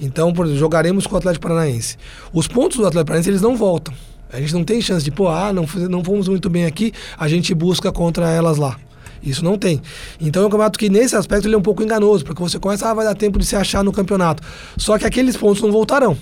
Então, 0.01 0.33
por 0.33 0.45
exemplo, 0.47 0.61
jogaremos 0.61 1.07
com 1.07 1.15
o 1.15 1.19
Atlético 1.19 1.43
Paranaense. 1.43 1.97
Os 2.33 2.47
pontos 2.47 2.79
do 2.79 2.87
Atlético 2.87 3.07
Paranaense, 3.07 3.31
eles 3.31 3.43
não 3.43 3.57
voltam. 3.57 3.93
A 4.33 4.39
gente 4.39 4.53
não 4.53 4.63
tem 4.63 4.81
chance 4.81 5.05
de, 5.05 5.11
pô, 5.11 5.29
ah, 5.29 5.53
não, 5.53 5.67
não 5.91 6.05
fomos 6.05 6.29
muito 6.29 6.49
bem 6.49 6.67
aqui, 6.67 6.93
a 7.19 7.27
gente 7.27 7.55
busca 7.55 7.91
contra 7.91 8.31
elas 8.31 8.59
lá. 8.59 8.79
Isso 9.23 9.45
não 9.45 9.59
tem. 9.59 9.83
Então 10.21 10.43
é 10.43 10.47
um 10.47 10.51
campeonato 10.51 10.79
que, 10.79 10.89
nesse 10.89 11.17
aspecto, 11.17 11.49
ele 11.49 11.55
é 11.55 11.59
um 11.59 11.63
pouco 11.63 11.83
enganoso, 11.83 12.25
porque 12.25 12.41
você 12.41 12.59
começa, 12.59 12.89
ah, 12.89 12.95
vai 12.95 13.05
dar 13.05 13.15
tempo 13.15 13.39
de 13.39 13.45
se 13.45 13.57
achar 13.57 13.83
no 13.83 13.93
campeonato. 13.93 14.43
Só 14.77 14.97
que 14.99 15.05
aqueles 15.05 15.37
pontos 15.37 15.61
não 15.63 15.73
voltarão. 15.73 16.17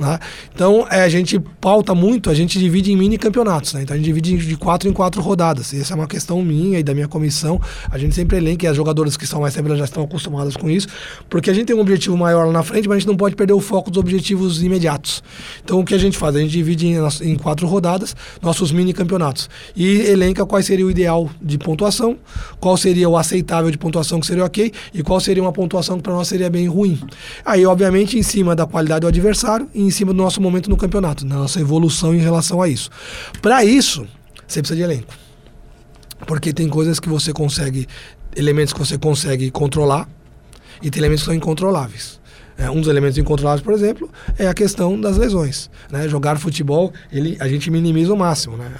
Né? 0.00 0.18
Então, 0.54 0.86
é, 0.90 1.02
a 1.02 1.08
gente 1.10 1.38
pauta 1.60 1.94
muito, 1.94 2.30
a 2.30 2.34
gente 2.34 2.58
divide 2.58 2.90
em 2.90 2.96
mini 2.96 3.18
campeonatos. 3.18 3.74
Né? 3.74 3.82
Então, 3.82 3.94
a 3.94 3.98
gente 3.98 4.06
divide 4.06 4.38
de 4.38 4.56
quatro 4.56 4.88
em 4.88 4.92
quatro 4.92 5.20
rodadas. 5.20 5.74
Essa 5.74 5.92
é 5.92 5.96
uma 5.96 6.06
questão 6.06 6.42
minha 6.42 6.78
e 6.78 6.82
da 6.82 6.94
minha 6.94 7.06
comissão. 7.06 7.60
A 7.90 7.98
gente 7.98 8.14
sempre 8.14 8.38
elenca, 8.38 8.64
e 8.64 8.68
as 8.68 8.76
jogadoras 8.76 9.16
que 9.16 9.24
estão 9.24 9.42
mais 9.42 9.52
tempo 9.52 9.76
já 9.76 9.84
estão 9.84 10.02
acostumadas 10.02 10.56
com 10.56 10.70
isso, 10.70 10.88
porque 11.28 11.50
a 11.50 11.52
gente 11.52 11.66
tem 11.66 11.76
um 11.76 11.80
objetivo 11.80 12.16
maior 12.16 12.46
lá 12.46 12.52
na 12.52 12.62
frente, 12.62 12.88
mas 12.88 12.96
a 12.96 12.98
gente 13.00 13.08
não 13.08 13.16
pode 13.16 13.36
perder 13.36 13.52
o 13.52 13.60
foco 13.60 13.90
dos 13.90 14.00
objetivos 14.00 14.62
imediatos. 14.62 15.22
Então, 15.62 15.78
o 15.80 15.84
que 15.84 15.94
a 15.94 15.98
gente 15.98 16.16
faz? 16.16 16.34
A 16.34 16.40
gente 16.40 16.50
divide 16.50 16.86
em, 16.86 16.96
em 17.22 17.36
quatro 17.36 17.66
rodadas 17.66 18.16
nossos 18.40 18.72
mini 18.72 18.94
campeonatos 18.94 19.50
e 19.76 20.00
elenca 20.00 20.46
qual 20.46 20.62
seria 20.62 20.86
o 20.86 20.90
ideal 20.90 21.28
de 21.42 21.58
pontuação, 21.58 22.16
qual 22.58 22.76
seria 22.76 23.08
o 23.08 23.16
aceitável 23.16 23.70
de 23.70 23.76
pontuação 23.76 24.18
que 24.18 24.26
seria 24.26 24.44
ok 24.44 24.72
e 24.94 25.02
qual 25.02 25.20
seria 25.20 25.42
uma 25.42 25.52
pontuação 25.52 25.98
que 25.98 26.02
para 26.02 26.14
nós 26.14 26.26
seria 26.26 26.48
bem 26.48 26.66
ruim. 26.66 26.98
Aí, 27.44 27.66
obviamente, 27.66 28.18
em 28.18 28.22
cima 28.22 28.56
da 28.56 28.66
qualidade 28.66 29.00
do 29.00 29.08
adversário, 29.08 29.68
em 29.74 29.89
em 29.90 29.92
cima 29.92 30.12
do 30.12 30.16
nosso 30.16 30.40
momento 30.40 30.70
no 30.70 30.76
campeonato, 30.76 31.24
da 31.24 31.36
nossa 31.36 31.60
evolução 31.60 32.14
em 32.14 32.18
relação 32.18 32.62
a 32.62 32.68
isso. 32.68 32.90
Para 33.42 33.64
isso, 33.64 34.06
você 34.46 34.60
precisa 34.60 34.76
de 34.76 34.82
elenco. 34.82 35.12
Porque 36.26 36.52
tem 36.52 36.68
coisas 36.68 37.00
que 37.00 37.08
você 37.08 37.32
consegue, 37.32 37.86
elementos 38.36 38.72
que 38.72 38.78
você 38.78 38.96
consegue 38.96 39.50
controlar 39.50 40.08
e 40.80 40.90
tem 40.90 41.00
elementos 41.00 41.22
que 41.22 41.26
são 41.26 41.34
incontroláveis. 41.34 42.19
É, 42.60 42.70
um 42.70 42.78
dos 42.78 42.88
elementos 42.88 43.16
incontroláveis, 43.16 43.62
por 43.62 43.72
exemplo, 43.72 44.10
é 44.38 44.46
a 44.46 44.52
questão 44.52 45.00
das 45.00 45.16
lesões. 45.16 45.70
Né? 45.90 46.06
Jogar 46.06 46.38
futebol, 46.38 46.92
ele, 47.10 47.38
a 47.40 47.48
gente 47.48 47.70
minimiza 47.70 48.12
o 48.12 48.16
máximo. 48.16 48.58
Né? 48.58 48.70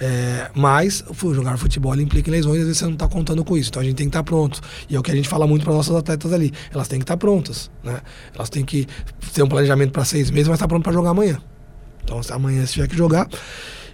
É, 0.00 0.50
mas 0.52 1.04
jogar 1.32 1.56
futebol 1.56 1.94
implica 1.94 2.28
lesões 2.28 2.58
às 2.58 2.66
vezes 2.66 2.78
você 2.78 2.86
não 2.86 2.94
está 2.94 3.06
contando 3.06 3.44
com 3.44 3.56
isso. 3.56 3.70
Então 3.70 3.80
a 3.80 3.84
gente 3.84 3.94
tem 3.94 4.06
que 4.06 4.10
estar 4.10 4.18
tá 4.18 4.24
pronto. 4.24 4.60
E 4.90 4.96
é 4.96 4.98
o 4.98 5.02
que 5.02 5.12
a 5.12 5.14
gente 5.14 5.28
fala 5.28 5.46
muito 5.46 5.64
para 5.64 5.72
nossas 5.72 5.94
atletas 5.94 6.32
ali. 6.32 6.52
Elas 6.72 6.88
têm 6.88 6.98
que 6.98 7.04
estar 7.04 7.14
tá 7.14 7.18
prontas. 7.18 7.70
Né? 7.84 8.00
Elas 8.34 8.50
têm 8.50 8.64
que 8.64 8.84
ter 9.32 9.44
um 9.44 9.48
planejamento 9.48 9.92
para 9.92 10.04
seis 10.04 10.28
meses, 10.32 10.48
mas 10.48 10.56
estar 10.56 10.64
tá 10.64 10.68
pronto 10.68 10.82
para 10.82 10.92
jogar 10.92 11.10
amanhã. 11.10 11.40
Então 12.02 12.20
amanhã 12.32 12.66
se 12.66 12.72
tiver 12.72 12.88
que 12.88 12.96
jogar. 12.96 13.28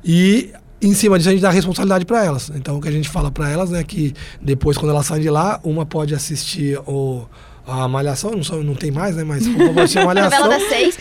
E 0.03 0.51
em 0.81 0.95
cima 0.95 1.19
disso 1.19 1.29
a 1.29 1.33
gente 1.33 1.43
dá 1.43 1.51
responsabilidade 1.51 2.07
para 2.07 2.25
elas. 2.25 2.51
Então 2.55 2.79
o 2.79 2.81
que 2.81 2.89
a 2.89 2.93
gente 2.93 3.11
fala 3.11 3.31
para 3.31 3.51
elas 3.51 3.71
é 3.75 3.85
que 3.85 4.15
depois 4.41 4.79
quando 4.79 4.93
elas 4.93 5.05
saem 5.05 5.21
de 5.21 5.29
lá, 5.29 5.61
uma 5.63 5.85
pode 5.85 6.15
assistir 6.15 6.79
o 6.87 7.27
a 7.71 7.89
Malhação, 7.89 8.33
não, 8.33 8.63
não 8.63 8.75
tem 8.75 8.91
mais, 8.91 9.15
né? 9.17 9.23
Mas 9.23 9.47
uma 9.47 9.67
pode 9.67 9.81
assistir 9.81 10.03
Malhação. 10.05 10.49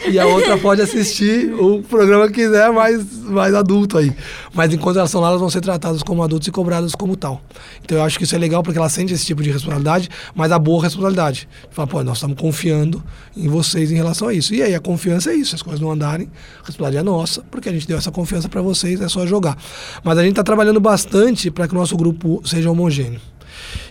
e 0.07 0.19
a 0.19 0.25
outra 0.27 0.57
pode 0.57 0.81
assistir 0.81 1.51
o 1.53 1.81
programa 1.81 2.27
que 2.27 2.33
quiser, 2.33 2.71
mais, 2.71 3.03
mais 3.23 3.53
adulto 3.55 3.97
aí. 3.97 4.13
Mas 4.53 4.73
enquanto 4.73 4.97
elas 4.97 5.09
são 5.09 5.19
lá, 5.19 5.29
elas 5.29 5.39
vão 5.39 5.49
ser 5.49 5.61
tratadas 5.61 6.03
como 6.03 6.23
adultos 6.23 6.47
e 6.47 6.51
cobradas 6.51 6.93
como 6.93 7.15
tal. 7.15 7.41
Então 7.83 7.97
eu 7.97 8.03
acho 8.03 8.17
que 8.17 8.23
isso 8.23 8.35
é 8.35 8.37
legal 8.37 8.61
porque 8.61 8.77
elas 8.77 8.93
sentem 8.93 9.15
esse 9.15 9.25
tipo 9.25 9.41
de 9.41 9.49
responsabilidade, 9.49 10.09
mas 10.35 10.51
a 10.51 10.59
boa 10.59 10.83
responsabilidade. 10.83 11.49
Fala, 11.71 11.87
pô, 11.87 12.03
nós 12.03 12.17
estamos 12.17 12.39
confiando 12.39 13.03
em 13.35 13.47
vocês 13.47 13.91
em 13.91 13.95
relação 13.95 14.27
a 14.27 14.33
isso. 14.33 14.53
E 14.53 14.61
aí 14.61 14.75
a 14.75 14.79
confiança 14.79 15.31
é 15.31 15.35
isso. 15.35 15.49
Se 15.49 15.55
as 15.55 15.61
coisas 15.61 15.81
não 15.81 15.91
andarem, 15.91 16.27
a 16.61 16.67
responsabilidade 16.67 16.97
é 16.97 17.03
nossa, 17.03 17.43
porque 17.49 17.69
a 17.69 17.71
gente 17.71 17.87
deu 17.87 17.97
essa 17.97 18.11
confiança 18.11 18.47
para 18.47 18.61
vocês, 18.61 19.01
é 19.01 19.07
só 19.07 19.25
jogar. 19.25 19.57
Mas 20.03 20.17
a 20.17 20.21
gente 20.21 20.31
está 20.31 20.43
trabalhando 20.43 20.79
bastante 20.79 21.49
para 21.49 21.67
que 21.67 21.73
o 21.73 21.77
nosso 21.77 21.97
grupo 21.97 22.41
seja 22.45 22.69
homogêneo. 22.69 23.19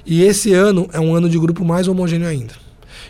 E 0.07 0.23
esse 0.23 0.55
ano 0.55 0.89
é 0.93 1.01
um 1.01 1.15
ano 1.15 1.29
de 1.29 1.39
grupo 1.39 1.65
mais 1.65 1.89
homogêneo 1.89 2.27
ainda. 2.27 2.68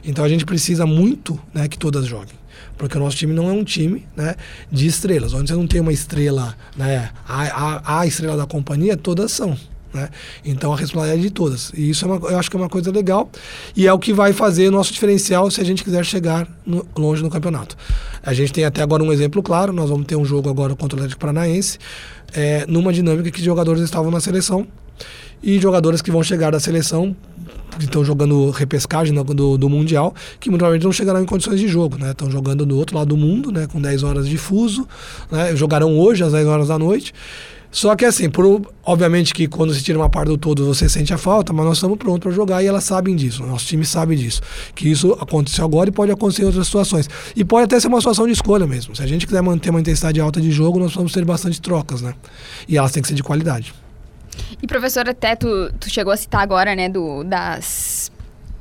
Então 0.09 0.25
a 0.25 0.29
gente 0.29 0.47
precisa 0.47 0.87
muito 0.87 1.39
né, 1.53 1.69
que 1.69 1.79
todas 1.79 2.07
joguem. 2.07 2.35
Porque 2.79 2.97
o 2.97 3.01
nosso 3.01 3.17
time 3.17 3.35
não 3.35 3.51
é 3.51 3.53
um 3.53 3.63
time 3.63 4.07
né, 4.17 4.35
de 4.73 4.87
estrelas. 4.87 5.35
Onde 5.35 5.51
você 5.51 5.55
não 5.55 5.67
tem 5.67 5.83
uma 5.83 5.93
estrela, 5.93 6.57
né, 6.75 7.11
a, 7.29 7.43
a, 7.43 8.01
a 8.01 8.07
estrela 8.07 8.35
da 8.35 8.47
companhia, 8.47 8.97
todas 8.97 9.31
são. 9.31 9.55
Né? 9.93 10.09
Então 10.43 10.73
a 10.73 10.77
responsabilidade 10.79 11.27
é 11.27 11.29
de 11.29 11.31
todas. 11.31 11.71
E 11.75 11.91
isso 11.91 12.07
é 12.07 12.09
uma, 12.09 12.31
eu 12.31 12.39
acho 12.39 12.51
que 12.51 12.57
é 12.57 12.59
uma 12.59 12.71
coisa 12.71 12.91
legal 12.91 13.31
e 13.77 13.87
é 13.87 13.93
o 13.93 13.99
que 13.99 14.15
vai 14.15 14.33
fazer 14.33 14.71
nosso 14.71 14.95
diferencial 14.95 15.51
se 15.51 15.61
a 15.61 15.65
gente 15.65 15.85
quiser 15.85 16.05
chegar 16.07 16.49
no, 16.65 16.87
longe 16.97 17.23
no 17.23 17.29
campeonato. 17.29 17.77
A 18.23 18.33
gente 18.33 18.51
tem 18.51 18.65
até 18.65 18.83
agora 18.83 19.03
um 19.03 19.13
exemplo 19.13 19.43
claro: 19.43 19.75
nós 19.75 19.91
vamos 19.91 20.07
ter 20.07 20.17
um 20.17 20.25
jogo 20.25 20.49
agora 20.49 20.75
contra 20.75 20.97
o 20.97 21.01
Atlético 21.01 21.21
Paranaense, 21.21 21.79
é, 22.33 22.65
numa 22.67 22.95
dinâmica 22.95 23.31
que 23.31 23.45
jogadores 23.45 23.83
estavam 23.83 24.11
na 24.11 24.21
seleção 24.21 24.67
e 25.43 25.59
jogadores 25.59 26.03
que 26.03 26.11
vão 26.11 26.23
chegar 26.23 26.51
da 26.51 26.61
seleção 26.61 27.17
que 27.79 27.85
estão 27.85 28.05
jogando 28.05 28.51
repescagem 28.51 29.15
do, 29.15 29.23
do, 29.23 29.59
do, 29.59 29.69
Mundial, 29.69 30.15
que 30.41 30.51
muito 30.51 30.59
provavelmente 30.61 30.85
não 30.85 30.93
chegarão 30.93 31.23
em 31.23 31.27
condições 31.27 31.61
de 31.61 31.69
jogo, 31.69 31.97
né? 31.97 32.11
Estão 32.11 32.31
jogando 32.31 32.67
do 32.67 32.77
outro 32.77 32.97
lado 32.97 33.09
do 33.09 33.17
mundo, 33.17 33.53
né? 33.53 33.67
Com 33.67 33.81
10 33.81 34.03
horas 34.03 34.29
de 34.29 34.37
fuso, 34.37 34.87
né? 35.31 35.55
Jogarão 35.55 35.97
hoje 35.97 36.25
às 36.25 36.33
10 36.33 36.47
horas 36.47 36.69
da 36.69 36.79
noite. 36.79 37.15
Só 37.71 37.95
que 37.95 38.05
assim, 38.05 38.31
por, 38.31 38.63
obviamente 38.83 39.35
que 39.35 39.47
quando 39.47 39.75
se 39.75 39.83
tira 39.83 39.99
uma 39.99 40.09
parte 40.09 40.29
do 40.29 40.39
todo 40.39 40.65
você 40.65 40.89
sente 40.89 41.13
a 41.13 41.19
falta, 41.19 41.53
mas 41.53 41.67
nós 41.67 41.77
estamos 41.77 41.99
prontos 41.99 42.21
para 42.21 42.33
jogar 42.33 42.63
e 42.63 42.67
elas 42.67 42.83
sabem 42.85 43.15
disso, 43.15 43.45
nosso 43.45 43.67
time 43.67 43.85
sabe 43.85 44.17
disso. 44.17 44.41
Que 44.75 44.89
isso 44.89 45.13
aconteceu 45.21 45.65
agora 45.65 45.91
e 45.91 45.93
pode 45.93 46.11
acontecer 46.11 46.43
em 46.43 46.47
outras 46.47 46.67
situações. 46.67 47.09
E 47.37 47.45
pode 47.45 47.65
até 47.65 47.79
ser 47.79 47.89
uma 47.89 48.01
situação 48.01 48.27
de 48.27 48.33
escolha 48.33 48.67
mesmo. 48.67 48.97
Se 48.97 49.03
a 49.03 49.07
gente 49.07 49.27
quiser 49.27 49.43
manter 49.43 49.69
uma 49.69 49.81
intensidade 49.81 50.19
alta 50.19 50.41
de 50.41 50.51
jogo, 50.51 50.79
nós 50.79 50.95
vamos 50.95 51.13
ter 51.13 51.25
bastante 51.25 51.61
trocas, 51.61 52.01
né? 52.01 52.15
E 52.67 52.79
elas 52.79 52.91
têm 52.91 53.03
que 53.03 53.09
ser 53.09 53.15
de 53.15 53.23
qualidade. 53.23 53.75
E 54.63 54.67
professor, 54.67 55.09
até 55.09 55.37
tu, 55.37 55.73
tu 55.79 55.91
chegou 55.91 56.13
a 56.13 56.17
citar 56.17 56.43
agora, 56.43 56.75
né, 56.75 56.89
do, 56.89 57.25
das 57.25 58.11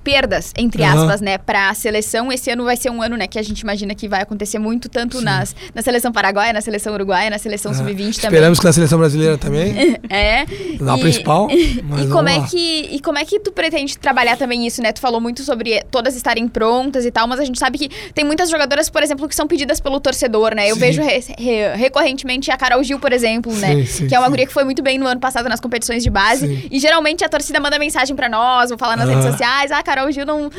perdas, 0.07 0.53
entre 0.57 0.85
aspas, 0.85 1.19
uhum. 1.19 1.25
né, 1.25 1.37
para 1.37 1.69
a 1.69 1.73
seleção. 1.73 2.31
Esse 2.31 2.49
ano 2.49 2.63
vai 2.63 2.77
ser 2.77 2.89
um 2.89 3.01
ano, 3.01 3.17
né, 3.17 3.27
que 3.27 3.37
a 3.37 3.43
gente 3.43 3.59
imagina 3.59 3.93
que 3.93 4.07
vai 4.07 4.21
acontecer 4.21 4.57
muito, 4.57 4.87
tanto 4.87 5.19
nas, 5.19 5.53
na 5.75 5.81
seleção 5.81 6.13
paraguaia, 6.13 6.53
na 6.53 6.61
seleção 6.61 6.93
uruguaia, 6.93 7.29
na 7.29 7.37
seleção 7.37 7.73
uhum. 7.73 7.77
sub-20 7.79 7.97
também. 7.97 8.07
Esperamos 8.13 8.57
que 8.57 8.65
na 8.65 8.71
seleção 8.71 8.97
brasileira 8.97 9.37
também. 9.37 9.97
é. 10.09 10.45
Na 10.79 10.97
e, 10.97 11.01
principal. 11.01 11.49
e 11.51 12.07
como 12.09 12.29
é 12.29 12.39
que 12.47 12.87
e 12.89 13.01
como 13.01 13.17
é 13.17 13.25
que 13.25 13.37
tu 13.41 13.51
pretende 13.51 13.97
trabalhar 13.97 14.37
também 14.37 14.65
isso, 14.65 14.81
né? 14.81 14.93
Tu 14.93 15.01
falou 15.01 15.19
muito 15.19 15.43
sobre 15.43 15.83
todas 15.91 16.15
estarem 16.15 16.47
prontas 16.47 17.03
e 17.05 17.11
tal, 17.11 17.27
mas 17.27 17.41
a 17.41 17.43
gente 17.43 17.59
sabe 17.59 17.77
que 17.77 17.89
tem 18.13 18.23
muitas 18.23 18.49
jogadoras, 18.49 18.89
por 18.89 19.03
exemplo, 19.03 19.27
que 19.27 19.35
são 19.35 19.45
pedidas 19.45 19.81
pelo 19.81 19.99
torcedor, 19.99 20.55
né? 20.55 20.71
Eu 20.71 20.75
sim. 20.75 20.79
vejo 20.79 21.01
re, 21.01 21.21
re, 21.37 21.75
recorrentemente 21.75 22.49
a 22.49 22.55
Carol 22.55 22.81
Gil, 22.81 22.97
por 22.97 23.11
exemplo, 23.11 23.51
né? 23.57 23.75
Sim, 23.75 23.85
sim, 23.85 24.07
que 24.07 24.15
é 24.15 24.19
uma 24.19 24.29
guria 24.29 24.47
que 24.47 24.53
foi 24.53 24.63
muito 24.63 24.81
bem 24.81 24.97
no 24.97 25.05
ano 25.05 25.19
passado 25.19 25.49
nas 25.49 25.59
competições 25.59 26.01
de 26.01 26.09
base. 26.09 26.69
E 26.71 26.79
geralmente 26.79 27.25
a 27.25 27.29
torcida 27.29 27.59
manda 27.59 27.77
mensagem 27.77 28.15
para 28.15 28.29
nós, 28.29 28.71
ou 28.71 28.77
falar 28.77 28.95
nas 28.95 29.09
redes 29.09 29.25
sociais, 29.25 29.69
ah, 29.69 29.83
Carol 29.83 29.96
Gil 30.11 30.25
não, 30.25 30.49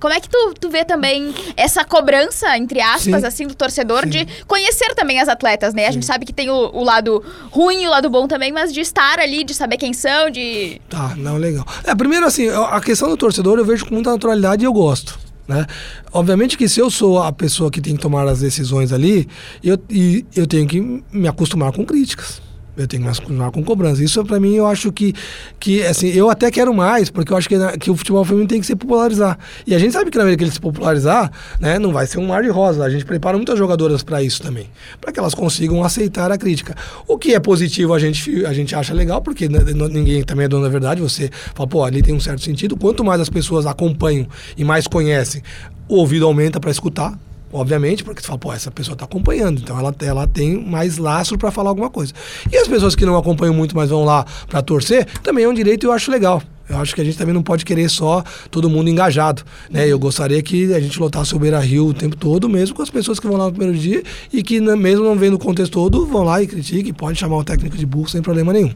como 0.00 0.12
é 0.12 0.20
que 0.20 0.28
tu, 0.28 0.54
tu 0.60 0.70
vê 0.70 0.84
também 0.84 1.34
essa 1.56 1.84
cobrança, 1.84 2.56
entre 2.56 2.80
aspas, 2.80 3.20
Sim. 3.20 3.26
assim, 3.26 3.46
do 3.46 3.54
torcedor 3.54 4.04
Sim. 4.04 4.10
de 4.10 4.26
conhecer 4.46 4.94
também 4.94 5.20
as 5.20 5.28
atletas, 5.28 5.74
né? 5.74 5.86
A 5.86 5.90
gente 5.90 6.06
sabe 6.06 6.24
que 6.24 6.32
tem 6.32 6.50
o, 6.50 6.70
o, 6.72 6.84
lado 6.84 7.22
ruim 7.50 7.82
e 7.82 7.86
o 7.86 7.90
lado 7.90 8.08
bom 8.08 8.26
também, 8.26 8.52
mas 8.52 8.72
de 8.72 8.80
estar 8.80 9.18
ali, 9.18 9.44
de 9.44 9.54
saber 9.54 9.76
quem 9.76 9.92
são, 9.92 10.30
de. 10.30 10.80
Tá, 10.88 11.14
não, 11.16 11.36
legal. 11.36 11.66
É, 11.84 11.94
primeiro, 11.94 12.26
assim, 12.26 12.48
a 12.48 12.80
questão 12.80 13.08
do 13.08 13.16
torcedor 13.16 13.58
eu 13.58 13.64
vejo 13.64 13.86
com 13.86 13.94
muita 13.94 14.10
naturalidade 14.10 14.64
e 14.64 14.66
eu 14.66 14.72
gosto. 14.72 15.18
Né? 15.46 15.66
Obviamente 16.12 16.56
que 16.56 16.68
se 16.68 16.80
eu 16.80 16.90
sou 16.90 17.22
a 17.22 17.30
pessoa 17.30 17.70
que 17.70 17.80
tem 17.80 17.96
que 17.96 18.02
tomar 18.02 18.26
as 18.26 18.40
decisões 18.40 18.92
ali, 18.92 19.28
eu, 19.62 19.78
e, 19.90 20.24
eu 20.34 20.46
tenho 20.46 20.66
que 20.66 20.80
me 21.12 21.28
acostumar 21.28 21.72
com 21.72 21.84
críticas. 21.84 22.40
Eu 22.76 22.88
tenho 22.88 23.04
que 23.04 23.20
continuar 23.20 23.52
com 23.52 23.62
cobrança. 23.62 24.02
Isso, 24.02 24.24
para 24.24 24.40
mim, 24.40 24.54
eu 24.54 24.66
acho 24.66 24.90
que, 24.90 25.14
que, 25.60 25.82
assim, 25.82 26.08
eu 26.08 26.28
até 26.28 26.50
quero 26.50 26.74
mais, 26.74 27.08
porque 27.08 27.32
eu 27.32 27.36
acho 27.36 27.48
que, 27.48 27.56
que 27.78 27.90
o 27.90 27.96
futebol 27.96 28.24
feminino 28.24 28.48
tem 28.48 28.60
que 28.60 28.66
se 28.66 28.74
popularizar. 28.74 29.38
E 29.66 29.74
a 29.74 29.78
gente 29.78 29.92
sabe 29.92 30.10
que 30.10 30.18
na 30.18 30.24
medida 30.24 30.38
que 30.38 30.44
ele 30.44 30.50
se 30.50 30.60
popularizar, 30.60 31.30
né, 31.60 31.78
não 31.78 31.92
vai 31.92 32.06
ser 32.06 32.18
um 32.18 32.26
mar 32.26 32.42
de 32.42 32.48
rosa. 32.48 32.84
A 32.84 32.90
gente 32.90 33.04
prepara 33.04 33.36
muitas 33.36 33.56
jogadoras 33.56 34.02
para 34.02 34.22
isso 34.22 34.42
também, 34.42 34.68
para 35.00 35.12
que 35.12 35.20
elas 35.20 35.34
consigam 35.34 35.84
aceitar 35.84 36.32
a 36.32 36.38
crítica. 36.38 36.74
O 37.06 37.16
que 37.16 37.34
é 37.34 37.40
positivo 37.40 37.94
a 37.94 37.98
gente, 37.98 38.44
a 38.44 38.52
gente 38.52 38.74
acha 38.74 38.92
legal, 38.92 39.22
porque 39.22 39.48
ninguém 39.48 40.24
também 40.24 40.46
é 40.46 40.48
dono 40.48 40.64
da 40.64 40.70
verdade. 40.70 41.00
Você 41.00 41.30
fala, 41.54 41.68
pô, 41.68 41.84
ali 41.84 42.02
tem 42.02 42.14
um 42.14 42.20
certo 42.20 42.42
sentido. 42.42 42.76
Quanto 42.76 43.04
mais 43.04 43.20
as 43.20 43.30
pessoas 43.30 43.66
acompanham 43.66 44.26
e 44.56 44.64
mais 44.64 44.88
conhecem, 44.88 45.42
o 45.88 45.96
ouvido 45.96 46.26
aumenta 46.26 46.58
para 46.58 46.70
escutar 46.70 47.16
obviamente, 47.54 48.02
porque 48.02 48.20
você 48.20 48.26
fala, 48.26 48.38
pô, 48.38 48.52
essa 48.52 48.70
pessoa 48.70 48.94
está 48.94 49.04
acompanhando, 49.04 49.60
então 49.60 49.78
ela, 49.78 49.94
ela 50.02 50.26
tem 50.26 50.60
mais 50.60 50.98
lastro 50.98 51.38
para 51.38 51.52
falar 51.52 51.70
alguma 51.70 51.88
coisa. 51.88 52.12
E 52.50 52.56
as 52.56 52.66
pessoas 52.66 52.96
que 52.96 53.06
não 53.06 53.16
acompanham 53.16 53.54
muito, 53.54 53.76
mas 53.76 53.90
vão 53.90 54.04
lá 54.04 54.26
para 54.48 54.60
torcer, 54.60 55.06
também 55.22 55.44
é 55.44 55.48
um 55.48 55.54
direito 55.54 55.84
e 55.84 55.86
eu 55.86 55.92
acho 55.92 56.10
legal. 56.10 56.42
Eu 56.68 56.78
acho 56.78 56.94
que 56.94 57.00
a 57.00 57.04
gente 57.04 57.16
também 57.16 57.34
não 57.34 57.42
pode 57.42 57.64
querer 57.64 57.88
só 57.90 58.24
todo 58.50 58.70
mundo 58.70 58.88
engajado, 58.88 59.42
né? 59.70 59.86
Eu 59.86 59.98
gostaria 59.98 60.42
que 60.42 60.72
a 60.72 60.80
gente 60.80 60.98
lotasse 60.98 61.34
o 61.36 61.38
Beira 61.38 61.60
Rio 61.60 61.88
o 61.88 61.94
tempo 61.94 62.16
todo, 62.16 62.48
mesmo 62.48 62.74
com 62.74 62.82
as 62.82 62.88
pessoas 62.88 63.20
que 63.20 63.26
vão 63.26 63.36
lá 63.36 63.44
no 63.44 63.50
primeiro 63.52 63.78
dia 63.78 64.02
e 64.32 64.42
que, 64.42 64.60
né, 64.60 64.74
mesmo 64.74 65.04
não 65.04 65.14
vendo 65.14 65.34
o 65.34 65.38
contexto 65.38 65.72
todo, 65.72 66.06
vão 66.06 66.24
lá 66.24 66.42
e 66.42 66.46
critiquem, 66.46 66.92
pode 66.92 67.18
chamar 67.18 67.36
o 67.36 67.44
técnico 67.44 67.76
de 67.76 67.84
burro 67.84 68.08
sem 68.08 68.22
problema 68.22 68.52
nenhum. 68.52 68.72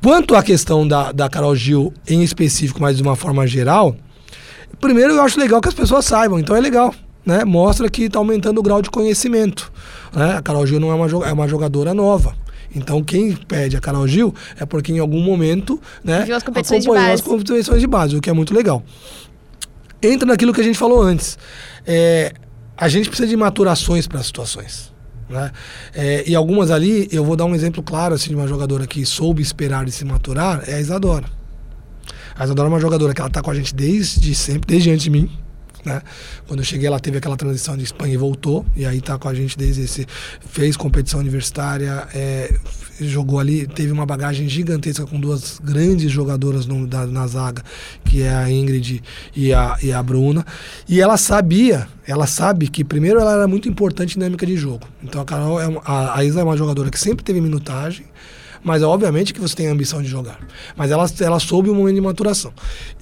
Quanto 0.00 0.36
à 0.36 0.42
questão 0.42 0.86
da, 0.86 1.10
da 1.10 1.28
Carol 1.28 1.54
Gil 1.54 1.92
em 2.08 2.22
específico, 2.22 2.80
mas 2.80 2.96
de 2.96 3.02
uma 3.02 3.16
forma 3.16 3.44
geral, 3.44 3.96
primeiro 4.80 5.12
eu 5.12 5.22
acho 5.22 5.38
legal 5.38 5.60
que 5.60 5.68
as 5.68 5.74
pessoas 5.74 6.04
saibam, 6.04 6.38
então 6.38 6.54
é 6.54 6.60
legal 6.60 6.94
né, 7.24 7.44
mostra 7.44 7.88
que 7.88 8.04
está 8.04 8.18
aumentando 8.18 8.58
o 8.58 8.62
grau 8.62 8.80
de 8.82 8.90
conhecimento. 8.90 9.72
Né? 10.14 10.36
A 10.36 10.42
Carol 10.42 10.66
Gil 10.66 10.80
não 10.80 10.90
é 10.90 10.94
uma, 10.94 11.26
é 11.26 11.32
uma 11.32 11.48
jogadora 11.48 11.94
nova. 11.94 12.34
Então, 12.74 13.02
quem 13.02 13.34
pede 13.34 13.76
a 13.76 13.80
Carol 13.80 14.06
Gil 14.06 14.34
é 14.58 14.64
porque 14.64 14.92
em 14.92 14.98
algum 14.98 15.20
momento 15.20 15.80
né, 16.04 16.26
as 16.32 16.42
acompanhou 16.84 17.14
as 17.14 17.20
competições 17.20 17.80
de 17.80 17.86
base, 17.86 18.16
o 18.16 18.20
que 18.20 18.30
é 18.30 18.32
muito 18.32 18.54
legal. 18.54 18.82
Entra 20.02 20.26
naquilo 20.26 20.52
que 20.52 20.60
a 20.60 20.64
gente 20.64 20.78
falou 20.78 21.02
antes. 21.02 21.36
É, 21.86 22.32
a 22.76 22.88
gente 22.88 23.08
precisa 23.08 23.28
de 23.28 23.36
maturações 23.36 24.06
para 24.06 24.20
as 24.20 24.26
situações. 24.26 24.90
Né? 25.28 25.50
É, 25.94 26.24
e 26.26 26.34
algumas 26.34 26.70
ali, 26.70 27.08
eu 27.12 27.24
vou 27.24 27.36
dar 27.36 27.44
um 27.44 27.54
exemplo 27.54 27.82
claro 27.82 28.14
assim, 28.14 28.30
de 28.30 28.36
uma 28.36 28.46
jogadora 28.46 28.86
que 28.86 29.04
soube 29.04 29.42
esperar 29.42 29.86
e 29.86 29.92
se 29.92 30.04
maturar, 30.04 30.64
é 30.66 30.74
a 30.74 30.80
Isadora. 30.80 31.26
A 32.34 32.44
Isadora 32.44 32.68
é 32.68 32.72
uma 32.72 32.80
jogadora 32.80 33.12
que 33.12 33.20
ela 33.20 33.28
está 33.28 33.42
com 33.42 33.50
a 33.50 33.54
gente 33.54 33.74
desde 33.74 34.34
sempre, 34.34 34.66
desde 34.66 34.90
antes 34.90 35.02
de 35.02 35.10
mim. 35.10 35.30
Né? 35.84 36.02
Quando 36.46 36.60
eu 36.60 36.64
cheguei, 36.64 36.86
ela 36.86 37.00
teve 37.00 37.18
aquela 37.18 37.36
transição 37.36 37.76
de 37.76 37.84
Espanha 37.84 38.14
e 38.14 38.16
voltou, 38.16 38.64
e 38.76 38.84
aí 38.84 39.00
tá 39.00 39.18
com 39.18 39.28
a 39.28 39.34
gente 39.34 39.56
desde 39.56 39.82
esse. 39.82 40.06
fez 40.46 40.76
competição 40.76 41.20
universitária, 41.20 42.06
é, 42.14 42.52
jogou 43.00 43.38
ali, 43.38 43.66
teve 43.66 43.92
uma 43.92 44.04
bagagem 44.04 44.48
gigantesca 44.48 45.06
com 45.06 45.18
duas 45.18 45.58
grandes 45.62 46.10
jogadoras 46.10 46.66
no, 46.66 46.86
da, 46.86 47.06
na 47.06 47.26
zaga, 47.26 47.62
que 48.04 48.22
é 48.22 48.34
a 48.34 48.50
Ingrid 48.50 49.02
e 49.34 49.52
a, 49.52 49.76
e 49.82 49.92
a 49.92 50.02
Bruna. 50.02 50.44
E 50.88 51.00
ela 51.00 51.16
sabia, 51.16 51.88
ela 52.06 52.26
sabe 52.26 52.68
que 52.68 52.84
primeiro 52.84 53.20
ela 53.20 53.32
era 53.32 53.48
muito 53.48 53.68
importante 53.68 54.16
em 54.16 54.20
dinâmica 54.20 54.44
de 54.44 54.56
jogo. 54.56 54.86
Então 55.02 55.20
a 55.20 55.24
Carol 55.24 55.60
é 55.60 55.66
a, 55.84 56.18
a 56.18 56.24
Isa 56.24 56.40
é 56.40 56.44
uma 56.44 56.56
jogadora 56.56 56.90
que 56.90 56.98
sempre 56.98 57.24
teve 57.24 57.40
minutagem 57.40 58.09
mas 58.62 58.82
obviamente 58.82 59.32
que 59.32 59.40
você 59.40 59.54
tem 59.54 59.68
a 59.68 59.72
ambição 59.72 60.02
de 60.02 60.08
jogar. 60.08 60.38
Mas 60.76 60.90
ela, 60.90 61.06
ela 61.20 61.40
soube 61.40 61.70
o 61.70 61.74
momento 61.74 61.94
de 61.94 62.00
maturação. 62.00 62.52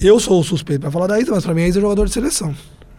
Eu 0.01 0.19
sou 0.21 0.41
o 0.41 0.45
suspeito 0.45 0.81
para 0.81 0.91
falar 0.91 1.07
da 1.07 1.21
Isa, 1.21 1.33
mas 1.33 1.45
para 1.45 1.55
mim 1.55 1.63
a 1.63 1.69
Isa 1.69 1.79
é 1.79 1.83
jogador 1.83 2.07
de 2.07 2.13
seleção. 2.13 2.55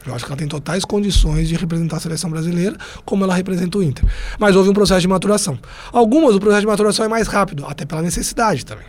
Eu 0.05 0.15
acho 0.15 0.25
que 0.25 0.31
ela 0.31 0.37
tem 0.37 0.47
totais 0.47 0.85
condições 0.85 1.49
de 1.49 1.55
representar 1.55 1.97
a 1.97 1.99
seleção 1.99 2.29
brasileira, 2.29 2.77
como 3.05 3.23
ela 3.23 3.35
representa 3.35 3.77
o 3.77 3.83
Inter. 3.83 4.05
Mas 4.39 4.55
houve 4.55 4.69
um 4.69 4.73
processo 4.73 5.01
de 5.01 5.07
maturação. 5.07 5.59
Algumas, 5.91 6.35
o 6.35 6.39
processo 6.39 6.61
de 6.61 6.67
maturação 6.67 7.05
é 7.05 7.07
mais 7.07 7.27
rápido, 7.27 7.65
até 7.65 7.85
pela 7.85 8.01
necessidade 8.01 8.65
também. 8.65 8.85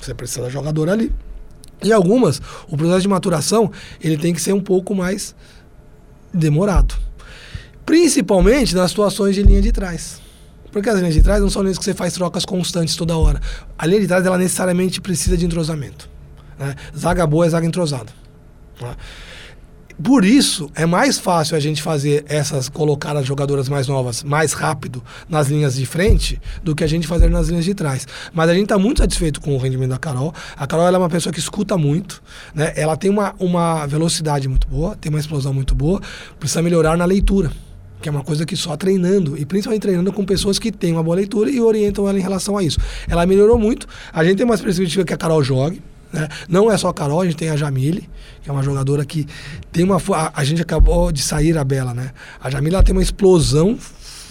Você 0.00 0.14
precisa 0.14 0.42
da 0.42 0.48
jogadora 0.48 0.92
ali. 0.92 1.12
E 1.82 1.92
algumas, 1.92 2.40
o 2.68 2.76
processo 2.76 3.02
de 3.02 3.08
maturação, 3.08 3.70
ele 4.00 4.16
tem 4.16 4.32
que 4.32 4.40
ser 4.40 4.52
um 4.52 4.60
pouco 4.60 4.94
mais 4.94 5.34
demorado. 6.32 6.94
Principalmente 7.84 8.74
nas 8.74 8.90
situações 8.90 9.34
de 9.34 9.42
linha 9.42 9.60
de 9.60 9.72
trás. 9.72 10.20
Porque 10.72 10.88
as 10.88 10.98
linhas 10.98 11.14
de 11.14 11.22
trás 11.22 11.40
não 11.40 11.50
são 11.50 11.62
linhas 11.62 11.78
que 11.78 11.84
você 11.84 11.94
faz 11.94 12.14
trocas 12.14 12.44
constantes 12.44 12.96
toda 12.96 13.16
hora. 13.16 13.40
A 13.78 13.86
linha 13.86 14.00
de 14.00 14.08
trás, 14.08 14.24
ela 14.24 14.38
necessariamente 14.38 15.00
precisa 15.00 15.36
de 15.36 15.44
entrosamento. 15.44 16.08
Né? 16.58 16.74
Zaga 16.96 17.26
boa 17.26 17.46
é 17.46 17.50
zaga 17.50 17.66
entrosada. 17.66 18.10
Né? 18.80 18.96
Por 20.02 20.24
isso, 20.24 20.70
é 20.74 20.86
mais 20.86 21.18
fácil 21.18 21.56
a 21.56 21.60
gente 21.60 21.82
fazer 21.82 22.24
essas, 22.26 22.68
colocar 22.68 23.14
as 23.16 23.26
jogadoras 23.26 23.68
mais 23.68 23.86
novas 23.86 24.22
mais 24.22 24.52
rápido 24.52 25.04
nas 25.28 25.48
linhas 25.48 25.74
de 25.74 25.84
frente 25.84 26.40
do 26.62 26.74
que 26.74 26.82
a 26.82 26.86
gente 26.86 27.06
fazer 27.06 27.28
nas 27.28 27.48
linhas 27.48 27.64
de 27.64 27.74
trás. 27.74 28.06
Mas 28.32 28.48
a 28.48 28.54
gente 28.54 28.64
está 28.64 28.78
muito 28.78 28.98
satisfeito 28.98 29.40
com 29.40 29.54
o 29.54 29.58
rendimento 29.58 29.90
da 29.90 29.98
Carol. 29.98 30.34
A 30.56 30.66
Carol 30.66 30.88
é 30.88 30.98
uma 30.98 31.10
pessoa 31.10 31.32
que 31.32 31.38
escuta 31.38 31.76
muito, 31.76 32.22
né? 32.54 32.72
ela 32.74 32.96
tem 32.96 33.10
uma, 33.10 33.34
uma 33.38 33.86
velocidade 33.86 34.48
muito 34.48 34.66
boa, 34.66 34.96
tem 34.96 35.10
uma 35.10 35.20
explosão 35.20 35.52
muito 35.52 35.74
boa, 35.74 36.00
precisa 36.40 36.62
melhorar 36.62 36.96
na 36.96 37.04
leitura 37.04 37.52
que 38.02 38.08
é 38.08 38.12
uma 38.12 38.24
coisa 38.24 38.44
que 38.44 38.56
só 38.56 38.76
treinando, 38.76 39.38
e 39.38 39.46
principalmente 39.46 39.82
treinando 39.82 40.12
com 40.12 40.24
pessoas 40.24 40.58
que 40.58 40.70
têm 40.70 40.92
uma 40.92 41.02
boa 41.02 41.16
leitura 41.16 41.50
e 41.50 41.60
orientam 41.60 42.06
ela 42.08 42.18
em 42.18 42.22
relação 42.22 42.58
a 42.58 42.62
isso. 42.62 42.78
Ela 43.08 43.24
melhorou 43.24 43.56
muito. 43.56 43.86
A 44.12 44.24
gente 44.24 44.36
tem 44.36 44.44
uma 44.44 44.58
perspectiva 44.58 45.04
que 45.04 45.14
a 45.14 45.16
Carol 45.16 45.42
jogue. 45.42 45.80
Né? 46.12 46.28
Não 46.48 46.70
é 46.70 46.76
só 46.76 46.88
a 46.88 46.94
Carol, 46.94 47.22
a 47.22 47.24
gente 47.24 47.36
tem 47.36 47.48
a 47.48 47.56
Jamile, 47.56 48.10
que 48.42 48.50
é 48.50 48.52
uma 48.52 48.62
jogadora 48.62 49.04
que 49.04 49.26
tem 49.70 49.84
uma. 49.84 49.96
A, 50.14 50.40
a 50.40 50.44
gente 50.44 50.60
acabou 50.60 51.10
de 51.10 51.22
sair 51.22 51.56
a 51.56 51.64
Bela, 51.64 51.94
né? 51.94 52.10
A 52.38 52.50
Jamile 52.50 52.74
ela 52.74 52.84
tem 52.84 52.94
uma 52.94 53.02
explosão 53.02 53.78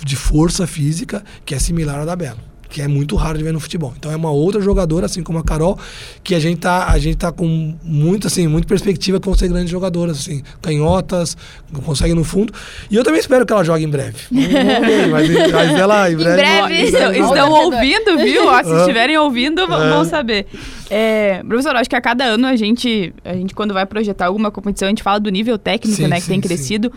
de 0.04 0.16
força 0.16 0.68
física 0.68 1.24
que 1.44 1.56
é 1.56 1.60
similar 1.60 2.00
à 2.00 2.06
da 2.06 2.16
Bela 2.16 2.51
que 2.72 2.82
é 2.82 2.88
muito 2.88 3.16
raro 3.16 3.38
de 3.38 3.44
ver 3.44 3.52
no 3.52 3.60
futebol. 3.60 3.94
Então 3.98 4.12
é 4.12 4.16
uma 4.16 4.32
outra 4.32 4.62
jogadora, 4.62 5.06
assim 5.06 5.22
como 5.22 5.38
a 5.38 5.44
Carol, 5.44 5.78
que 6.24 6.34
a 6.34 6.40
gente 6.40 6.60
tá, 6.60 6.88
a 6.90 6.98
gente 6.98 7.18
tá 7.18 7.32
com 7.32 7.76
muito, 7.84 8.28
assim, 8.28 8.48
muita 8.48 8.68
perspectiva 8.68 9.20
que 9.20 9.26
vão 9.26 9.38
ser 9.38 9.50
grandes 9.50 9.70
jogadoras, 9.70 10.20
assim, 10.20 10.42
canhotas, 10.62 11.36
conseguem 11.84 12.16
no 12.16 12.24
fundo. 12.24 12.54
E 12.90 12.96
eu 12.96 13.04
também 13.04 13.20
espero 13.20 13.46
que 13.46 13.52
ela 13.52 13.64
jogue 13.64 13.84
em 13.84 13.90
breve. 13.90 14.18
mas, 14.32 15.52
mas 15.52 15.72
ela 15.78 16.10
em 16.10 16.16
breve. 16.16 16.42
Em 16.42 16.66
breve. 16.66 16.84
Estão, 16.84 17.12
estão 17.12 17.52
ouvindo, 17.52 18.18
viu? 18.18 18.48
Ó, 18.50 18.64
se 18.64 18.80
estiverem 18.80 19.18
ouvindo, 19.18 19.68
vão 19.68 20.06
saber. 20.06 20.48
É, 20.90 21.44
professor, 21.44 21.76
acho 21.76 21.90
que 21.90 21.96
a 21.96 22.02
cada 22.02 22.24
ano 22.24 22.48
a 22.48 22.56
gente, 22.56 23.14
a 23.26 23.34
gente, 23.34 23.54
quando 23.54 23.74
vai 23.74 23.86
projetar 23.86 24.28
alguma 24.28 24.50
competição, 24.50 24.88
a 24.88 24.90
gente 24.90 25.04
fala 25.04 25.20
do 25.20 25.30
nível 25.30 25.58
técnico, 25.58 25.98
sim, 25.98 26.08
né, 26.08 26.16
que 26.16 26.24
sim, 26.24 26.32
tem 26.32 26.42
crescido. 26.42 26.92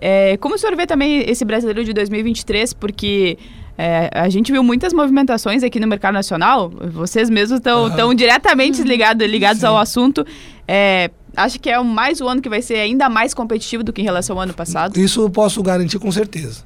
É, 0.00 0.36
como 0.38 0.54
o 0.54 0.58
senhor 0.58 0.74
vê 0.74 0.86
também 0.86 1.28
esse 1.28 1.44
brasileiro 1.44 1.84
de 1.84 1.92
2023? 1.92 2.72
Porque 2.72 3.36
é, 3.80 4.10
a 4.12 4.28
gente 4.28 4.50
viu 4.50 4.64
muitas 4.64 4.92
movimentações 4.92 5.62
aqui 5.62 5.78
no 5.78 5.86
mercado 5.86 6.14
nacional. 6.14 6.68
Vocês 6.68 7.30
mesmos 7.30 7.60
estão 7.60 8.08
uhum. 8.08 8.14
diretamente 8.14 8.82
ligados, 8.82 9.24
ligados 9.24 9.62
ao 9.62 9.78
assunto. 9.78 10.26
É, 10.66 11.12
acho 11.36 11.60
que 11.60 11.70
é 11.70 11.80
mais 11.80 12.20
o 12.20 12.26
ano 12.26 12.42
que 12.42 12.48
vai 12.48 12.60
ser 12.60 12.74
ainda 12.74 13.08
mais 13.08 13.32
competitivo 13.32 13.84
do 13.84 13.92
que 13.92 14.02
em 14.02 14.04
relação 14.04 14.34
ao 14.36 14.42
ano 14.42 14.52
passado. 14.52 14.98
Isso 14.98 15.22
eu 15.22 15.30
posso 15.30 15.62
garantir 15.62 16.00
com 16.00 16.10
certeza. 16.10 16.64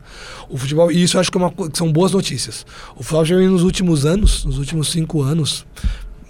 O 0.49 0.57
futebol, 0.57 0.91
e 0.91 1.03
isso 1.03 1.19
eu 1.19 1.21
acho 1.21 1.31
que, 1.31 1.37
é 1.37 1.41
uma, 1.41 1.51
que 1.51 1.77
são 1.77 1.93
boas 1.93 2.13
notícias. 2.13 2.65
O 2.97 3.03
futebol 3.03 3.43
nos 3.51 3.63
últimos 3.63 4.07
anos, 4.07 4.47
nos 4.47 4.57
últimos 4.57 4.91
cinco 4.91 5.21
anos, 5.21 5.67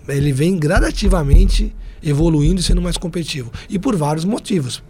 ele 0.09 0.33
vem 0.33 0.59
gradativamente 0.59 1.73
evoluindo 2.03 2.61
e 2.61 2.63
sendo 2.65 2.83
mais 2.83 2.97
competitivo. 2.97 3.53
E 3.71 3.79
por 3.79 3.95
vários 3.95 4.25
motivos 4.25 4.83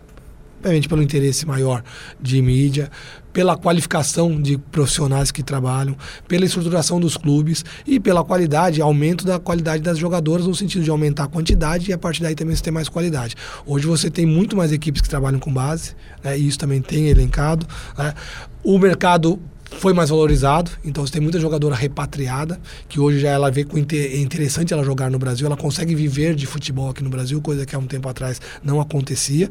obviamente 0.63 0.89
pelo 0.89 1.03
interesse 1.03 1.45
maior 1.45 1.83
de 2.21 2.41
mídia, 2.41 2.89
pela 3.33 3.57
qualificação 3.57 4.41
de 4.41 4.59
profissionais 4.59 5.31
que 5.31 5.43
trabalham, 5.43 5.97
pela 6.29 6.45
estruturação 6.45 7.01
dos 7.01 7.17
clubes 7.17 7.65
e 7.87 7.99
pela 7.99 8.23
qualidade, 8.23 8.83
aumento 8.83 9.25
da 9.25 9.39
qualidade 9.39 9.83
das 9.83 9.99
jogadoras, 9.99 10.47
no 10.47 10.55
sentido 10.55 10.85
de 10.85 10.91
aumentar 10.91 11.25
a 11.25 11.29
quantidade 11.29 11.91
e 11.91 11.93
a 11.93 11.99
partir 11.99 12.23
daí 12.23 12.35
também 12.35 12.55
você 12.55 12.63
ter 12.63 12.71
mais 12.71 12.89
qualidade. 12.89 13.35
Hoje 13.67 13.87
você 13.87 14.11
tem 14.11 14.27
muito 14.27 14.57
mais 14.57 14.73
equipes 14.73 15.01
que 15.01 15.09
trabalham 15.09 15.41
com 15.41 15.53
base, 15.53 15.95
né, 16.23 16.39
e 16.39 16.47
isso 16.47 16.59
também 16.59 16.81
tem 16.81 17.09
elencado. 17.09 17.67
Né. 17.97 18.15
O 18.63 18.79
mercado 18.79 19.41
foi 19.79 19.93
mais 19.93 20.11
valorizado, 20.11 20.71
então 20.85 21.05
você 21.05 21.13
tem 21.13 21.23
muita 21.23 21.41
jogadora 21.41 21.75
repatriada, 21.75 22.61
que 22.89 23.01
hoje 23.01 23.21
já 23.21 23.31
ela 23.31 23.51
vê 23.51 23.65
com 23.65 23.77
é 23.79 24.17
interessante 24.17 24.73
ela 24.73 24.85
jogar 24.85 25.11
no 25.11 25.19
Brasil, 25.19 25.47
ela 25.47 25.57
consegue 25.57 25.95
viver 25.95 26.35
de 26.35 26.47
futebol 26.47 26.91
aqui 26.91 27.03
no 27.03 27.11
Brasil, 27.11 27.41
coisa 27.41 27.67
que 27.67 27.75
há 27.75 27.79
um 27.79 27.87
tempo 27.87 28.09
atrás 28.09 28.41
não 28.63 28.81
acontecia, 28.81 29.49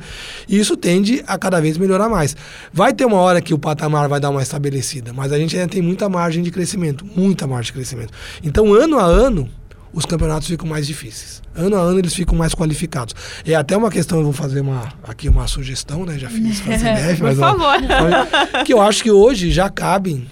e 0.48 0.58
isso 0.58 0.78
tende 0.78 1.24
a 1.28 1.38
cada 1.38 1.60
vez 1.60 1.78
melhorar 1.78 2.10
mais. 2.10 2.36
Vai 2.74 2.94
ter 2.94 3.06
uma 3.06 3.18
hora 3.18 3.42
que 3.42 3.54
o 3.54 3.60
patamar 3.60 4.08
vai 4.08 4.20
dar 4.20 4.30
uma 4.30 4.42
estabelecida, 4.42 5.12
mas 5.14 5.32
a 5.32 5.38
gente 5.38 5.58
ainda 5.58 5.70
tem 5.70 5.82
muita 5.82 6.08
margem 6.08 6.44
de 6.44 6.52
crescimento, 6.52 7.06
muita 7.16 7.46
margem 7.46 7.68
de 7.68 7.74
crescimento. 7.74 8.14
Então, 8.44 8.74
ano 8.74 8.98
a 8.98 9.04
ano, 9.04 9.50
os 9.94 10.06
campeonatos 10.06 10.48
ficam 10.48 10.68
mais 10.68 10.88
difíceis. 10.88 11.42
Ano 11.56 11.76
a 11.76 11.80
ano 11.80 12.00
eles 12.00 12.14
ficam 12.14 12.38
mais 12.38 12.54
qualificados. 12.54 13.14
É 13.46 13.56
até 13.56 13.76
uma 13.76 13.92
questão, 13.92 14.20
eu 14.20 14.24
vou 14.24 14.34
fazer 14.34 14.62
uma, 14.62 14.94
aqui 15.04 15.28
uma 15.28 15.48
sugestão, 15.48 16.06
né? 16.06 16.18
Já 16.18 16.30
fiz 16.30 16.60
isso 16.60 16.64
CBF, 16.64 17.22
mas. 17.24 17.38
Por 17.38 17.42
favor. 17.42 17.76
Ó, 17.76 18.64
que 18.64 18.74
eu 18.74 18.82
acho 18.82 19.04
que 19.04 19.12
hoje 19.12 19.52
já 19.52 19.70
cabem 19.70 20.28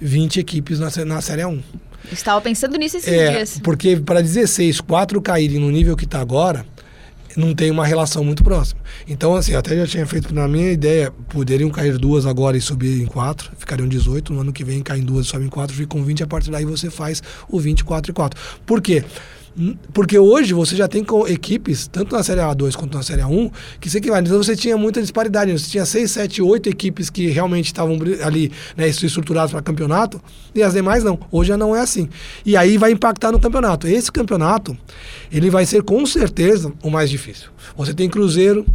20 0.00 0.40
equipes 0.40 0.78
na, 0.80 0.90
na 1.04 1.20
Série 1.20 1.42
A1. 1.42 1.60
Estava 2.10 2.40
pensando 2.40 2.76
nisso 2.76 2.96
esses 2.96 3.12
é, 3.12 3.30
dias. 3.30 3.60
Porque 3.62 3.96
para 3.96 4.20
16, 4.20 4.80
4 4.80 5.20
caírem 5.22 5.60
no 5.60 5.70
nível 5.70 5.96
que 5.96 6.04
está 6.04 6.20
agora, 6.20 6.66
não 7.36 7.54
tem 7.54 7.70
uma 7.70 7.86
relação 7.86 8.24
muito 8.24 8.42
próxima. 8.42 8.80
Então, 9.06 9.34
assim, 9.34 9.54
até 9.54 9.76
já 9.76 9.86
tinha 9.86 10.06
feito 10.06 10.34
na 10.34 10.46
minha 10.46 10.70
ideia, 10.70 11.12
poderiam 11.28 11.70
cair 11.70 11.98
duas 11.98 12.26
agora 12.26 12.56
e 12.56 12.60
subir 12.60 13.02
em 13.02 13.06
quatro, 13.06 13.50
ficariam 13.56 13.88
18, 13.88 14.32
no 14.32 14.40
ano 14.40 14.52
que 14.52 14.64
vem 14.64 14.82
caem 14.82 15.02
duas 15.02 15.26
e 15.26 15.28
sobem 15.28 15.46
em 15.46 15.50
quatro, 15.50 15.74
ficam 15.74 16.02
20, 16.02 16.22
a 16.22 16.26
partir 16.26 16.50
daí 16.50 16.64
você 16.64 16.90
faz 16.90 17.22
o 17.48 17.58
24 17.58 18.10
e 18.10 18.14
4. 18.14 18.40
Por 18.66 18.80
quê? 18.80 19.02
Porque 19.02 19.32
hoje 20.18 20.54
você 20.54 20.74
já 20.74 20.88
tem 20.88 21.04
equipes, 21.28 21.86
tanto 21.86 22.14
na 22.16 22.22
Série 22.22 22.40
A2 22.40 22.74
quanto 22.74 22.96
na 22.96 23.02
Série 23.02 23.22
A1, 23.22 23.50
que. 23.80 23.88
Então 24.28 24.42
você 24.42 24.56
tinha 24.56 24.76
muita 24.76 25.00
disparidade. 25.00 25.52
Você 25.52 25.70
tinha 25.70 25.84
6, 25.84 26.10
7, 26.10 26.42
8 26.42 26.68
equipes 26.68 27.10
que 27.10 27.28
realmente 27.28 27.66
estavam 27.66 27.98
ali 28.24 28.50
né, 28.76 28.88
estruturadas 28.88 29.50
para 29.50 29.60
campeonato, 29.62 30.20
e 30.54 30.62
as 30.62 30.72
demais 30.72 31.04
não. 31.04 31.18
Hoje 31.30 31.48
já 31.48 31.56
não 31.56 31.76
é 31.76 31.80
assim. 31.80 32.08
E 32.44 32.56
aí 32.56 32.78
vai 32.78 32.92
impactar 32.92 33.30
no 33.32 33.40
campeonato. 33.40 33.86
Esse 33.86 34.10
campeonato, 34.10 34.76
ele 35.30 35.50
vai 35.50 35.66
ser 35.66 35.82
com 35.82 36.04
certeza 36.06 36.72
o 36.82 36.90
mais 36.90 37.10
difícil. 37.10 37.50
Você 37.76 37.92
tem 37.92 38.08
Cruzeiro, 38.08 38.66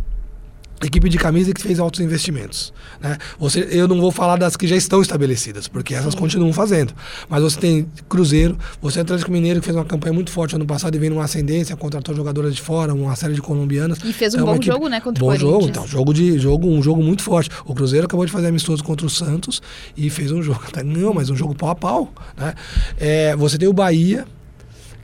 equipe 0.86 1.10
de 1.10 1.18
camisa 1.18 1.54
que 1.54 1.62
fez 1.62 1.80
altos 1.80 2.00
investimentos. 2.00 2.74
Né? 3.02 3.18
Você, 3.40 3.68
eu 3.72 3.88
não 3.88 4.00
vou 4.00 4.12
falar 4.12 4.38
das 4.38 4.56
que 4.56 4.68
já 4.68 4.76
estão 4.76 5.02
estabelecidas, 5.02 5.68
porque 5.68 5.96
essas 5.96 6.14
continuam 6.14 6.54
fazendo. 6.54 6.94
Mas 7.28 7.42
você 7.42 7.60
tem 7.60 7.88
Cruzeiro, 8.08 8.58
você 8.82 8.96
tem 8.96 9.02
Atlético 9.04 9.32
Mineiro, 9.32 9.60
que 9.60 9.66
fez 9.66 9.76
uma 9.76 9.86
campanha 9.86 10.14
muito 10.14 10.32
forte 10.32 10.56
ano 10.56 10.66
passado 10.66 10.96
e 10.96 11.00
vem 11.00 11.10
numa 11.10 11.24
ascendência, 11.24 11.76
contratou 11.76 12.16
jogadoras 12.16 12.56
de 12.56 12.62
fora, 12.62 12.94
uma 12.94 13.16
série 13.16 13.34
de 13.34 13.42
colombianas. 13.42 14.00
E 14.04 14.14
fez 14.14 14.34
um 14.34 14.38
então, 14.38 14.48
bom 14.48 14.56
equipe, 14.56 14.72
jogo, 14.72 14.88
né, 14.88 15.02
contra 15.02 15.20
bom 15.20 15.32
o 15.32 15.36
jogo, 15.36 15.68
então, 15.68 15.88
jogo 15.88 16.14
de 16.14 16.38
jogo, 16.38 16.68
um 16.68 16.84
jogo 16.84 17.02
muito 17.02 17.24
forte. 17.24 17.50
O 17.66 17.74
Cruzeiro 17.74 18.06
acabou 18.06 18.26
de 18.26 18.32
fazer 18.32 18.48
amistoso 18.48 18.84
contra 18.84 19.06
o 19.06 19.10
Santos 19.10 19.62
e 19.96 20.10
fez 20.10 20.32
um 20.32 20.44
jogo, 20.44 20.62
não, 20.86 21.14
mas 21.14 21.30
um 21.30 21.36
jogo 21.36 21.56
pau 21.56 21.70
a 21.70 21.76
pau, 21.76 22.14
né? 22.36 22.54
É, 22.98 23.36
você 23.36 23.58
tem 23.58 23.68
o 23.68 23.74
Bahia, 23.74 24.26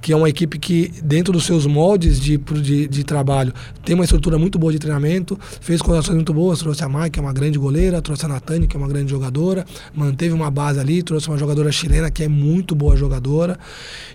que 0.04 0.12
é 0.12 0.16
uma 0.18 0.28
equipe 0.28 0.60
que, 0.60 0.92
dentro 1.02 1.32
dos 1.32 1.46
seus 1.46 1.66
moldes 1.66 2.20
de, 2.20 2.38
de, 2.38 2.88
de, 2.90 3.04
trabalho, 3.06 3.54
tem 3.86 3.96
uma 3.96 4.04
estrutura 4.04 4.38
muito 4.38 4.60
boa 4.60 4.74
de 4.74 4.78
treinamento, 4.78 5.40
fez 5.62 5.82
contratações 5.82 6.18
muito 6.18 6.34
boas, 6.34 6.60
trouxe 6.60 6.84
a 6.84 6.90
Mai, 6.90 7.10
que 7.10 7.20
é 7.20 7.22
uma 7.22 7.32
grande 7.32 7.58
goleira, 7.58 8.02
trouxe 8.02 8.26
a 8.26 8.28
Natane, 8.28 8.68
que 8.68 8.76
é 8.76 8.80
uma 8.80 8.90
grande 8.90 9.10
jogadora, 9.10 9.66
manteve 9.96 10.34
uma 10.34 10.52
base 10.52 10.78
ali, 10.78 11.02
trouxe 11.02 11.30
uma 11.30 11.38
jogadora 11.38 11.72
chilena, 11.72 12.12
que 12.12 12.22
é 12.22 12.28
muito 12.28 12.76
boa 12.76 12.98
jogadora. 12.98 13.58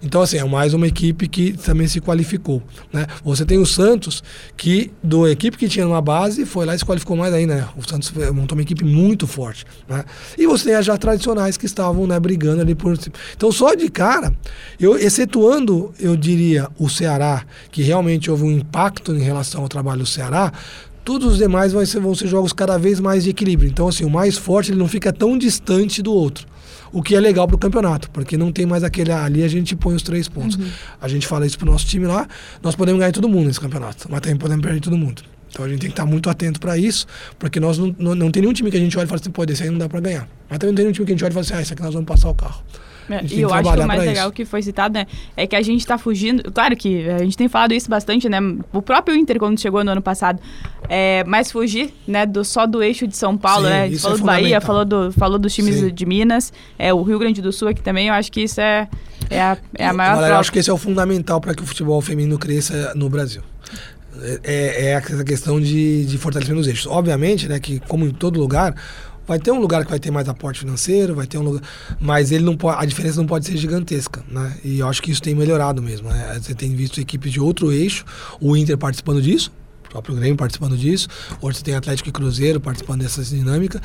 Então, 0.03 0.20
assim, 0.20 0.37
é 0.37 0.44
mais 0.44 0.74
uma 0.74 0.87
equipe 0.87 1.27
que 1.27 1.55
também 1.55 1.88
se 1.88 2.03
qualificou. 2.03 2.62
Né? 2.92 3.07
Você 3.24 3.46
tem 3.46 3.57
o 3.57 3.64
Santos, 3.64 4.22
que, 4.59 4.92
do 5.03 5.27
equipe 5.27 5.57
que 5.57 5.68
tinha 5.68 5.88
uma 5.88 6.03
base, 6.03 6.44
foi 6.44 6.66
lá 6.66 6.74
e 6.74 6.79
se 6.79 6.85
qualificou 6.85 7.16
mais 7.16 7.33
ainda. 7.33 7.57
Né? 7.57 7.68
O 7.79 7.88
Santos 7.88 8.12
montou 8.35 8.59
uma 8.59 8.62
equipe 8.62 8.85
muito 8.85 9.27
forte. 9.27 9.64
Né? 9.88 10.05
E 10.37 10.46
você 10.46 10.66
tem 10.66 10.74
as 10.74 10.85
já 10.85 10.98
tradicionais 10.98 11.57
que 11.57 11.64
estavam 11.64 12.07
né, 12.07 12.20
brigando 12.20 12.61
ali 12.61 12.74
por. 12.74 12.98
Então, 13.35 13.51
só 13.51 13.74
de 13.74 13.88
cara, 13.88 14.37
eu 14.79 14.94
excetuando 14.98 15.77
eu 15.98 16.16
diria, 16.16 16.68
o 16.78 16.88
Ceará, 16.88 17.44
que 17.70 17.82
realmente 17.82 18.30
houve 18.30 18.44
um 18.44 18.50
impacto 18.50 19.14
em 19.14 19.20
relação 19.20 19.62
ao 19.62 19.68
trabalho 19.68 20.00
do 20.00 20.06
Ceará, 20.06 20.52
todos 21.04 21.32
os 21.32 21.38
demais 21.38 21.72
vão 21.72 21.84
ser, 21.86 22.00
vão 22.00 22.14
ser 22.14 22.28
jogos 22.28 22.52
cada 22.52 22.78
vez 22.78 23.00
mais 23.00 23.24
de 23.24 23.30
equilíbrio. 23.30 23.68
Então, 23.68 23.88
assim, 23.88 24.04
o 24.04 24.10
mais 24.10 24.36
forte 24.36 24.70
ele 24.70 24.78
não 24.78 24.88
fica 24.88 25.12
tão 25.12 25.38
distante 25.38 26.02
do 26.02 26.12
outro. 26.12 26.46
O 26.92 27.02
que 27.02 27.14
é 27.14 27.20
legal 27.20 27.46
para 27.46 27.56
o 27.56 27.58
campeonato, 27.58 28.10
porque 28.10 28.36
não 28.36 28.50
tem 28.50 28.66
mais 28.66 28.82
aquele 28.82 29.12
ali 29.12 29.42
a 29.42 29.48
gente 29.48 29.76
põe 29.76 29.94
os 29.94 30.02
três 30.02 30.28
pontos. 30.28 30.56
Uhum. 30.56 30.66
A 31.00 31.08
gente 31.08 31.26
fala 31.26 31.46
isso 31.46 31.58
pro 31.58 31.70
nosso 31.70 31.86
time 31.86 32.06
lá, 32.06 32.26
nós 32.62 32.74
podemos 32.74 32.98
ganhar 32.98 33.12
todo 33.12 33.28
mundo 33.28 33.46
nesse 33.46 33.60
campeonato, 33.60 34.06
mas 34.10 34.20
também 34.20 34.36
podemos 34.36 34.64
perder 34.64 34.80
todo 34.80 34.96
mundo. 34.96 35.22
Então 35.50 35.64
a 35.64 35.68
gente 35.68 35.80
tem 35.80 35.88
que 35.88 35.94
estar 35.94 36.06
muito 36.06 36.28
atento 36.28 36.60
para 36.60 36.76
isso, 36.76 37.06
porque 37.38 37.58
nós 37.58 37.78
não, 37.78 37.94
não, 37.98 38.14
não 38.14 38.30
tem 38.30 38.42
nenhum 38.42 38.52
time 38.52 38.70
que 38.70 38.76
a 38.76 38.80
gente 38.80 38.96
olha 38.96 39.04
e 39.04 39.08
fala 39.08 39.20
assim, 39.20 39.30
pô, 39.30 39.44
desse 39.46 39.62
aí 39.62 39.70
não 39.70 39.78
dá 39.78 39.88
para 39.88 40.00
ganhar. 40.00 40.28
Mas 40.48 40.58
também 40.58 40.72
não 40.72 40.76
tem 40.76 40.84
nenhum 40.84 40.92
time 40.92 41.06
que 41.06 41.12
a 41.12 41.14
gente 41.14 41.24
olha 41.24 41.30
e 41.30 41.34
fala 41.34 41.44
assim, 41.44 41.54
ah, 41.54 41.62
esse 41.62 41.72
aqui 41.72 41.82
nós 41.82 41.94
vamos 41.94 42.06
passar 42.06 42.28
o 42.28 42.34
carro. 42.34 42.62
É, 43.10 43.24
e 43.30 43.40
eu 43.40 43.52
acho 43.52 43.72
que 43.72 43.80
o 43.80 43.86
mais 43.86 44.00
legal 44.02 44.26
isso. 44.26 44.32
que 44.32 44.44
foi 44.44 44.62
citado 44.62 44.94
né, 44.94 45.06
é 45.36 45.46
que 45.46 45.56
a 45.56 45.62
gente 45.62 45.80
está 45.80 45.96
fugindo. 45.96 46.50
Claro 46.52 46.76
que 46.76 47.08
a 47.08 47.18
gente 47.18 47.36
tem 47.36 47.48
falado 47.48 47.72
isso 47.72 47.88
bastante, 47.88 48.28
né? 48.28 48.38
O 48.72 48.82
próprio 48.82 49.16
Inter, 49.16 49.38
quando 49.38 49.58
chegou 49.58 49.82
no 49.82 49.90
ano 49.90 50.02
passado, 50.02 50.40
é, 50.88 51.24
mas 51.24 51.50
fugir 51.50 51.92
né, 52.06 52.26
do, 52.26 52.44
só 52.44 52.66
do 52.66 52.82
eixo 52.82 53.06
de 53.06 53.16
São 53.16 53.36
Paulo, 53.36 53.64
Sim, 53.64 53.70
né? 53.70 53.82
A 53.84 53.88
gente 53.88 54.00
falou 54.00 54.16
é 54.16 54.20
do 54.20 54.26
Bahia, 54.26 54.60
falou, 54.60 54.84
do, 54.84 55.12
falou 55.12 55.38
dos 55.38 55.54
times 55.54 55.76
Sim. 55.76 55.92
de 55.92 56.06
Minas, 56.06 56.52
é, 56.78 56.92
o 56.92 57.02
Rio 57.02 57.18
Grande 57.18 57.40
do 57.40 57.52
Sul 57.52 57.68
aqui 57.68 57.82
também. 57.82 58.08
Eu 58.08 58.14
acho 58.14 58.30
que 58.30 58.42
isso 58.42 58.60
é, 58.60 58.88
é, 59.30 59.40
a, 59.40 59.56
é 59.74 59.86
a 59.86 59.92
maior. 59.92 60.28
Eu 60.28 60.36
acho 60.36 60.52
que 60.52 60.58
esse 60.58 60.70
é 60.70 60.72
o 60.72 60.78
fundamental 60.78 61.40
para 61.40 61.54
que 61.54 61.62
o 61.62 61.66
futebol 61.66 62.00
feminino 62.00 62.38
cresça 62.38 62.92
no 62.94 63.08
Brasil. 63.08 63.42
É, 64.42 64.86
é 64.86 64.90
essa 64.92 65.22
questão 65.22 65.60
de, 65.60 66.04
de 66.04 66.18
fortalecimento 66.18 66.60
dos 66.60 66.68
eixos. 66.68 66.86
Obviamente, 66.86 67.48
né, 67.48 67.60
que 67.60 67.78
como 67.80 68.04
em 68.04 68.10
todo 68.10 68.40
lugar, 68.40 68.74
Vai 69.28 69.38
ter 69.38 69.50
um 69.50 69.60
lugar 69.60 69.84
que 69.84 69.90
vai 69.90 70.00
ter 70.00 70.10
mais 70.10 70.26
aporte 70.26 70.60
financeiro, 70.60 71.14
vai 71.14 71.26
ter 71.26 71.36
um 71.36 71.42
lugar, 71.42 71.62
mas 72.00 72.32
ele 72.32 72.44
não 72.44 72.56
pode, 72.56 72.82
a 72.82 72.86
diferença 72.86 73.18
não 73.18 73.26
pode 73.26 73.44
ser 73.44 73.58
gigantesca, 73.58 74.24
né? 74.26 74.56
E 74.64 74.78
eu 74.78 74.88
acho 74.88 75.02
que 75.02 75.10
isso 75.10 75.20
tem 75.20 75.34
melhorado 75.34 75.82
mesmo. 75.82 76.08
Né? 76.08 76.40
Você 76.40 76.54
tem 76.54 76.74
visto 76.74 76.98
equipes 76.98 77.30
de 77.30 77.38
outro 77.38 77.70
eixo, 77.70 78.06
o 78.40 78.56
Inter 78.56 78.78
participando 78.78 79.20
disso, 79.20 79.52
o 79.86 79.90
próprio 79.90 80.16
Grêmio 80.16 80.36
participando 80.36 80.78
disso. 80.78 81.08
Hoje 81.42 81.58
você 81.58 81.64
tem 81.64 81.74
Atlético 81.74 82.08
e 82.08 82.12
Cruzeiro 82.12 82.58
participando 82.58 83.02
dessa 83.02 83.22
dinâmica, 83.22 83.82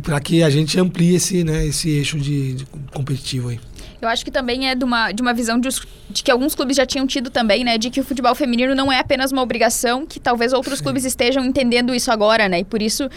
para 0.00 0.20
que 0.20 0.44
a 0.44 0.48
gente 0.50 0.78
amplie 0.78 1.16
esse, 1.16 1.42
né, 1.42 1.66
esse 1.66 1.90
eixo 1.90 2.16
de, 2.16 2.54
de 2.54 2.66
competitivo 2.92 3.48
aí. 3.48 3.58
Eu 4.04 4.08
acho 4.08 4.24
que 4.24 4.30
também 4.30 4.68
é 4.68 4.74
de 4.74 4.84
uma, 4.84 5.12
de 5.12 5.22
uma 5.22 5.32
visão 5.32 5.58
de, 5.58 5.68
de, 6.10 6.22
que 6.22 6.30
alguns 6.30 6.54
clubes 6.54 6.76
já 6.76 6.84
tinham 6.84 7.06
tido 7.06 7.30
também, 7.30 7.64
né? 7.64 7.78
De 7.78 7.90
que 7.90 8.00
o 8.00 8.04
futebol 8.04 8.34
feminino 8.34 8.74
não 8.74 8.92
é 8.92 8.98
apenas 8.98 9.32
uma 9.32 9.42
obrigação, 9.42 10.06
que 10.06 10.20
talvez 10.20 10.52
outros 10.52 10.78
Sim. 10.78 10.84
clubes 10.84 11.04
estejam 11.04 11.44
entendendo 11.44 11.94
isso 11.94 12.10
agora, 12.10 12.48
né? 12.48 12.60
E 12.60 12.64
por 12.64 12.82
isso 12.82 13.06
uh, 13.06 13.10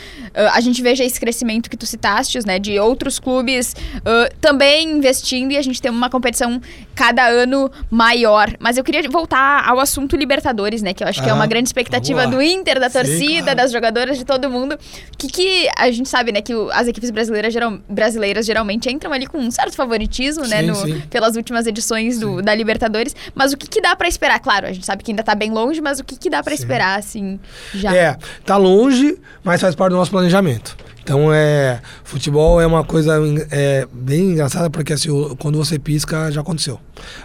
a 0.54 0.62
gente 0.62 0.82
veja 0.82 1.04
esse 1.04 1.20
crescimento 1.20 1.70
que 1.70 1.78
tu 1.78 1.86
citaste, 1.86 2.40
né? 2.46 2.58
De 2.58 2.80
outros 2.80 3.20
clubes 3.20 3.74
uh, 3.98 4.34
também 4.40 4.90
investindo 4.90 5.52
e 5.52 5.58
a 5.58 5.62
gente 5.62 5.82
tem 5.82 5.92
uma 5.92 6.10
competição 6.10 6.62
cada 6.98 7.28
ano 7.28 7.72
maior. 7.92 8.52
Mas 8.60 8.76
eu 8.76 8.84
queria 8.84 9.08
voltar 9.08 9.64
ao 9.70 9.80
assunto 9.80 10.18
Libertadores, 10.18 10.82
né? 10.82 10.96
Que 10.96 11.04
eu 11.04 11.08
acho 11.08 11.22
ah, 11.22 11.24
que 11.24 11.30
é 11.30 11.34
uma 11.34 11.44
ah, 11.44 11.48
grande 11.48 11.70
expectativa 11.70 12.26
do 12.26 12.42
Inter, 12.42 12.80
da 12.80 12.90
torcida, 12.90 13.52
Sim, 13.52 13.56
das 13.56 13.72
jogadoras, 13.72 14.18
de 14.18 14.26
todo 14.26 14.50
mundo. 14.50 14.76
Que, 15.16 15.28
que 15.28 15.70
a 15.78 15.92
gente 15.92 16.10
sabe, 16.10 16.32
né? 16.32 16.42
Que 16.42 16.54
as 16.72 16.88
equipes 16.88 17.12
brasileiras, 17.12 17.54
geral, 17.54 17.78
brasileiras 17.88 18.48
geralmente 18.48 18.90
entram 18.90 19.14
ali 19.14 19.28
com 19.28 19.38
um 19.38 19.52
certo 19.52 19.76
favoritismo, 19.76 20.48
né? 20.48 20.62
Sim, 20.74 20.94
no, 20.94 21.02
pelas 21.08 21.36
últimas 21.36 21.68
edições 21.68 22.20
do, 22.20 22.42
da 22.42 22.56
Libertadores. 22.56 23.16
Mas 23.36 23.54
o 23.54 23.58
que, 23.58 23.68
que 23.68 23.80
dá 23.80 23.96
para 23.96 24.08
esperar? 24.08 24.40
Claro, 24.40 24.66
a 24.66 24.74
gente 24.74 24.86
sabe 24.86 25.04
que 25.04 25.12
ainda 25.12 25.24
tá 25.24 25.36
bem 25.36 25.52
longe, 25.52 25.80
mas 25.80 26.00
o 26.00 26.04
que, 26.04 26.18
que 26.18 26.32
dá 26.32 26.42
para 26.42 26.56
esperar, 26.56 26.98
assim, 26.98 27.40
já? 27.76 27.96
É, 27.96 28.18
tá 28.44 28.58
longe, 28.58 29.20
mas 29.44 29.62
faz 29.62 29.76
parte 29.76 29.92
do 29.92 29.98
nosso 29.98 30.10
planejamento. 30.10 30.76
Então, 31.08 31.34
é, 31.34 31.80
futebol 32.04 32.60
é 32.60 32.68
uma 32.68 32.84
coisa 32.84 33.14
é, 33.50 33.88
bem 33.94 34.32
engraçada, 34.32 34.70
porque 34.70 34.92
assim, 34.92 35.08
quando 35.40 35.58
você 35.58 35.80
pisca, 35.80 36.30
já 36.30 36.42
aconteceu. 36.42 36.82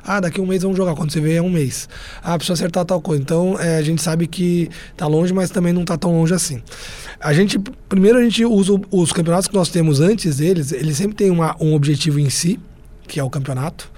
Ah, 0.06 0.20
daqui 0.20 0.40
um 0.40 0.46
mês 0.46 0.62
vamos 0.62 0.76
jogar. 0.76 0.94
Quando 0.94 1.10
você 1.10 1.20
vê, 1.20 1.34
é 1.34 1.42
um 1.42 1.50
mês. 1.50 1.88
Ah, 2.22 2.38
precisa 2.38 2.52
acertar 2.52 2.84
tal 2.84 3.00
coisa. 3.00 3.20
Então, 3.20 3.58
é, 3.58 3.78
a 3.78 3.82
gente 3.82 4.00
sabe 4.00 4.28
que 4.28 4.70
tá 4.96 5.08
longe, 5.08 5.34
mas 5.34 5.50
também 5.50 5.72
não 5.72 5.84
tá 5.84 5.98
tão 5.98 6.12
longe 6.12 6.32
assim. 6.32 6.62
A 7.20 7.32
gente, 7.32 7.58
primeiro, 7.88 8.18
a 8.18 8.22
gente 8.22 8.44
usa 8.44 8.80
os 8.88 9.12
campeonatos 9.12 9.48
que 9.48 9.54
nós 9.54 9.68
temos 9.68 10.00
antes 10.00 10.36
deles, 10.36 10.70
eles 10.70 10.96
sempre 10.96 11.16
têm 11.16 11.32
uma, 11.32 11.56
um 11.60 11.74
objetivo 11.74 12.20
em 12.20 12.30
si 12.30 12.60
que 13.08 13.18
é 13.18 13.24
o 13.24 13.28
campeonato, 13.28 13.90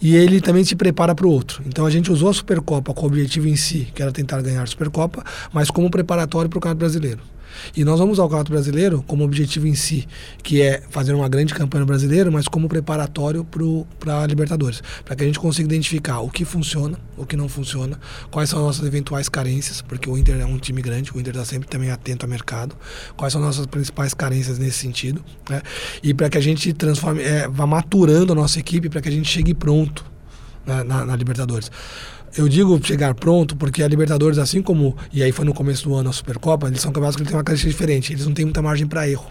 e 0.00 0.14
ele 0.14 0.40
também 0.40 0.62
se 0.62 0.76
prepara 0.76 1.14
para 1.14 1.26
o 1.26 1.30
outro. 1.30 1.64
Então 1.66 1.84
a 1.84 1.90
gente 1.90 2.12
usou 2.12 2.28
a 2.28 2.34
Supercopa 2.34 2.94
com 2.94 3.02
o 3.02 3.06
objetivo 3.06 3.48
em 3.48 3.56
si, 3.56 3.88
que 3.92 4.00
era 4.00 4.12
tentar 4.12 4.40
ganhar 4.40 4.62
a 4.62 4.66
Supercopa, 4.66 5.24
mas 5.52 5.68
como 5.68 5.90
preparatório 5.90 6.48
para 6.48 6.58
o 6.58 6.60
Campeonato 6.60 6.78
Brasileiro. 6.78 7.31
E 7.76 7.84
nós 7.84 7.98
vamos 7.98 8.18
ao 8.18 8.26
Campeonato 8.28 8.52
Brasileiro 8.52 9.04
como 9.06 9.24
objetivo 9.24 9.66
em 9.66 9.74
si, 9.74 10.06
que 10.42 10.60
é 10.60 10.82
fazer 10.90 11.14
uma 11.14 11.28
grande 11.28 11.54
campanha 11.54 11.84
brasileira, 11.84 12.30
mas 12.30 12.48
como 12.48 12.68
preparatório 12.68 13.46
para 13.98 14.22
a 14.22 14.26
Libertadores, 14.26 14.82
para 15.04 15.16
que 15.16 15.22
a 15.22 15.26
gente 15.26 15.38
consiga 15.38 15.68
identificar 15.68 16.20
o 16.20 16.30
que 16.30 16.44
funciona, 16.44 16.98
o 17.16 17.24
que 17.26 17.36
não 17.36 17.48
funciona, 17.48 17.98
quais 18.30 18.50
são 18.50 18.58
as 18.60 18.64
nossas 18.64 18.86
eventuais 18.86 19.28
carências, 19.28 19.80
porque 19.80 20.08
o 20.08 20.16
Inter 20.16 20.40
é 20.40 20.46
um 20.46 20.58
time 20.58 20.82
grande, 20.82 21.12
o 21.14 21.20
Inter 21.20 21.34
está 21.34 21.44
sempre 21.44 21.68
também 21.68 21.90
atento 21.90 22.24
ao 22.26 22.30
mercado, 22.30 22.76
quais 23.16 23.32
são 23.32 23.40
as 23.42 23.46
nossas 23.48 23.66
principais 23.66 24.14
carências 24.14 24.58
nesse 24.58 24.78
sentido, 24.78 25.24
né? 25.48 25.62
e 26.02 26.12
para 26.14 26.28
que 26.28 26.38
a 26.38 26.40
gente 26.40 26.72
transforme, 26.72 27.22
é, 27.22 27.48
vá 27.48 27.66
maturando 27.66 28.32
a 28.32 28.36
nossa 28.36 28.58
equipe 28.58 28.88
para 28.88 29.00
que 29.00 29.08
a 29.08 29.12
gente 29.12 29.28
chegue 29.28 29.54
pronto 29.54 30.04
né, 30.66 30.82
na, 30.84 31.04
na 31.04 31.16
Libertadores. 31.16 31.70
Eu 32.34 32.48
digo 32.48 32.80
chegar 32.82 33.14
pronto 33.14 33.54
porque 33.56 33.82
a 33.82 33.88
Libertadores, 33.88 34.38
assim 34.38 34.62
como. 34.62 34.96
E 35.12 35.22
aí 35.22 35.32
foi 35.32 35.44
no 35.44 35.52
começo 35.52 35.84
do 35.84 35.94
ano 35.94 36.08
a 36.08 36.12
Supercopa, 36.12 36.66
eles 36.66 36.80
são 36.80 36.90
campeonatos 36.90 37.16
que 37.16 37.24
têm 37.24 37.36
uma 37.36 37.44
característica 37.44 37.70
diferente. 37.70 38.12
Eles 38.12 38.24
não 38.24 38.32
têm 38.32 38.46
muita 38.46 38.62
margem 38.62 38.86
para 38.86 39.06
erro. 39.06 39.30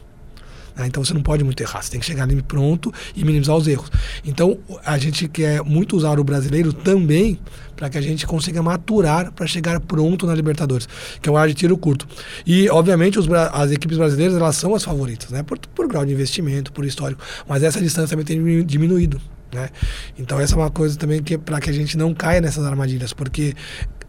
Né? 0.76 0.88
Então 0.88 1.04
você 1.04 1.14
não 1.14 1.22
pode 1.24 1.44
muito 1.44 1.60
errar. 1.62 1.82
Você 1.82 1.92
tem 1.92 2.00
que 2.00 2.06
chegar 2.06 2.24
ali 2.24 2.40
pronto 2.44 2.94
e 3.16 3.24
minimizar 3.24 3.56
os 3.56 3.68
erros. 3.68 3.90
Então 4.24 4.58
a 4.86 4.98
gente 5.00 5.28
quer 5.28 5.64
muito 5.64 5.98
usar 5.98 6.20
o 6.20 6.24
brasileiro 6.24 6.72
também 6.72 7.40
para 7.76 7.90
que 7.90 7.98
a 7.98 8.02
gente 8.02 8.28
consiga 8.28 8.62
maturar 8.62 9.32
para 9.32 9.48
chegar 9.48 9.80
pronto 9.80 10.28
na 10.28 10.36
Libertadores, 10.36 10.88
que 11.20 11.28
é 11.28 11.32
um 11.32 11.38
ar 11.38 11.48
de 11.48 11.56
tiro 11.56 11.76
curto. 11.78 12.08
E, 12.46 12.70
obviamente, 12.70 13.18
os, 13.18 13.28
as 13.52 13.72
equipes 13.72 13.98
brasileiras 13.98 14.36
elas 14.36 14.56
são 14.56 14.76
as 14.76 14.84
favoritas, 14.84 15.32
né? 15.32 15.42
Por, 15.42 15.58
por 15.58 15.88
grau 15.88 16.06
de 16.06 16.14
investimento, 16.14 16.72
por 16.72 16.86
histórico. 16.86 17.22
Mas 17.48 17.64
essa 17.64 17.82
distância 17.82 18.16
também 18.16 18.26
tem 18.26 18.64
diminuído. 18.64 19.20
Né? 19.54 19.70
Então 20.18 20.40
essa 20.40 20.56
é 20.56 20.58
uma 20.58 20.70
coisa 20.70 20.98
também 20.98 21.22
que 21.22 21.38
para 21.38 21.60
que 21.60 21.70
a 21.70 21.74
gente 21.74 21.98
não 21.98 22.14
caia 22.14 22.40
nessas 22.40 22.66
armadilhas, 22.66 23.12
porque 23.12 23.54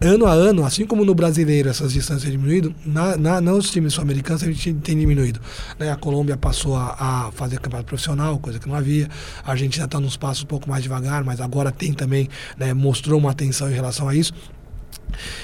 ano 0.01 0.25
a 0.25 0.31
ano, 0.31 0.65
assim 0.65 0.85
como 0.85 1.03
no 1.03 1.13
brasileiro 1.13 1.69
essas 1.69 1.93
distâncias 1.93 2.23
têm 2.23 2.31
diminuído, 2.31 2.73
na, 2.85 3.17
na, 3.17 3.41
nos 3.41 3.69
times 3.69 3.93
sul-americanos 3.93 4.43
a 4.43 4.45
gente 4.45 4.73
tem 4.75 4.97
diminuído. 4.97 5.39
Né? 5.77 5.91
A 5.91 5.95
Colômbia 5.95 6.37
passou 6.37 6.75
a, 6.75 6.95
a, 6.97 7.31
fazer 7.31 7.59
campeonato 7.59 7.87
profissional, 7.87 8.39
coisa 8.39 8.59
que 8.59 8.67
não 8.67 8.75
havia. 8.75 9.09
A 9.43 9.51
Argentina 9.51 9.85
está 9.85 9.99
nos 9.99 10.17
passos 10.17 10.43
um 10.43 10.47
pouco 10.47 10.69
mais 10.69 10.83
devagar, 10.83 11.23
mas 11.23 11.41
agora 11.41 11.71
tem 11.71 11.93
também, 11.93 12.29
né, 12.57 12.73
mostrou 12.73 13.19
uma 13.19 13.31
atenção 13.31 13.69
em 13.69 13.73
relação 13.73 14.07
a 14.07 14.15
isso. 14.15 14.33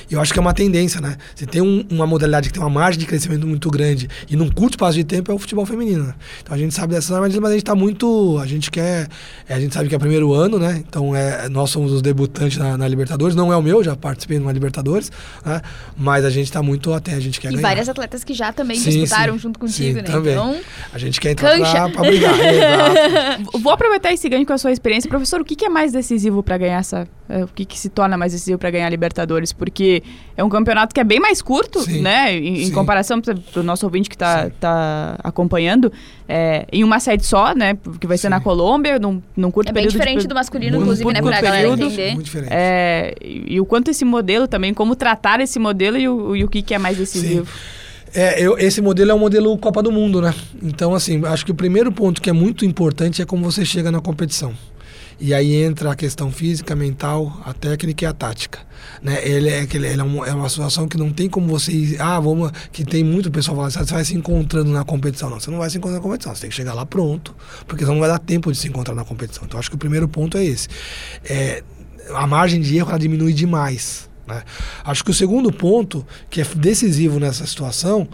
E 0.09 0.13
eu 0.13 0.21
acho 0.21 0.33
que 0.33 0.39
é 0.39 0.41
uma 0.41 0.53
tendência, 0.53 0.99
né? 1.01 1.17
Você 1.35 1.45
tem 1.45 1.61
um, 1.61 1.85
uma 1.89 2.07
modalidade 2.07 2.49
que 2.49 2.53
tem 2.53 2.61
uma 2.61 2.69
margem 2.69 2.99
de 2.99 3.05
crescimento 3.05 3.45
muito 3.45 3.69
grande 3.69 4.09
e 4.29 4.35
num 4.35 4.49
curto 4.49 4.73
espaço 4.73 4.97
de 4.97 5.03
tempo 5.03 5.31
é 5.31 5.35
o 5.35 5.37
futebol 5.37 5.65
feminino. 5.65 6.05
Né? 6.05 6.13
Então 6.41 6.55
a 6.55 6.57
gente 6.57 6.73
sabe 6.73 6.93
dessas 6.93 7.11
armadilhas, 7.11 7.41
mas 7.41 7.51
a 7.51 7.53
gente 7.53 7.63
está 7.63 7.75
muito. 7.75 8.37
A 8.41 8.45
gente 8.45 8.71
quer. 8.71 9.07
É, 9.47 9.53
a 9.53 9.59
gente 9.59 9.73
sabe 9.73 9.89
que 9.89 9.95
é 9.95 9.97
o 9.97 9.99
primeiro 9.99 10.33
ano, 10.33 10.59
né? 10.59 10.83
Então 10.87 11.15
é, 11.15 11.49
nós 11.49 11.69
somos 11.69 11.91
os 11.91 12.01
debutantes 12.01 12.57
na, 12.57 12.77
na 12.77 12.87
Libertadores. 12.87 13.35
Não 13.35 13.51
é 13.51 13.57
o 13.57 13.61
meu, 13.61 13.83
já 13.83 13.95
participei 13.95 14.39
numa 14.39 14.51
Libertadores, 14.51 15.11
né? 15.45 15.61
Mas 15.97 16.25
a 16.25 16.29
gente 16.29 16.45
está 16.45 16.61
muito 16.61 16.93
até, 16.93 17.13
a 17.13 17.19
gente 17.19 17.39
quer 17.39 17.49
e 17.49 17.51
ganhar. 17.51 17.59
E 17.59 17.63
várias 17.63 17.89
atletas 17.89 18.23
que 18.23 18.33
já 18.33 18.51
também 18.51 18.77
sim, 18.77 18.89
disputaram 18.89 19.33
sim, 19.33 19.39
junto 19.39 19.59
contigo, 19.59 19.99
sim, 19.99 20.01
né? 20.01 20.03
Também. 20.03 20.33
Então, 20.33 20.59
a 20.93 20.97
gente 20.97 21.19
quer 21.19 21.31
entrar 21.31 21.91
para 21.91 22.01
brigar. 22.01 22.33
Vou 23.61 23.71
aproveitar 23.71 24.13
esse 24.13 24.27
ganho 24.29 24.45
com 24.45 24.53
a 24.53 24.57
sua 24.57 24.71
experiência. 24.71 25.09
Professor, 25.09 25.41
o 25.41 25.45
que, 25.45 25.55
que 25.55 25.65
é 25.65 25.69
mais 25.69 25.91
decisivo 25.91 26.41
para 26.43 26.57
ganhar 26.57 26.79
essa. 26.79 27.07
É, 27.27 27.43
o 27.43 27.47
que, 27.47 27.65
que 27.65 27.77
se 27.77 27.89
torna 27.89 28.17
mais 28.17 28.31
decisivo 28.31 28.57
para 28.57 28.71
ganhar 28.71 28.87
a 28.87 28.89
Libertadores? 28.89 29.53
Porque 29.59 30.01
é 30.37 30.43
um 30.43 30.49
campeonato 30.49 30.95
que 30.95 30.99
é 30.99 31.03
bem 31.03 31.19
mais 31.19 31.41
curto, 31.41 31.81
sim, 31.81 32.01
né? 32.01 32.33
Em, 32.33 32.63
em 32.63 32.71
comparação 32.71 33.21
para 33.21 33.59
o 33.59 33.63
nosso 33.63 33.85
ouvinte 33.85 34.09
que 34.09 34.15
está 34.15 34.49
tá 34.59 35.19
acompanhando, 35.21 35.91
é, 36.27 36.65
em 36.71 36.83
uma 36.83 36.99
sede 36.99 37.25
só, 37.25 37.53
né? 37.53 37.77
Que 37.99 38.07
vai 38.07 38.17
ser 38.17 38.27
sim. 38.27 38.29
na 38.29 38.39
Colômbia, 38.39 38.97
num, 38.97 39.21
num 39.35 39.51
curto 39.51 39.69
é 39.69 39.73
período. 39.73 39.91
É 39.91 39.97
bem 39.97 39.99
diferente 39.99 40.21
de, 40.21 40.27
do 40.29 40.35
masculino, 40.35 40.77
muito, 40.77 40.83
inclusive, 40.83 41.13
né? 41.13 41.21
Para 41.21 41.37
a 41.37 41.41
galera 41.41 41.67
entender. 41.67 42.13
Muito 42.13 42.25
diferente. 42.25 42.51
É, 42.51 43.13
e, 43.21 43.55
e, 43.55 43.59
o 43.59 43.65
quanto 43.65 43.91
esse 43.91 44.05
modelo 44.05 44.47
também, 44.47 44.73
como 44.73 44.95
tratar 44.95 45.41
esse 45.41 45.59
modelo 45.59 45.97
e 45.97 46.07
o, 46.07 46.35
e 46.35 46.43
o 46.43 46.47
que, 46.47 46.61
que 46.61 46.73
é 46.73 46.79
mais 46.79 46.97
decisivo. 46.97 47.45
Sim. 47.45 47.79
É, 48.13 48.41
eu, 48.41 48.57
esse 48.57 48.81
modelo 48.81 49.11
é 49.11 49.13
o 49.13 49.19
modelo 49.19 49.55
Copa 49.57 49.83
do 49.83 49.91
Mundo, 49.91 50.21
né? 50.21 50.33
Então, 50.63 50.95
assim, 50.95 51.23
acho 51.25 51.45
que 51.45 51.51
o 51.51 51.55
primeiro 51.55 51.91
ponto 51.91 52.21
que 52.21 52.29
é 52.29 52.33
muito 52.33 52.65
importante 52.65 53.21
é 53.21 53.25
como 53.25 53.43
você 53.43 53.63
chega 53.63 53.91
na 53.91 54.01
competição. 54.01 54.53
E 55.19 55.33
aí 55.33 55.53
entra 55.63 55.91
a 55.91 55.95
questão 55.95 56.31
física, 56.31 56.73
mental, 56.75 57.41
a 57.45 57.53
técnica 57.53 58.05
e 58.05 58.07
a 58.07 58.13
tática. 58.13 58.59
Né? 59.01 59.19
Ele, 59.27 59.49
é, 59.49 59.67
ele 59.73 59.87
é, 59.87 60.01
uma, 60.01 60.25
é 60.25 60.33
uma 60.33 60.47
situação 60.47 60.87
que 60.87 60.97
não 60.97 61.11
tem 61.11 61.29
como 61.29 61.47
você 61.47 61.97
ah, 61.99 62.19
vamos, 62.19 62.51
que 62.71 62.85
tem 62.85 63.03
muito 63.03 63.29
pessoal 63.29 63.57
falando, 63.57 63.71
você 63.71 63.93
vai 63.93 64.05
se 64.05 64.15
encontrando 64.15 64.71
na 64.71 64.85
competição. 64.85 65.29
Não, 65.29 65.39
você 65.39 65.51
não 65.51 65.57
vai 65.57 65.69
se 65.69 65.77
encontrar 65.77 65.97
na 65.97 66.01
competição, 66.03 66.33
você 66.33 66.41
tem 66.41 66.49
que 66.49 66.55
chegar 66.55 66.73
lá 66.73 66.85
pronto, 66.85 67.35
porque 67.67 67.83
senão 67.83 67.95
não 67.95 67.99
vai 67.99 68.09
dar 68.09 68.19
tempo 68.19 68.49
de 68.49 68.57
se 68.57 68.69
encontrar 68.69 68.95
na 68.95 69.03
competição. 69.03 69.43
Então 69.45 69.59
acho 69.59 69.69
que 69.69 69.75
o 69.75 69.79
primeiro 69.79 70.07
ponto 70.07 70.37
é 70.37 70.45
esse. 70.45 70.69
É, 71.25 71.63
a 72.13 72.25
margem 72.25 72.61
de 72.61 72.77
erro 72.77 72.89
ela 72.89 72.99
diminui 72.99 73.33
demais. 73.33 74.09
Né? 74.25 74.41
Acho 74.85 75.03
que 75.03 75.11
o 75.11 75.13
segundo 75.13 75.51
ponto, 75.51 76.05
que 76.29 76.39
é 76.39 76.45
decisivo 76.55 77.19
nessa 77.19 77.45
situação, 77.45 78.07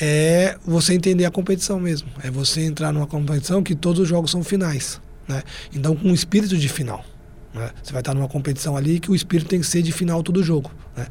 é 0.00 0.56
você 0.66 0.92
entender 0.92 1.24
a 1.24 1.30
competição 1.30 1.80
mesmo. 1.80 2.08
É 2.22 2.30
você 2.30 2.62
entrar 2.62 2.92
numa 2.92 3.06
competição 3.06 3.62
que 3.62 3.74
todos 3.74 4.00
os 4.00 4.08
jogos 4.08 4.30
são 4.30 4.44
finais. 4.44 5.00
Né? 5.28 5.42
Então, 5.74 5.94
com 5.96 6.08
um 6.08 6.14
espírito 6.14 6.56
de 6.56 6.68
final. 6.68 7.04
Né? 7.54 7.70
Você 7.82 7.92
vai 7.92 8.00
estar 8.00 8.14
numa 8.14 8.28
competição 8.28 8.76
ali 8.76 8.98
que 8.98 9.10
o 9.10 9.14
espírito 9.14 9.48
tem 9.48 9.60
que 9.60 9.66
ser 9.66 9.82
de 9.82 9.92
final 9.92 10.22
todo 10.22 10.42
jogo. 10.42 10.70
Né? 10.96 11.06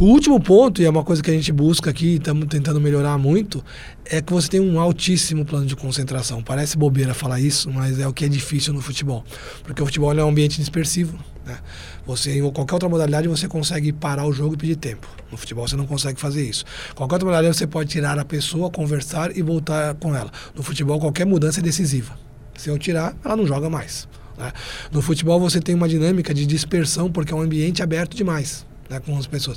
O 0.00 0.04
último 0.04 0.40
ponto, 0.40 0.80
e 0.80 0.86
é 0.86 0.88
uma 0.88 1.04
coisa 1.04 1.22
que 1.22 1.30
a 1.30 1.34
gente 1.34 1.52
busca 1.52 1.90
aqui, 1.90 2.14
estamos 2.14 2.46
tentando 2.46 2.80
melhorar 2.80 3.18
muito, 3.18 3.62
é 4.06 4.22
que 4.22 4.32
você 4.32 4.48
tem 4.48 4.58
um 4.58 4.80
altíssimo 4.80 5.44
plano 5.44 5.66
de 5.66 5.76
concentração. 5.76 6.42
Parece 6.42 6.78
bobeira 6.78 7.12
falar 7.12 7.38
isso, 7.38 7.70
mas 7.70 7.98
é 7.98 8.08
o 8.08 8.12
que 8.12 8.24
é 8.24 8.28
difícil 8.28 8.72
no 8.72 8.80
futebol. 8.80 9.22
Porque 9.62 9.82
o 9.82 9.84
futebol 9.84 10.10
é 10.18 10.24
um 10.24 10.30
ambiente 10.30 10.58
dispersivo. 10.58 11.18
Né? 11.44 11.58
Você, 12.06 12.38
em 12.38 12.50
qualquer 12.50 12.74
outra 12.74 12.88
modalidade, 12.88 13.28
você 13.28 13.46
consegue 13.46 13.92
parar 13.92 14.24
o 14.24 14.32
jogo 14.32 14.54
e 14.54 14.56
pedir 14.56 14.76
tempo. 14.76 15.06
No 15.30 15.36
futebol, 15.36 15.68
você 15.68 15.76
não 15.76 15.86
consegue 15.86 16.18
fazer 16.18 16.48
isso. 16.48 16.64
Qualquer 16.94 17.16
outra 17.16 17.26
modalidade, 17.26 17.58
você 17.58 17.66
pode 17.66 17.90
tirar 17.90 18.18
a 18.18 18.24
pessoa, 18.24 18.70
conversar 18.70 19.36
e 19.36 19.42
voltar 19.42 19.94
com 19.96 20.16
ela. 20.16 20.30
No 20.54 20.62
futebol, 20.62 20.98
qualquer 20.98 21.26
mudança 21.26 21.60
é 21.60 21.62
decisiva. 21.62 22.29
Se 22.60 22.68
eu 22.68 22.78
tirar, 22.78 23.16
ela 23.24 23.34
não 23.36 23.46
joga 23.46 23.70
mais. 23.70 24.06
Né? 24.36 24.52
No 24.92 25.00
futebol 25.00 25.40
você 25.40 25.60
tem 25.62 25.74
uma 25.74 25.88
dinâmica 25.88 26.34
de 26.34 26.44
dispersão 26.44 27.10
porque 27.10 27.32
é 27.32 27.36
um 27.36 27.40
ambiente 27.40 27.82
aberto 27.82 28.14
demais. 28.14 28.66
Né, 28.90 28.98
com 28.98 29.16
as 29.16 29.24
pessoas. 29.24 29.56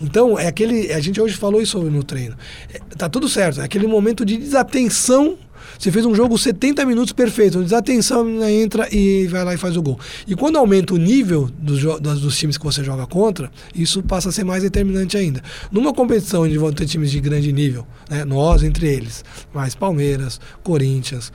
Então, 0.00 0.36
é 0.36 0.48
aquele. 0.48 0.92
A 0.92 0.98
gente 0.98 1.20
hoje 1.20 1.36
falou 1.36 1.62
isso 1.62 1.78
no 1.78 2.02
treino. 2.02 2.36
É, 2.74 2.80
tá 2.96 3.08
tudo 3.08 3.28
certo, 3.28 3.60
é 3.60 3.64
aquele 3.64 3.86
momento 3.86 4.24
de 4.24 4.36
desatenção. 4.36 5.38
Você 5.82 5.90
fez 5.90 6.06
um 6.06 6.14
jogo 6.14 6.38
70 6.38 6.84
minutos 6.84 7.12
perfeito, 7.12 7.60
desatenção, 7.60 8.24
entra 8.48 8.86
e 8.94 9.26
vai 9.26 9.42
lá 9.42 9.52
e 9.52 9.56
faz 9.56 9.76
o 9.76 9.82
gol. 9.82 9.98
E 10.28 10.36
quando 10.36 10.56
aumenta 10.56 10.94
o 10.94 10.96
nível 10.96 11.50
dos, 11.58 11.82
dos 12.00 12.38
times 12.38 12.56
que 12.56 12.62
você 12.62 12.84
joga 12.84 13.04
contra, 13.04 13.50
isso 13.74 14.00
passa 14.00 14.28
a 14.28 14.32
ser 14.32 14.44
mais 14.44 14.62
determinante 14.62 15.16
ainda. 15.16 15.42
Numa 15.72 15.92
competição 15.92 16.42
onde 16.42 16.56
vão 16.56 16.72
ter 16.72 16.86
times 16.86 17.10
de 17.10 17.18
grande 17.18 17.52
nível, 17.52 17.84
né, 18.08 18.24
nós 18.24 18.62
entre 18.62 18.86
eles, 18.86 19.24
mais 19.52 19.74
Palmeiras, 19.74 20.40
Corinthians, 20.62 21.32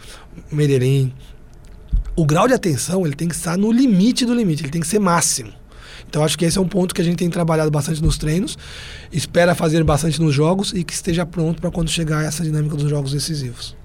Medellín, 0.49 1.11
o 2.15 2.25
grau 2.25 2.47
de 2.47 2.53
atenção 2.53 3.05
ele 3.05 3.17
tem 3.17 3.27
que 3.27 3.35
estar 3.35 3.57
no 3.57 3.69
limite 3.69 4.25
do 4.25 4.33
limite, 4.33 4.63
ele 4.63 4.71
tem 4.71 4.79
que 4.79 4.87
ser 4.87 4.99
máximo. 4.99 5.51
Então 6.07 6.23
acho 6.23 6.37
que 6.37 6.45
esse 6.45 6.57
é 6.57 6.61
um 6.61 6.69
ponto 6.69 6.95
que 6.95 7.01
a 7.01 7.03
gente 7.03 7.17
tem 7.17 7.29
trabalhado 7.29 7.69
bastante 7.69 8.01
nos 8.01 8.17
treinos, 8.17 8.57
espera 9.11 9.53
fazer 9.53 9.83
bastante 9.83 10.21
nos 10.21 10.33
jogos 10.33 10.71
e 10.71 10.85
que 10.85 10.93
esteja 10.93 11.25
pronto 11.25 11.59
para 11.59 11.69
quando 11.69 11.89
chegar 11.89 12.23
essa 12.23 12.45
dinâmica 12.45 12.77
dos 12.77 12.89
jogos 12.89 13.11
decisivos. 13.11 13.75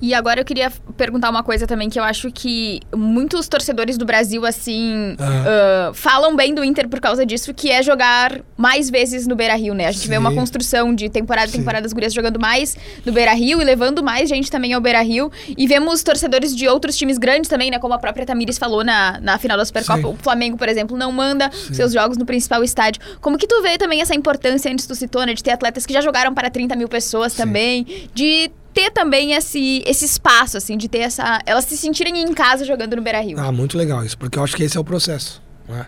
E 0.00 0.14
agora 0.14 0.40
eu 0.40 0.44
queria 0.44 0.70
perguntar 0.96 1.28
uma 1.28 1.42
coisa 1.42 1.66
também 1.66 1.90
que 1.90 1.98
eu 1.98 2.04
acho 2.04 2.30
que 2.30 2.80
muitos 2.94 3.48
torcedores 3.48 3.98
do 3.98 4.04
Brasil, 4.04 4.46
assim, 4.46 5.12
uh, 5.14 5.92
falam 5.92 6.36
bem 6.36 6.54
do 6.54 6.64
Inter 6.64 6.88
por 6.88 7.00
causa 7.00 7.26
disso, 7.26 7.52
que 7.52 7.70
é 7.70 7.82
jogar 7.82 8.40
mais 8.56 8.88
vezes 8.88 9.26
no 9.26 9.34
Beira 9.34 9.54
Rio, 9.56 9.74
né? 9.74 9.86
A 9.86 9.92
gente 9.92 10.04
Sim. 10.04 10.10
vê 10.10 10.18
uma 10.18 10.32
construção 10.32 10.94
de 10.94 11.08
temporada 11.08 11.48
em 11.48 11.52
temporada 11.52 11.82
das 11.82 11.92
gurias 11.92 12.14
jogando 12.14 12.38
mais 12.38 12.76
no 13.04 13.12
Beira 13.12 13.32
Rio 13.32 13.60
e 13.60 13.64
levando 13.64 14.02
mais 14.02 14.28
gente 14.28 14.50
também 14.50 14.72
ao 14.72 14.80
Beira 14.80 15.02
Rio. 15.02 15.32
E 15.56 15.66
vemos 15.66 16.02
torcedores 16.02 16.54
de 16.54 16.68
outros 16.68 16.96
times 16.96 17.18
grandes 17.18 17.48
também, 17.48 17.70
né? 17.70 17.78
Como 17.78 17.92
a 17.92 17.98
própria 17.98 18.24
Tamires 18.24 18.56
falou 18.56 18.84
na, 18.84 19.18
na 19.20 19.36
final 19.38 19.56
da 19.56 19.64
Supercopa. 19.64 19.98
Sim. 20.00 20.14
O 20.14 20.16
Flamengo, 20.16 20.56
por 20.56 20.68
exemplo, 20.68 20.96
não 20.96 21.10
manda 21.10 21.50
Sim. 21.52 21.74
seus 21.74 21.92
jogos 21.92 22.16
no 22.16 22.24
principal 22.24 22.62
estádio. 22.62 23.02
Como 23.20 23.36
que 23.36 23.46
tu 23.46 23.60
vê 23.62 23.76
também 23.76 24.00
essa 24.00 24.14
importância, 24.14 24.70
antes 24.70 24.86
tu 24.86 24.94
citou, 24.94 25.24
né? 25.26 25.34
De 25.34 25.42
ter 25.42 25.50
atletas 25.50 25.84
que 25.84 25.92
já 25.92 26.00
jogaram 26.00 26.32
para 26.32 26.48
30 26.48 26.76
mil 26.76 26.88
pessoas 26.88 27.34
também, 27.34 27.86
de 28.14 28.50
ter 28.78 28.92
também 28.92 29.32
esse, 29.32 29.82
esse 29.84 30.04
espaço, 30.04 30.56
assim, 30.56 30.76
de 30.76 30.88
ter 30.88 30.98
essa. 30.98 31.40
Elas 31.44 31.64
se 31.64 31.76
sentirem 31.76 32.22
em 32.22 32.32
casa 32.32 32.64
jogando 32.64 32.94
no 32.94 33.02
Beira 33.02 33.20
Rio. 33.20 33.36
Ah, 33.40 33.50
muito 33.50 33.76
legal 33.76 34.04
isso, 34.04 34.16
porque 34.16 34.38
eu 34.38 34.44
acho 34.44 34.54
que 34.54 34.62
esse 34.62 34.76
é 34.76 34.80
o 34.80 34.84
processo. 34.84 35.42
Né? 35.68 35.84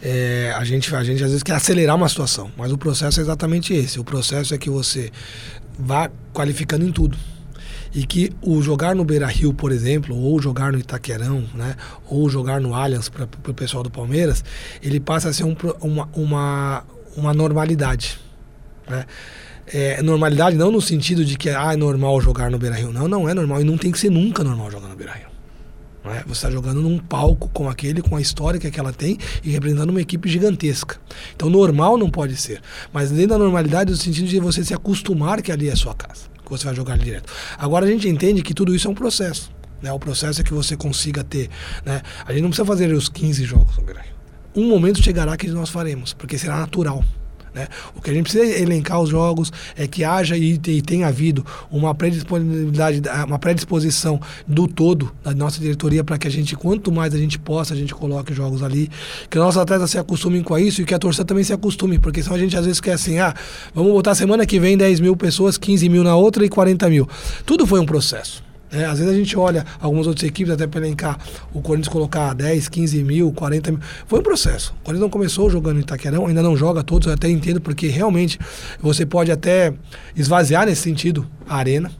É, 0.00 0.54
a, 0.56 0.62
gente, 0.62 0.94
a 0.94 1.02
gente 1.02 1.22
às 1.24 1.30
vezes 1.30 1.42
quer 1.42 1.54
acelerar 1.54 1.96
uma 1.96 2.08
situação, 2.08 2.52
mas 2.56 2.70
o 2.70 2.78
processo 2.78 3.18
é 3.18 3.22
exatamente 3.24 3.74
esse. 3.74 3.98
O 3.98 4.04
processo 4.04 4.54
é 4.54 4.58
que 4.58 4.70
você 4.70 5.10
vá 5.76 6.08
qualificando 6.32 6.84
em 6.84 6.92
tudo. 6.92 7.18
E 7.92 8.06
que 8.06 8.30
o 8.40 8.62
jogar 8.62 8.94
no 8.94 9.04
Beira 9.04 9.26
Rio, 9.26 9.52
por 9.52 9.72
exemplo, 9.72 10.16
ou 10.16 10.40
jogar 10.40 10.70
no 10.70 10.78
Itaquerão, 10.78 11.44
né, 11.54 11.74
ou 12.06 12.28
jogar 12.30 12.60
no 12.60 12.72
Allianz 12.72 13.08
para 13.08 13.24
o 13.24 13.54
pessoal 13.54 13.82
do 13.82 13.90
Palmeiras, 13.90 14.44
ele 14.80 15.00
passa 15.00 15.30
a 15.30 15.32
ser 15.32 15.42
um, 15.42 15.56
uma, 15.80 16.08
uma, 16.14 16.84
uma 17.16 17.34
normalidade. 17.34 18.20
Né? 18.88 19.04
É, 19.72 20.02
normalidade 20.02 20.56
não 20.56 20.70
no 20.70 20.80
sentido 20.80 21.24
de 21.24 21.36
que 21.36 21.50
ah, 21.50 21.72
é 21.72 21.76
normal 21.76 22.20
jogar 22.20 22.50
no 22.50 22.58
Beira-Rio. 22.58 22.92
Não, 22.92 23.08
não 23.08 23.28
é 23.28 23.34
normal 23.34 23.60
e 23.60 23.64
não 23.64 23.76
tem 23.76 23.90
que 23.90 23.98
ser 23.98 24.10
nunca 24.10 24.42
normal 24.42 24.70
jogar 24.70 24.88
no 24.88 24.96
Beira-Rio. 24.96 25.28
Né? 26.04 26.22
Você 26.26 26.32
está 26.32 26.50
jogando 26.50 26.80
num 26.80 26.98
palco 26.98 27.48
com 27.50 27.68
aquele, 27.68 28.00
com 28.00 28.16
a 28.16 28.20
história 28.20 28.58
que 28.58 28.80
ela 28.80 28.92
tem 28.92 29.18
e 29.44 29.50
representando 29.50 29.90
uma 29.90 30.00
equipe 30.00 30.28
gigantesca. 30.28 30.96
Então, 31.34 31.50
normal 31.50 31.98
não 31.98 32.10
pode 32.10 32.36
ser. 32.36 32.60
Mas 32.92 33.10
dentro 33.10 33.30
da 33.30 33.38
normalidade, 33.38 33.90
no 33.90 33.96
sentido 33.96 34.26
de 34.26 34.40
você 34.40 34.64
se 34.64 34.72
acostumar 34.72 35.42
que 35.42 35.52
ali 35.52 35.68
é 35.68 35.72
a 35.72 35.76
sua 35.76 35.94
casa, 35.94 36.22
que 36.42 36.50
você 36.50 36.64
vai 36.64 36.74
jogar 36.74 36.96
direto. 36.96 37.30
Agora, 37.58 37.84
a 37.84 37.88
gente 37.88 38.08
entende 38.08 38.42
que 38.42 38.54
tudo 38.54 38.74
isso 38.74 38.88
é 38.88 38.90
um 38.90 38.94
processo. 38.94 39.50
Né? 39.82 39.92
O 39.92 39.98
processo 39.98 40.40
é 40.40 40.44
que 40.44 40.52
você 40.52 40.76
consiga 40.76 41.22
ter. 41.22 41.50
Né? 41.84 42.02
A 42.24 42.32
gente 42.32 42.42
não 42.42 42.48
precisa 42.48 42.66
fazer 42.66 42.92
os 42.92 43.08
15 43.08 43.44
jogos 43.44 43.76
no 43.76 44.62
Um 44.62 44.68
momento 44.68 45.02
chegará 45.02 45.36
que 45.36 45.48
nós 45.48 45.68
faremos, 45.68 46.14
porque 46.14 46.38
será 46.38 46.56
natural. 46.56 47.04
Né? 47.58 47.66
O 47.96 48.00
que 48.00 48.10
a 48.10 48.14
gente 48.14 48.22
precisa 48.22 48.44
elencar 48.44 49.00
os 49.00 49.10
jogos 49.10 49.52
é 49.76 49.88
que 49.88 50.04
haja 50.04 50.36
e, 50.36 50.56
tenha 50.58 51.08
havido 51.08 51.44
uma 51.70 51.92
predisponibilidade, 51.92 53.02
uma 53.26 53.38
predisposição 53.38 54.20
do 54.46 54.68
todo 54.68 55.12
da 55.24 55.34
nossa 55.34 55.60
diretoria 55.60 56.04
para 56.04 56.16
que 56.16 56.28
a 56.28 56.30
gente, 56.30 56.54
quanto 56.54 56.92
mais 56.92 57.12
a 57.12 57.18
gente 57.18 57.36
possa, 57.36 57.74
a 57.74 57.76
gente 57.76 57.92
coloque 57.92 58.32
jogos 58.32 58.62
ali, 58.62 58.88
que 59.28 59.36
os 59.36 59.44
nossos 59.44 59.60
atletas 59.60 59.90
se 59.90 59.98
acostumem 59.98 60.40
com 60.40 60.56
isso 60.56 60.82
e 60.82 60.84
que 60.84 60.94
a 60.94 60.98
torcida 60.98 61.24
também 61.24 61.42
se 61.42 61.52
acostume, 61.52 61.98
porque 61.98 62.22
senão 62.22 62.36
a 62.36 62.38
gente 62.38 62.56
às 62.56 62.64
vezes 62.64 62.80
quer 62.80 62.92
assim, 62.92 63.18
ah, 63.18 63.34
vamos 63.74 63.92
botar 63.92 64.14
semana 64.14 64.46
que 64.46 64.60
vem 64.60 64.76
10 64.76 65.00
mil 65.00 65.16
pessoas, 65.16 65.58
15 65.58 65.88
mil 65.88 66.04
na 66.04 66.14
outra 66.14 66.44
e 66.44 66.48
40 66.48 66.88
mil. 66.88 67.08
Tudo 67.44 67.66
foi 67.66 67.80
um 67.80 67.86
processo. 67.86 68.47
É, 68.70 68.84
às 68.84 68.98
vezes 68.98 69.12
a 69.12 69.16
gente 69.16 69.36
olha 69.38 69.64
algumas 69.80 70.06
outras 70.06 70.28
equipes, 70.28 70.52
até 70.52 70.66
para 70.66 70.80
elencar 70.80 71.18
o 71.52 71.60
Corinthians 71.60 71.92
colocar 71.92 72.34
10, 72.34 72.68
15 72.68 73.04
mil, 73.04 73.32
40 73.32 73.72
mil. 73.72 73.80
Foi 74.06 74.20
um 74.20 74.22
processo. 74.22 74.72
O 74.80 74.84
Corinthians 74.84 75.00
não 75.00 75.10
começou 75.10 75.48
jogando 75.48 75.78
em 75.78 75.80
Itaquerão, 75.80 76.26
ainda 76.26 76.42
não 76.42 76.56
joga 76.56 76.82
todos, 76.82 77.06
eu 77.06 77.14
até 77.14 77.28
entendo, 77.28 77.60
porque 77.60 77.88
realmente 77.88 78.38
você 78.80 79.06
pode 79.06 79.30
até 79.30 79.72
esvaziar 80.14 80.66
nesse 80.66 80.82
sentido 80.82 81.26
a 81.48 81.56
arena. 81.56 81.90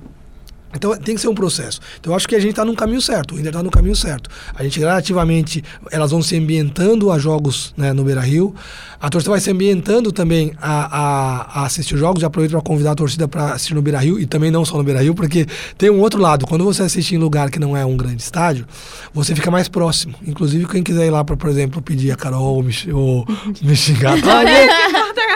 Então 0.75 0.97
tem 0.97 1.15
que 1.15 1.21
ser 1.21 1.29
um 1.29 1.35
processo. 1.35 1.81
Então 1.99 2.13
eu 2.13 2.17
acho 2.17 2.29
que 2.29 2.35
a 2.35 2.41
gente 2.41 2.51
está 2.51 2.65
no 2.65 2.75
caminho 2.75 3.01
certo, 3.01 3.35
o 3.35 3.39
Inter 3.39 3.49
está 3.49 3.63
no 3.63 3.71
caminho 3.71 3.97
certo. 3.97 4.29
A 4.55 4.63
gente 4.63 4.79
gradativamente, 4.79 5.65
elas 5.91 6.11
vão 6.11 6.23
se 6.23 6.37
ambientando 6.37 7.11
a 7.11 7.19
jogos 7.19 7.73
né, 7.77 7.93
no 7.93 8.05
Beira 8.05 8.21
Rio. 8.21 8.55
A 9.01 9.09
torcida 9.09 9.31
vai 9.31 9.41
se 9.41 9.51
ambientando 9.51 10.13
também 10.13 10.53
a, 10.61 10.99
a, 10.99 11.61
a 11.61 11.67
assistir 11.67 11.97
jogos. 11.97 12.21
Já 12.21 12.27
aproveito 12.27 12.53
para 12.53 12.61
convidar 12.61 12.93
a 12.93 12.95
torcida 12.95 13.27
para 13.27 13.53
assistir 13.53 13.75
no 13.75 13.83
Beira 13.83 13.99
Rio 13.99 14.19
e 14.19 14.27
também 14.27 14.51
não 14.51 14.65
só 14.65 14.77
no 14.77 14.85
Beira 14.85 15.03
Rio, 15.03 15.15
porque 15.15 15.47
tem 15.77 15.89
um 15.91 16.01
outro 16.01 16.21
lado. 16.21 16.47
Quando 16.47 16.65
você 16.65 16.83
assiste 16.83 17.15
em 17.15 17.19
lugar 17.19 17.51
que 17.51 17.59
não 17.59 17.77
é 17.77 17.85
um 17.85 17.97
grande 17.97 18.23
estádio, 18.23 18.67
você 19.13 19.35
fica 19.35 19.51
mais 19.51 19.69
próximo. 19.69 20.15
Inclusive, 20.27 20.67
quem 20.67 20.83
quiser 20.83 21.07
ir 21.07 21.11
lá 21.11 21.25
para, 21.25 21.37
por 21.37 21.49
exemplo, 21.49 21.81
pedir 21.81 22.11
a 22.11 22.17
Carol 22.17 22.57
ou 22.57 22.63
me, 22.63 22.75
ou 22.93 23.27
me 23.63 23.75
xingar, 23.75 24.21
tá? 24.23 24.43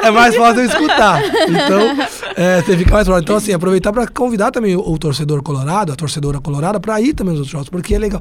É 0.03 0.11
mais 0.11 0.37
fácil 0.37 0.65
escutar. 0.65 1.23
Então, 1.49 2.07
é, 2.37 2.63
você 2.63 2.77
fica 2.77 2.93
mais 2.93 3.07
próximo. 3.07 3.23
Então, 3.23 3.37
assim, 3.37 3.53
aproveitar 3.53 3.93
para 3.93 4.07
convidar 4.07 4.51
também 4.51 4.77
o, 4.77 4.81
o 4.81 4.99
torcedor 4.99 5.43
colorado, 5.43 5.93
a 5.93 5.97
torcedora 5.97 6.41
colorada, 6.41 6.81
para 6.81 7.01
ir 7.01 7.15
também 7.15 7.33
nos 7.33 7.41
outros 7.41 7.53
jogos, 7.53 7.69
porque 7.69 7.95
é 7.95 7.99
legal. 7.99 8.21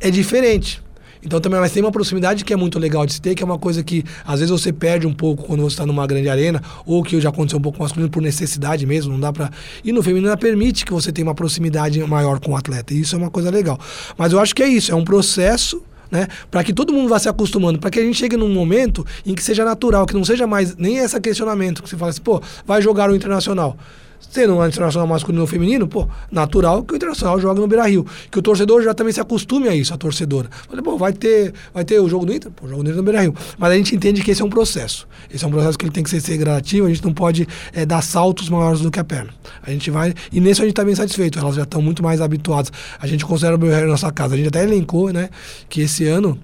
É 0.00 0.10
diferente. 0.10 0.82
Então 1.22 1.40
também 1.40 1.58
mas 1.60 1.72
tem 1.72 1.82
uma 1.82 1.90
proximidade 1.90 2.44
que 2.44 2.52
é 2.52 2.56
muito 2.56 2.78
legal 2.78 3.04
de 3.04 3.12
se 3.12 3.20
ter, 3.20 3.34
que 3.34 3.42
é 3.42 3.46
uma 3.46 3.58
coisa 3.58 3.82
que 3.82 4.04
às 4.24 4.40
vezes 4.40 4.50
você 4.50 4.72
perde 4.72 5.06
um 5.06 5.12
pouco 5.12 5.44
quando 5.44 5.60
você 5.60 5.74
está 5.74 5.84
numa 5.84 6.06
grande 6.06 6.28
arena, 6.28 6.62
ou 6.86 7.02
que 7.02 7.20
já 7.20 7.28
aconteceu 7.28 7.58
um 7.58 7.62
pouco 7.62 7.80
masculino 7.82 8.10
por 8.10 8.22
necessidade 8.22 8.86
mesmo, 8.86 9.12
não 9.12 9.20
dá 9.20 9.32
para 9.32 9.50
E 9.84 9.92
no 9.92 10.02
feminino 10.02 10.36
permite 10.38 10.84
que 10.84 10.92
você 10.92 11.10
tenha 11.10 11.26
uma 11.26 11.34
proximidade 11.34 11.98
maior 12.04 12.38
com 12.38 12.52
o 12.52 12.56
atleta. 12.56 12.94
E 12.94 13.00
isso 13.00 13.14
é 13.14 13.18
uma 13.18 13.30
coisa 13.30 13.50
legal. 13.50 13.78
Mas 14.16 14.32
eu 14.32 14.40
acho 14.40 14.54
que 14.54 14.62
é 14.62 14.68
isso, 14.68 14.92
é 14.92 14.94
um 14.94 15.04
processo 15.04 15.82
né? 16.10 16.26
Para 16.50 16.64
que 16.64 16.72
todo 16.72 16.92
mundo 16.92 17.08
vá 17.08 17.18
se 17.18 17.28
acostumando, 17.28 17.78
para 17.78 17.90
que 17.90 17.98
a 17.98 18.02
gente 18.02 18.16
chegue 18.16 18.36
num 18.36 18.52
momento 18.52 19.04
em 19.24 19.34
que 19.34 19.42
seja 19.42 19.64
natural, 19.64 20.06
que 20.06 20.14
não 20.14 20.24
seja 20.24 20.46
mais 20.46 20.76
nem 20.76 20.98
esse 20.98 21.18
questionamento 21.20 21.82
que 21.82 21.88
você 21.88 21.96
fala 21.96 22.10
assim, 22.10 22.22
pô, 22.22 22.42
vai 22.66 22.80
jogar 22.82 23.10
o 23.10 23.14
internacional 23.16 23.76
sendo 24.20 24.54
um 24.54 24.66
internacional 24.66 25.06
masculino 25.06 25.42
ou 25.42 25.46
feminino, 25.46 25.86
pô, 25.86 26.08
natural 26.30 26.82
que 26.82 26.94
o 26.94 26.96
internacional 26.96 27.40
jogue 27.40 27.60
no 27.60 27.66
Beira 27.66 27.86
Rio. 27.86 28.06
Que 28.30 28.38
o 28.38 28.42
torcedor 28.42 28.82
já 28.82 28.94
também 28.94 29.12
se 29.12 29.20
acostume 29.20 29.68
a 29.68 29.74
isso, 29.74 29.92
a 29.94 29.96
torcedora. 29.96 30.48
Falei, 30.68 30.82
pô, 30.82 30.96
vai 30.96 31.12
ter, 31.12 31.52
vai 31.72 31.84
ter 31.84 32.00
o 32.00 32.08
jogo 32.08 32.26
do 32.26 32.32
Inter? 32.32 32.50
Pô, 32.50 32.66
o 32.66 32.68
jogo 32.68 32.82
do 32.82 32.88
Inter 32.88 32.96
no 32.98 33.02
Beira 33.02 33.22
Rio. 33.22 33.34
Mas 33.56 33.72
a 33.72 33.76
gente 33.76 33.94
entende 33.94 34.22
que 34.22 34.30
esse 34.30 34.42
é 34.42 34.44
um 34.44 34.50
processo. 34.50 35.08
Esse 35.32 35.44
é 35.44 35.48
um 35.48 35.50
processo 35.50 35.78
que 35.78 35.84
ele 35.84 35.92
tem 35.92 36.02
que 36.02 36.10
ser, 36.10 36.20
ser 36.20 36.36
gradativo, 36.36 36.86
a 36.86 36.90
gente 36.90 37.04
não 37.04 37.12
pode 37.12 37.46
é, 37.72 37.86
dar 37.86 38.02
saltos 38.02 38.48
maiores 38.48 38.80
do 38.80 38.90
que 38.90 39.00
a 39.00 39.04
perna. 39.04 39.32
A 39.62 39.70
gente 39.70 39.90
vai, 39.90 40.14
e 40.32 40.40
nesse 40.40 40.60
a 40.60 40.64
gente 40.64 40.72
está 40.72 40.84
bem 40.84 40.94
satisfeito, 40.94 41.38
elas 41.38 41.54
já 41.54 41.62
estão 41.62 41.80
muito 41.80 42.02
mais 42.02 42.20
habituadas. 42.20 42.72
A 43.00 43.06
gente 43.06 43.24
considera 43.24 43.54
o 43.54 43.58
Beira 43.58 43.78
Rio 43.78 43.88
nossa 43.88 44.10
casa. 44.12 44.34
A 44.34 44.36
gente 44.36 44.48
até 44.48 44.62
elencou, 44.62 45.12
né, 45.12 45.30
que 45.68 45.82
esse 45.82 46.06
ano, 46.06 46.38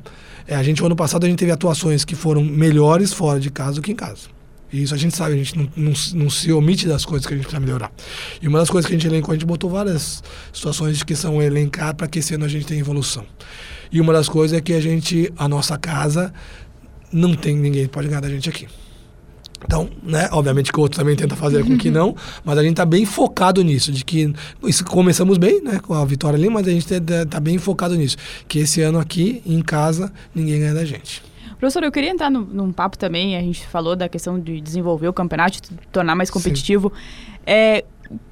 é, 0.46 0.54
a 0.54 0.62
gente, 0.62 0.84
ano 0.84 0.96
passado, 0.96 1.24
a 1.24 1.28
gente 1.28 1.38
teve 1.38 1.52
atuações 1.52 2.04
que 2.04 2.14
foram 2.14 2.42
melhores 2.42 3.12
fora 3.12 3.40
de 3.40 3.50
casa 3.50 3.76
do 3.76 3.82
que 3.82 3.92
em 3.92 3.96
casa. 3.96 4.33
E 4.74 4.82
isso 4.82 4.92
a 4.92 4.98
gente 4.98 5.16
sabe, 5.16 5.34
a 5.34 5.36
gente 5.36 5.56
não, 5.56 5.68
não, 5.76 5.92
não, 6.14 6.28
se 6.28 6.52
omite 6.52 6.88
das 6.88 7.04
coisas 7.04 7.24
que 7.24 7.32
a 7.32 7.36
gente 7.36 7.46
precisa 7.46 7.64
melhorar. 7.64 7.92
E 8.42 8.48
uma 8.48 8.58
das 8.58 8.68
coisas 8.68 8.88
que 8.88 8.92
a 8.92 8.98
gente 8.98 9.06
elencou, 9.06 9.30
a 9.30 9.36
gente 9.36 9.46
botou 9.46 9.70
várias 9.70 10.20
situações 10.52 11.00
que 11.04 11.14
são 11.14 11.40
elencar 11.40 11.94
para 11.94 12.08
que 12.08 12.18
esse 12.18 12.34
ano 12.34 12.44
a 12.44 12.48
gente 12.48 12.66
tenha 12.66 12.80
evolução. 12.80 13.24
E 13.92 14.00
uma 14.00 14.12
das 14.12 14.28
coisas 14.28 14.58
é 14.58 14.60
que 14.60 14.72
a 14.72 14.80
gente, 14.80 15.32
a 15.36 15.46
nossa 15.46 15.78
casa, 15.78 16.34
não 17.12 17.36
tem 17.36 17.54
ninguém 17.56 17.84
que 17.84 17.88
pode 17.88 18.08
ganhar 18.08 18.20
da 18.20 18.28
gente 18.28 18.48
aqui. 18.48 18.66
Então, 19.64 19.88
né, 20.02 20.28
obviamente 20.32 20.72
que 20.72 20.78
o 20.78 20.82
outro 20.82 20.98
também 20.98 21.14
tenta 21.14 21.36
fazer 21.36 21.64
com 21.64 21.78
que 21.78 21.88
não, 21.88 22.16
mas 22.44 22.58
a 22.58 22.62
gente 22.62 22.72
está 22.72 22.84
bem 22.84 23.06
focado 23.06 23.62
nisso, 23.62 23.92
de 23.92 24.04
que 24.04 24.34
isso, 24.64 24.84
começamos 24.84 25.38
bem, 25.38 25.62
né, 25.62 25.78
com 25.78 25.94
a 25.94 26.04
vitória 26.04 26.36
ali, 26.36 26.50
mas 26.50 26.66
a 26.66 26.70
gente 26.70 26.92
está 26.92 27.24
tá 27.24 27.38
bem 27.38 27.58
focado 27.58 27.94
nisso, 27.94 28.16
que 28.48 28.58
esse 28.58 28.82
ano 28.82 28.98
aqui, 28.98 29.40
em 29.46 29.62
casa, 29.62 30.12
ninguém 30.34 30.58
ganha 30.58 30.74
da 30.74 30.84
gente. 30.84 31.22
Professor, 31.64 31.82
eu 31.82 31.90
queria 31.90 32.10
entrar 32.10 32.30
no, 32.30 32.42
num 32.42 32.70
papo 32.70 32.98
também, 32.98 33.38
a 33.38 33.40
gente 33.40 33.66
falou 33.66 33.96
da 33.96 34.06
questão 34.06 34.38
de 34.38 34.60
desenvolver 34.60 35.08
o 35.08 35.14
campeonato, 35.14 35.62
de 35.62 35.70
tornar 35.90 36.14
mais 36.14 36.28
competitivo. 36.30 36.92
É, 37.46 37.86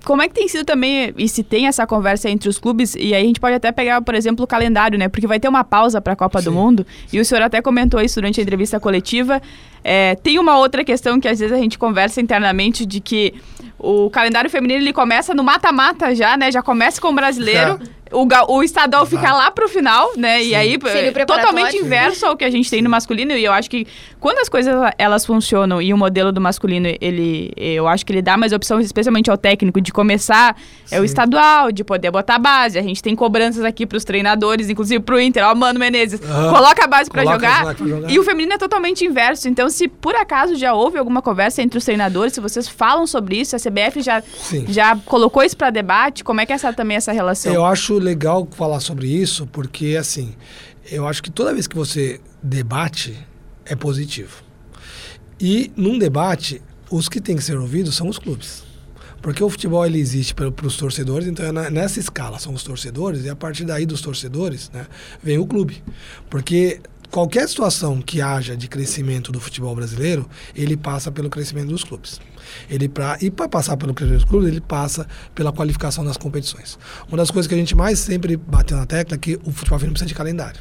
como 0.05 0.21
é 0.21 0.29
que 0.29 0.35
tem 0.35 0.47
sido 0.49 0.67
também, 0.67 1.15
e 1.17 1.27
se 1.27 1.43
tem 1.43 1.67
essa 1.67 1.87
conversa 1.87 2.29
entre 2.29 2.47
os 2.47 2.59
clubes, 2.59 2.95
e 2.95 3.15
aí 3.15 3.23
a 3.23 3.27
gente 3.27 3.41
pode 3.41 3.55
até 3.55 3.73
pegar, 3.73 4.03
por 4.03 4.15
exemplo, 4.15 4.45
o 4.45 4.47
calendário, 4.47 4.99
né? 4.99 5.09
Porque 5.09 5.27
vai 5.27 5.41
ter 5.41 5.49
uma 5.49 5.65
pausa 5.65 5.99
para 5.99 6.13
a 6.13 6.17
Copa 6.17 6.41
Sim. 6.41 6.45
do 6.45 6.53
Mundo, 6.53 6.87
e 7.11 7.19
o 7.19 7.25
senhor 7.25 7.41
até 7.41 7.63
comentou 7.63 8.03
isso 8.03 8.17
durante 8.17 8.39
a 8.39 8.43
entrevista 8.43 8.79
coletiva. 8.79 9.41
É, 9.83 10.15
tem 10.17 10.39
uma 10.39 10.59
outra 10.59 10.85
questão 10.85 11.19
que 11.19 11.27
às 11.27 11.39
vezes 11.39 11.57
a 11.57 11.59
gente 11.59 11.79
conversa 11.79 12.21
internamente 12.21 12.85
de 12.85 13.01
que 13.01 13.33
o 13.79 14.11
calendário 14.11 14.51
feminino 14.51 14.81
ele 14.83 14.93
começa 14.93 15.33
no 15.33 15.43
mata-mata 15.43 16.15
já, 16.15 16.37
né? 16.37 16.53
Já 16.53 16.63
começa 16.63 17.01
com 17.01 17.09
o 17.09 17.15
brasileiro. 17.15 17.81
O, 18.13 18.27
o 18.55 18.63
estadual 18.63 19.07
fica 19.07 19.33
lá 19.33 19.51
pro 19.51 19.69
final, 19.69 20.13
né? 20.17 20.41
Sim. 20.41 20.49
E 20.49 20.55
aí, 20.55 20.75
é 20.75 21.25
totalmente 21.25 21.77
inverso 21.77 22.27
ao 22.27 22.37
que 22.37 22.45
a 22.45 22.51
gente 22.51 22.71
tem 22.71 22.83
no 22.83 22.91
masculino. 22.91 23.33
E 23.33 23.45
eu 23.45 23.53
acho 23.53 23.69
que 23.71 23.87
quando 24.21 24.39
as 24.39 24.49
coisas 24.49 24.75
elas 24.99 25.25
funcionam 25.25 25.81
e 25.81 25.93
o 25.93 25.97
modelo 25.97 26.33
do 26.33 26.41
masculino, 26.41 26.89
ele, 27.01 27.53
eu 27.57 27.89
acho 27.89 28.05
que 28.05 28.13
ele 28.13 28.23
dá 28.23 28.37
mais 28.37 28.53
opção, 28.53 28.81
especialmente 28.81 29.31
ao 29.31 29.37
técnico, 29.37 29.81
de 29.81 29.93
começar 29.93 30.57
é 30.91 31.01
o 31.01 31.05
estadual, 31.05 31.73
de 31.73 31.83
poder 31.83 32.11
botar 32.11 32.39
base. 32.39 32.79
A 32.79 32.83
gente 32.83 33.03
tem 33.03 33.17
cobranças 33.17 33.65
aqui 33.65 33.87
pros 33.87 34.05
treinadores, 34.05 34.69
inclusive 34.69 35.03
pro 35.03 35.21
Inter. 35.21 35.45
Ó, 35.45 35.55
Mano 35.55 35.79
Menezes, 35.79 36.21
coloca 36.21 36.85
a 36.85 36.87
base 36.87 37.11
para 37.11 37.25
jogar. 37.25 37.77
jogar. 37.77 38.11
E 38.11 38.19
o 38.19 38.23
feminino 38.23 38.55
é 38.55 38.59
totalmente 38.59 39.05
inverso. 39.05 39.49
Então, 39.49 39.69
se 39.71 39.89
por 39.89 40.15
acaso 40.15 40.55
já 40.55 40.75
houve 40.75 40.99
alguma 40.99 41.23
conversa 41.23 41.63
entre 41.63 41.79
os 41.79 41.85
treinadores, 41.85 42.35
se 42.35 42.41
vocês 42.41 42.69
falam 42.69 43.07
sobre 43.07 43.41
isso, 43.41 43.57
a 43.57 43.59
CBF 43.59 44.03
já, 44.03 44.23
já 44.69 44.97
colocou 45.07 45.43
isso 45.43 45.57
para 45.57 45.71
debate, 45.71 46.23
como 46.23 46.41
é 46.41 46.47
que 46.47 46.53
é 46.53 46.55
essa, 46.55 46.73
também 46.73 46.97
essa 46.97 47.13
relação? 47.13 47.53
Eu 47.53 47.65
acho 47.65 47.99
legal 48.03 48.47
falar 48.53 48.81
sobre 48.81 49.09
isso, 49.09 49.47
porque 49.47 49.97
assim, 49.99 50.35
eu 50.91 51.07
acho 51.07 51.23
que 51.23 51.31
toda 51.31 51.55
vez 51.55 51.67
que 51.67 51.77
você 51.77 52.21
debate, 52.43 53.17
é 53.65 53.77
positivo. 53.77 54.43
E 55.41 55.71
num 55.77 55.99
debate, 55.99 56.61
os 56.91 57.09
que 57.09 57.21
têm 57.21 57.37
que 57.37 57.43
ser 57.43 57.57
ouvidos 57.57 57.95
são 57.95 58.09
os 58.09 58.19
clubes. 58.19 58.65
Porque 59.21 59.43
o 59.43 59.49
futebol 59.49 59.87
ele 59.87 60.01
existe 60.01 60.35
para, 60.35 60.49
os 60.67 60.77
torcedores, 60.77 61.29
então 61.29 61.47
é 61.47 61.71
nessa 61.71 62.01
escala 62.01 62.41
são 62.41 62.53
os 62.53 62.65
torcedores, 62.65 63.25
e 63.25 63.29
a 63.29 63.37
partir 63.37 63.65
daí 63.65 63.87
dos 63.87 64.01
torcedores 64.01 64.69
né, 64.75 64.85
vem 65.23 65.39
o 65.39 65.47
clube. 65.47 65.83
Porque 66.29 66.81
qualquer 67.13 67.47
situação 67.47 68.01
que 68.01 68.23
haja 68.23 68.57
de 68.57 68.67
crescimento 68.67 69.31
do 69.31 69.39
futebol 69.39 69.77
brasileiro, 69.77 70.29
ele 70.57 70.79
passa 70.79 71.13
pelo 71.13 71.29
crescimento 71.29 71.69
dos 71.69 71.85
clubes. 71.85 72.19
Ele 72.71 72.89
pra, 72.89 73.19
e 73.21 73.31
para 73.31 73.49
passar 73.49 73.77
pelo 73.77 73.93
crescimento 73.93 74.23
dos 74.23 74.29
clubes, 74.29 74.49
ele 74.49 74.63
passa 74.63 75.07
pela 75.35 75.53
qualificação 75.53 76.05
das 76.05 76.17
competições. 76.17 76.79
Uma 77.07 77.19
das 77.19 77.31
coisas 77.31 77.47
que 77.47 77.55
a 77.55 77.59
gente 77.59 77.77
mais 77.77 77.99
sempre 77.99 78.35
bateu 78.37 78.79
na 78.79 78.87
tecla 78.87 79.15
é 79.15 79.19
que 79.19 79.39
o 79.45 79.53
futebol 79.53 79.79
feminino 79.79 79.93
precisa 79.93 80.09
de 80.09 80.15
calendário. 80.15 80.61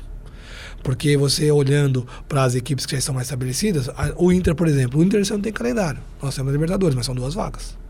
Porque 0.84 1.16
você 1.16 1.50
olhando 1.52 2.06
para 2.28 2.44
as 2.44 2.54
equipes 2.54 2.86
que 2.86 2.92
já 2.94 3.00
estão 3.00 3.16
mais 3.16 3.28
estabelecidas, 3.28 3.90
o 4.18 4.32
Inter, 4.32 4.54
por 4.54 4.68
exemplo, 4.68 5.00
o 5.00 5.04
Inter 5.04 5.24
não 5.30 5.40
tem 5.40 5.54
calendário. 5.54 6.02
Nós 6.22 6.36
temos 6.36 6.50
a 6.50 6.54
Libertadores, 6.54 6.96
mas 6.96 7.06
são 7.06 7.16
duas 7.16 7.34
vagas. 7.34 7.81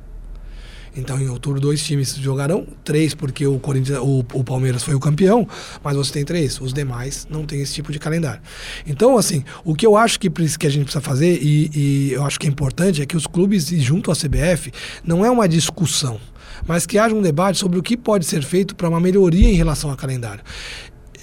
Então, 0.95 1.19
em 1.19 1.29
outubro, 1.29 1.59
dois 1.59 1.83
times 1.83 2.15
jogarão, 2.15 2.67
três 2.83 3.13
porque 3.13 3.47
o 3.47 3.57
Corinthians, 3.59 3.99
o, 3.99 4.25
o, 4.33 4.43
Palmeiras 4.43 4.83
foi 4.83 4.93
o 4.93 4.99
campeão, 4.99 5.47
mas 5.83 5.95
você 5.95 6.13
tem 6.13 6.25
três. 6.25 6.59
Os 6.59 6.73
demais 6.73 7.25
não 7.29 7.45
tem 7.45 7.61
esse 7.61 7.73
tipo 7.73 7.91
de 7.91 7.99
calendário. 7.99 8.41
Então, 8.85 9.17
assim, 9.17 9.43
o 9.63 9.73
que 9.73 9.85
eu 9.85 9.95
acho 9.95 10.19
que, 10.19 10.29
que 10.29 10.67
a 10.67 10.69
gente 10.69 10.83
precisa 10.83 11.01
fazer, 11.01 11.39
e, 11.41 11.71
e 11.73 12.11
eu 12.11 12.25
acho 12.25 12.39
que 12.39 12.45
é 12.45 12.49
importante, 12.49 13.01
é 13.01 13.05
que 13.05 13.15
os 13.15 13.25
clubes, 13.25 13.67
junto 13.67 14.11
à 14.11 14.15
CBF, 14.15 14.71
não 15.03 15.25
é 15.25 15.31
uma 15.31 15.47
discussão, 15.47 16.19
mas 16.67 16.85
que 16.85 16.97
haja 16.97 17.15
um 17.15 17.21
debate 17.21 17.57
sobre 17.57 17.79
o 17.79 17.83
que 17.83 17.95
pode 17.95 18.25
ser 18.25 18.43
feito 18.43 18.75
para 18.75 18.89
uma 18.89 18.99
melhoria 18.99 19.49
em 19.49 19.55
relação 19.55 19.89
ao 19.89 19.95
calendário. 19.95 20.43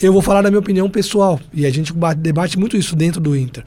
Eu 0.01 0.13
vou 0.13 0.23
falar 0.23 0.43
da 0.43 0.49
minha 0.49 0.61
opinião 0.61 0.89
pessoal, 0.89 1.41
e 1.53 1.67
a 1.67 1.71
gente 1.71 1.93
debate 2.19 2.57
muito 2.59 2.77
isso 2.77 2.95
dentro 2.95 3.21
do 3.21 3.37
Inter. 3.37 3.65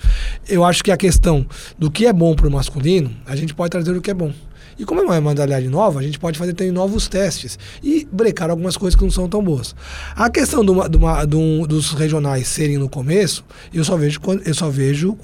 Eu 0.48 0.64
acho 0.64 0.82
que 0.82 0.90
a 0.90 0.96
questão 0.96 1.46
do 1.78 1.92
que 1.92 2.06
é 2.06 2.14
bom 2.14 2.34
para 2.34 2.48
o 2.48 2.52
masculino, 2.52 3.12
a 3.26 3.36
gente 3.36 3.54
pode 3.54 3.70
trazer 3.70 3.92
o 3.92 4.02
que 4.02 4.10
é 4.10 4.14
bom. 4.14 4.34
E 4.78 4.86
como 4.86 5.02
é 5.02 5.04
uma 5.04 5.22
modalidade 5.22 5.68
nova, 5.68 6.00
a 6.00 6.04
gente 6.04 6.20
pode 6.20 6.38
fazer 6.38 6.54
também 6.54 6.72
novos 6.72 7.08
testes 7.08 7.58
e 7.84 8.08
brecar 8.12 8.50
algumas 8.50 8.78
coisas 8.78 8.98
que 8.98 9.04
não 9.04 9.12
são 9.12 9.28
tão 9.28 9.44
boas. 9.44 9.76
A 10.16 10.30
questão 10.30 10.64
do, 10.64 10.74
do, 10.88 11.26
do, 11.28 11.68
dos 11.68 11.92
regionais 11.92 12.48
serem 12.48 12.78
no 12.78 12.90
começo, 12.90 13.44
eu 13.74 13.84
só 13.84 13.96
vejo, 13.98 14.20
eu 14.46 14.54
só 14.54 14.70
vejo 14.70 15.18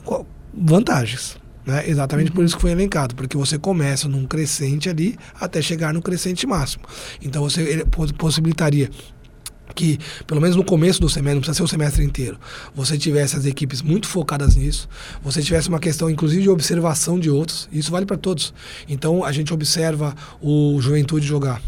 vantagens. 0.53 1.37
Né? 1.67 1.83
Exatamente 1.89 2.29
uhum. 2.29 2.35
por 2.35 2.45
isso 2.45 2.55
que 2.55 2.61
foi 2.61 2.71
elencado, 2.71 3.13
porque 3.13 3.35
você 3.35 3.59
começa 3.59 4.07
num 4.07 4.25
crescente 4.25 4.89
ali 4.89 5.17
até 5.37 5.61
chegar 5.61 5.93
no 5.93 6.01
crescente 6.01 6.47
máximo. 6.47 6.85
Então 7.21 7.43
você 7.43 7.85
possibilitaria 8.17 8.89
que, 9.75 9.99
pelo 10.25 10.41
menos 10.41 10.55
no 10.55 10.63
começo 10.63 10.99
do 10.99 11.09
semestre, 11.09 11.35
não 11.35 11.41
precisa 11.41 11.57
ser 11.57 11.63
o 11.63 11.67
semestre 11.67 12.03
inteiro, 12.03 12.39
você 12.73 12.97
tivesse 12.97 13.35
as 13.35 13.45
equipes 13.45 13.81
muito 13.81 14.07
focadas 14.07 14.55
nisso, 14.55 14.87
você 15.21 15.41
tivesse 15.41 15.69
uma 15.69 15.79
questão, 15.79 16.09
inclusive, 16.09 16.43
de 16.43 16.49
observação 16.49 17.19
de 17.19 17.29
outros, 17.29 17.67
isso 17.71 17.91
vale 17.91 18.05
para 18.05 18.17
todos. 18.17 18.53
Então, 18.87 19.23
a 19.23 19.31
gente 19.31 19.53
observa 19.53 20.15
o 20.41 20.79
Juventude 20.81 21.25
jogar. 21.25 21.61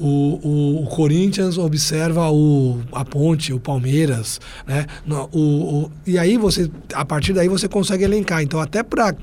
O, 0.00 0.06
o, 0.06 0.82
o, 0.84 0.86
Corinthians 0.86 1.58
observa 1.58 2.30
o, 2.30 2.80
a 2.92 3.04
Ponte, 3.04 3.52
o 3.52 3.58
Palmeiras, 3.58 4.40
né? 4.64 4.86
O, 5.32 5.40
o, 5.40 5.92
e 6.06 6.16
aí 6.16 6.38
você, 6.38 6.70
a 6.94 7.04
partir 7.04 7.32
daí 7.32 7.48
você 7.48 7.66
consegue 7.68 8.04
elencar. 8.04 8.40
Então, 8.40 8.60
até 8.60 8.84
para 8.84 9.16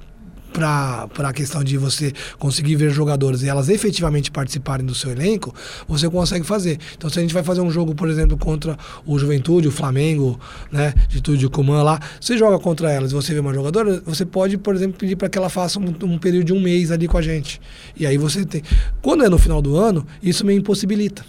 para 0.55 1.09
a 1.29 1.33
questão 1.33 1.63
de 1.63 1.77
você 1.77 2.13
conseguir 2.39 2.75
ver 2.77 2.89
jogadores 2.89 3.43
e 3.43 3.49
elas 3.49 3.67
efetivamente 3.67 4.31
participarem 4.31 4.85
do 4.85 4.95
seu 4.95 5.11
elenco, 5.11 5.53
você 5.85 6.09
consegue 6.09 6.45
fazer. 6.45 6.79
Então, 6.97 7.09
se 7.09 7.19
a 7.19 7.21
gente 7.21 7.33
vai 7.33 7.43
fazer 7.43 7.59
um 7.59 7.69
jogo, 7.69 7.93
por 7.93 8.09
exemplo, 8.09 8.37
contra 8.37 8.77
o 9.05 9.19
Juventude, 9.19 9.67
o 9.67 9.71
Flamengo, 9.71 10.39
né, 10.71 10.93
de 11.09 11.21
tudo 11.21 11.37
de 11.37 11.49
Coman 11.49 11.83
lá, 11.83 11.99
você 12.19 12.37
joga 12.37 12.57
contra 12.57 12.89
elas 12.91 13.11
e 13.11 13.13
você 13.13 13.33
vê 13.33 13.39
uma 13.39 13.53
jogadora, 13.53 14.01
você 14.05 14.25
pode, 14.25 14.57
por 14.57 14.73
exemplo, 14.73 14.97
pedir 14.97 15.17
para 15.17 15.27
que 15.27 15.37
ela 15.37 15.49
faça 15.49 15.77
um, 15.77 15.93
um 16.03 16.17
período 16.17 16.45
de 16.45 16.53
um 16.53 16.61
mês 16.61 16.89
ali 16.89 17.07
com 17.07 17.17
a 17.17 17.21
gente. 17.21 17.59
E 17.97 18.05
aí 18.05 18.17
você 18.17 18.45
tem. 18.45 18.63
Quando 19.01 19.25
é 19.25 19.29
no 19.29 19.37
final 19.37 19.61
do 19.61 19.75
ano, 19.75 20.05
isso 20.23 20.45
me 20.45 20.55
impossibilita 20.55 21.25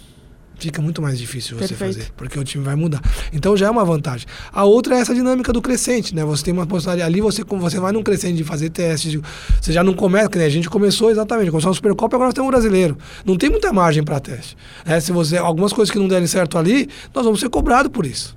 fica 0.57 0.81
muito 0.81 1.01
mais 1.01 1.17
difícil 1.17 1.57
você 1.57 1.69
Perfeito. 1.69 1.93
fazer, 1.95 2.11
porque 2.15 2.39
o 2.39 2.43
time 2.43 2.63
vai 2.63 2.75
mudar. 2.75 3.01
Então 3.31 3.55
já 3.55 3.67
é 3.67 3.69
uma 3.69 3.85
vantagem. 3.85 4.27
A 4.51 4.63
outra 4.63 4.95
é 4.95 4.99
essa 4.99 5.13
dinâmica 5.13 5.53
do 5.53 5.61
crescente, 5.61 6.15
né? 6.15 6.23
Você 6.25 6.45
tem 6.45 6.53
uma 6.53 6.65
possibilidade 6.65 7.01
ali, 7.07 7.21
você, 7.21 7.43
você 7.43 7.79
vai 7.79 7.91
num 7.91 8.03
crescente 8.03 8.37
de 8.37 8.43
fazer 8.43 8.69
testes, 8.69 9.19
você 9.61 9.71
já 9.71 9.83
não 9.83 9.93
começa, 9.93 10.29
que 10.29 10.37
né? 10.37 10.45
a 10.45 10.49
gente 10.49 10.69
começou 10.69 11.09
exatamente, 11.09 11.51
começou 11.51 11.69
no 11.69 11.75
Supercopa 11.75 12.15
e 12.15 12.17
agora 12.17 12.27
nós 12.27 12.33
temos 12.33 12.47
um 12.47 12.51
brasileiro. 12.51 12.97
Não 13.25 13.37
tem 13.37 13.49
muita 13.49 13.71
margem 13.71 14.03
para 14.03 14.19
teste. 14.19 14.57
Né? 14.85 14.99
Se 14.99 15.11
você 15.11 15.37
algumas 15.37 15.73
coisas 15.73 15.91
que 15.91 15.99
não 15.99 16.07
derem 16.07 16.27
certo 16.27 16.57
ali, 16.57 16.89
nós 17.13 17.23
vamos 17.23 17.39
ser 17.39 17.49
cobrados 17.49 17.91
por 17.91 18.05
isso. 18.05 18.35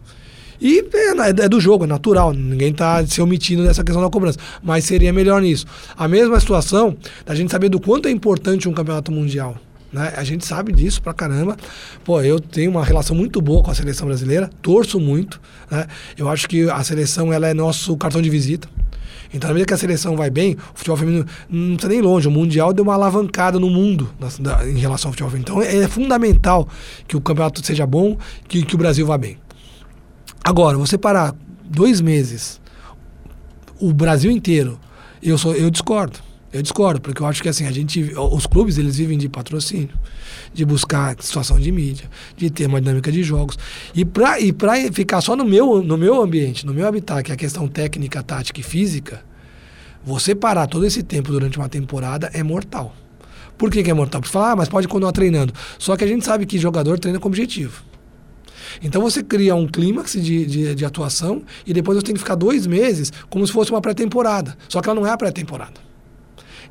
E 0.60 0.84
é, 0.92 1.44
é, 1.44 1.48
do 1.48 1.58
jogo, 1.58 1.84
é 1.84 1.86
natural, 1.86 2.34
ninguém 2.34 2.70
está 2.70 3.04
se 3.06 3.22
omitindo 3.22 3.62
dessa 3.62 3.82
questão 3.82 4.02
da 4.02 4.10
cobrança. 4.10 4.38
Mas 4.62 4.84
seria 4.84 5.12
melhor 5.12 5.40
nisso. 5.40 5.64
A 5.96 6.06
mesma 6.06 6.38
situação 6.38 6.96
da 7.24 7.34
gente 7.34 7.50
saber 7.50 7.70
do 7.70 7.80
quanto 7.80 8.08
é 8.08 8.10
importante 8.10 8.68
um 8.68 8.72
campeonato 8.72 9.10
mundial. 9.10 9.56
Né? 9.92 10.12
A 10.16 10.24
gente 10.24 10.46
sabe 10.46 10.72
disso 10.72 11.02
pra 11.02 11.12
caramba. 11.12 11.56
Pô, 12.04 12.20
eu 12.22 12.38
tenho 12.38 12.70
uma 12.70 12.84
relação 12.84 13.16
muito 13.16 13.40
boa 13.40 13.62
com 13.62 13.70
a 13.70 13.74
seleção 13.74 14.06
brasileira, 14.06 14.50
torço 14.62 15.00
muito. 15.00 15.40
Né? 15.70 15.86
Eu 16.16 16.28
acho 16.28 16.48
que 16.48 16.68
a 16.70 16.82
seleção 16.84 17.32
ela 17.32 17.48
é 17.48 17.54
nosso 17.54 17.96
cartão 17.96 18.22
de 18.22 18.30
visita. 18.30 18.68
Então, 19.32 19.48
na 19.48 19.54
medida 19.54 19.68
que 19.68 19.74
a 19.74 19.78
seleção 19.78 20.16
vai 20.16 20.28
bem, 20.28 20.56
o 20.74 20.78
futebol 20.78 20.96
feminino 20.96 21.26
não 21.48 21.74
está 21.74 21.88
nem 21.88 22.00
longe. 22.00 22.26
O 22.26 22.30
Mundial 22.30 22.72
deu 22.72 22.82
uma 22.82 22.94
alavancada 22.94 23.60
no 23.60 23.70
mundo 23.70 24.10
na, 24.40 24.66
em 24.66 24.78
relação 24.78 25.08
ao 25.08 25.12
futebol 25.12 25.30
feminino. 25.30 25.60
Então, 25.60 25.62
é, 25.62 25.84
é, 25.84 25.88
fundamental 25.88 26.68
que 27.06 27.16
o 27.16 27.20
campeonato 27.20 27.64
seja 27.64 27.86
bom, 27.86 28.18
que, 28.48 28.64
que 28.64 28.74
o 28.74 28.78
Brasil 28.78 29.06
vá 29.06 29.16
bem. 29.16 29.38
Agora, 30.42 30.76
você 30.76 30.98
parar 30.98 31.34
dois 31.64 32.00
meses, 32.00 32.60
o 33.78 33.92
Brasil 33.92 34.30
inteiro, 34.30 34.80
eu, 35.22 35.38
sou, 35.38 35.54
eu 35.54 35.70
discordo. 35.70 36.18
Eu 36.52 36.62
discordo, 36.62 37.00
porque 37.00 37.22
eu 37.22 37.26
acho 37.26 37.40
que 37.42 37.48
assim, 37.48 37.64
a 37.64 37.70
gente, 37.70 38.12
os 38.16 38.44
clubes 38.44 38.76
eles 38.76 38.96
vivem 38.96 39.16
de 39.16 39.28
patrocínio, 39.28 39.96
de 40.52 40.64
buscar 40.64 41.14
situação 41.20 41.60
de 41.60 41.70
mídia, 41.70 42.10
de 42.36 42.50
ter 42.50 42.66
uma 42.66 42.80
dinâmica 42.80 43.12
de 43.12 43.22
jogos. 43.22 43.56
E 43.94 44.04
para 44.04 44.40
e 44.40 44.52
pra 44.52 44.74
ficar 44.92 45.20
só 45.20 45.36
no 45.36 45.44
meu, 45.44 45.80
no 45.80 45.96
meu 45.96 46.20
ambiente, 46.20 46.66
no 46.66 46.74
meu 46.74 46.88
habitat, 46.88 47.22
que 47.22 47.30
é 47.30 47.34
a 47.34 47.38
questão 47.38 47.68
técnica, 47.68 48.20
tática 48.20 48.58
e 48.58 48.64
física, 48.64 49.24
você 50.04 50.34
parar 50.34 50.66
todo 50.66 50.84
esse 50.84 51.04
tempo 51.04 51.30
durante 51.30 51.56
uma 51.56 51.68
temporada 51.68 52.28
é 52.32 52.42
mortal. 52.42 52.96
Por 53.56 53.70
que, 53.70 53.82
que 53.82 53.90
é 53.90 53.94
mortal? 53.94 54.20
Porque 54.20 54.32
falar, 54.32 54.52
ah, 54.52 54.56
mas 54.56 54.68
pode 54.68 54.88
continuar 54.88 55.12
treinando. 55.12 55.52
Só 55.78 55.96
que 55.96 56.02
a 56.02 56.06
gente 56.06 56.24
sabe 56.24 56.46
que 56.46 56.58
jogador 56.58 56.98
treina 56.98 57.20
com 57.20 57.28
objetivo. 57.28 57.84
Então 58.82 59.02
você 59.02 59.22
cria 59.22 59.54
um 59.54 59.68
clímax 59.68 60.12
de, 60.12 60.46
de, 60.46 60.74
de 60.74 60.84
atuação 60.84 61.42
e 61.64 61.72
depois 61.72 61.96
você 61.96 62.06
tem 62.06 62.14
que 62.14 62.20
ficar 62.20 62.34
dois 62.34 62.66
meses 62.66 63.12
como 63.28 63.46
se 63.46 63.52
fosse 63.52 63.70
uma 63.70 63.80
pré-temporada. 63.80 64.56
Só 64.68 64.80
que 64.80 64.88
ela 64.88 64.98
não 64.98 65.06
é 65.06 65.10
a 65.10 65.16
pré-temporada. 65.16 65.89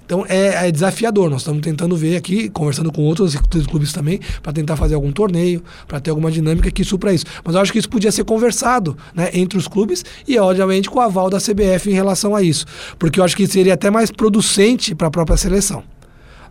Então 0.10 0.26
é, 0.28 0.68
é, 0.68 0.72
desafiador. 0.72 1.30
Nós 1.30 1.41
estamos 1.41 1.62
tentando 1.62 1.95
ver 1.95 2.16
aqui, 2.16 2.49
conversando 2.49 2.91
com 2.91 3.03
outros 3.03 3.36
clubes 3.68 3.93
também, 3.93 4.20
para 4.41 4.51
tentar 4.51 4.76
fazer 4.76 4.95
algum 4.95 5.12
torneio, 5.12 5.64
para 5.88 5.99
ter 5.99 6.10
alguma 6.10 6.32
dinâmica 6.32 6.72
que 6.72 6.84
supra 6.84 7.14
isso. 7.14 7.26
Mas 7.43 7.53
eu 7.53 7.62
acho 7.62 7.72
que 7.72 7.78
isso 7.78 7.88
podia 7.88 8.12
ser 8.12 8.24
conversado 8.24 8.97
né, 9.14 9.30
entre 9.36 9.55
os 9.55 9.68
clubes 9.68 10.03
e, 10.28 10.36
obviamente, 10.39 10.89
com 10.89 10.97
o 10.97 11.01
aval 11.03 11.30
da 11.30 11.38
CBF 11.38 11.91
em 11.91 11.93
relação 11.93 12.36
a 12.36 12.41
isso. 12.41 12.66
Porque 12.97 13.20
eu 13.20 13.24
acho 13.24 13.38
que 13.38 13.45
seria 13.45 13.76
até 13.76 13.91
mais 13.91 14.10
producente 14.10 14.95
para 14.95 15.10
a 15.10 15.12
própria 15.12 15.38
seleção 15.38 15.84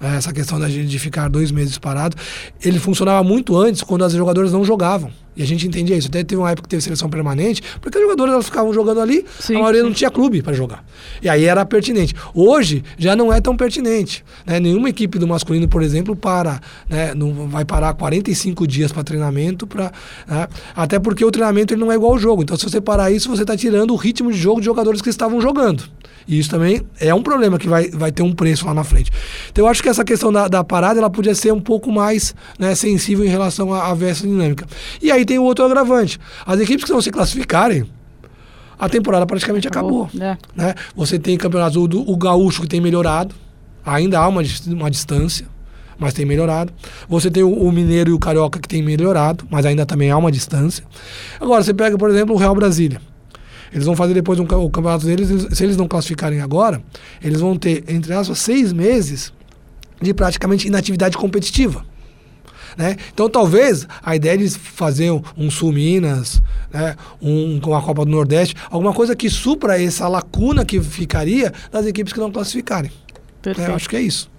é, 0.00 0.16
essa 0.16 0.32
questão 0.32 0.61
da 0.61 0.68
gente 0.68 0.86
de 0.86 0.98
ficar 1.00 1.28
dois 1.28 1.50
meses 1.50 1.78
parado. 1.78 2.16
Ele 2.64 2.78
funcionava 2.78 3.24
muito 3.24 3.56
antes, 3.56 3.82
quando 3.82 4.04
as 4.04 4.12
jogadoras 4.12 4.52
não 4.52 4.64
jogavam. 4.64 5.11
E 5.39 5.43
a 5.43 5.47
gente 5.47 5.66
entendia 5.66 5.97
isso. 5.97 6.09
Até 6.09 6.24
teve 6.24 6.41
uma 6.41 6.51
época 6.51 6.64
que 6.64 6.70
teve 6.70 6.82
seleção 6.82 7.09
permanente, 7.09 7.62
porque 7.80 7.97
as 7.97 8.03
jogadoras 8.03 8.34
elas 8.34 8.47
ficavam 8.47 8.72
jogando 8.74 9.01
ali, 9.01 9.24
sim, 9.39 9.55
a 9.55 9.61
maioria 9.61 9.82
sim. 9.82 9.86
não 9.86 9.95
tinha 9.95 10.11
clube 10.11 10.43
para 10.43 10.53
jogar. 10.53 10.84
E 11.22 11.28
aí 11.28 11.45
era 11.45 11.64
pertinente. 11.64 12.12
Hoje 12.34 12.82
já 12.99 13.14
não 13.14 13.32
é 13.32 13.41
tão 13.41 13.57
pertinente. 13.57 14.24
Né? 14.45 14.59
Nenhuma 14.59 14.89
equipe 14.91 15.16
do 15.16 15.28
masculino, 15.28 15.68
por 15.68 15.80
exemplo, 15.80 16.16
para, 16.16 16.61
né? 16.89 17.14
não 17.14 17.47
vai 17.47 17.64
parar 17.64 17.95
45 17.95 18.66
dias 18.66 18.91
para 18.91 19.05
treinamento, 19.05 19.64
pra, 19.64 19.93
né? 20.26 20.49
até 20.74 20.99
porque 20.99 21.24
o 21.24 21.30
treinamento 21.30 21.72
ele 21.72 21.80
não 21.80 21.93
é 21.93 21.95
igual 21.95 22.12
ao 22.12 22.18
jogo. 22.18 22.43
Então, 22.43 22.57
se 22.57 22.64
você 22.64 22.80
parar 22.80 23.12
isso, 23.12 23.28
você 23.28 23.43
está 23.43 23.57
tirando 23.57 23.93
o 23.93 23.97
ritmo 23.97 24.32
de 24.32 24.39
jogo 24.39 24.59
de 24.61 24.66
jogadores 24.66 25.01
que 25.01 25.09
estavam 25.09 25.41
jogando. 25.41 25.84
E 26.28 26.39
isso 26.39 26.51
também 26.51 26.82
é 27.01 27.14
um 27.14 27.22
problema 27.22 27.59
que 27.59 27.66
vai, 27.66 27.89
vai 27.89 28.12
ter 28.12 28.22
um 28.22 28.34
preço 28.34 28.66
lá 28.66 28.74
na 28.74 28.84
frente. 28.84 29.11
Então 29.51 29.64
eu 29.64 29.70
acho 29.70 29.82
que 29.82 29.89
essa 29.89 30.05
questão 30.05 30.30
da, 30.30 30.47
da 30.47 30.62
parada 30.62 31.01
ela 31.01 31.09
podia 31.09 31.34
ser 31.34 31.53
um 31.53 31.61
pouco 31.61 31.91
mais 31.91 32.34
né, 32.59 32.74
sensível 32.74 33.24
em 33.24 33.28
relação 33.28 33.72
à, 33.72 33.91
à 33.91 33.95
dinâmica. 33.95 34.66
E 35.01 35.11
aí 35.11 35.24
tem 35.29 35.39
o 35.39 35.43
outro 35.43 35.64
agravante. 35.64 36.18
As 36.45 36.59
equipes 36.59 36.85
que 36.85 36.91
não 36.91 37.03
se 37.03 37.11
classificarem, 37.11 37.85
a 38.79 38.89
temporada 38.89 39.26
praticamente 39.26 39.68
acabou. 39.68 40.05
acabou 40.05 40.26
é. 40.26 40.39
né? 40.57 40.74
Você 40.97 41.18
tem 41.18 41.37
campeonatos, 41.37 41.76
o, 41.76 41.85
o 41.85 42.16
gaúcho 42.16 42.62
que 42.62 42.68
tem 42.68 42.81
melhorado, 42.81 43.35
ainda 43.85 44.18
há 44.18 44.26
uma, 44.26 44.43
uma 44.68 44.91
distância, 44.91 45.47
mas 45.99 46.14
tem 46.14 46.24
melhorado. 46.24 46.72
Você 47.09 47.31
tem 47.31 47.43
o, 47.43 47.53
o, 47.53 47.70
mineiro 47.70 48.11
e 48.11 48.12
o 48.14 48.18
carioca 48.18 48.59
que 48.59 48.68
tem 48.68 48.83
melhorado, 48.83 49.45
mas 49.51 49.66
ainda 49.66 49.85
também 49.85 50.11
há 50.11 50.16
uma 50.16 50.33
distância. 50.33 50.85
Agora, 51.39 51.62
você 51.62 51.74
pega, 51.74 51.99
por 51.99 52.09
exemplo, 52.09 52.35
o 52.35 52.39
Real 52.39 52.55
Brasília. 52.55 53.01
Eles 53.70 53.85
vão 53.85 53.95
fazer 53.95 54.14
depois 54.14 54.41
um, 54.41 54.45
o 54.45 54.70
campeonato 54.70 55.05
deles, 55.05 55.29
se 55.55 55.62
eles 55.62 55.76
não 55.76 55.87
classificarem 55.87 56.41
agora, 56.41 56.81
eles 57.22 57.41
vão 57.41 57.55
ter, 57.57 57.85
entre 57.87 58.14
aspas, 58.14 58.39
seis 58.39 58.72
meses 58.72 59.31
de 60.01 60.14
praticamente 60.14 60.66
inatividade 60.66 61.18
competitiva. 61.18 61.85
Né? 62.79 62.97
Então, 63.12 63.29
talvez 63.29 63.89
a 64.01 64.14
ideia 64.14 64.39
de 64.39 64.49
fazer 64.51 65.11
um, 65.11 65.20
um 65.37 65.51
Sul 65.51 65.72
Minas, 65.72 66.41
né? 66.72 66.95
um, 67.20 67.59
com 67.59 67.74
a 67.74 67.83
Copa 67.83 68.05
do 68.05 68.11
Nordeste, 68.12 68.55
alguma 68.70 68.95
coisa 68.95 69.16
que 69.16 69.29
supra 69.29 69.83
essa 69.83 70.07
lacuna 70.07 70.64
que 70.64 70.81
ficaria 70.81 71.53
das 71.72 71.85
equipes 71.87 72.12
que 72.12 72.20
não 72.20 72.31
classificarem. 72.31 72.93
É, 73.45 73.74
acho 73.74 73.89
que 73.89 73.97
é 73.97 74.01
isso. 74.01 74.31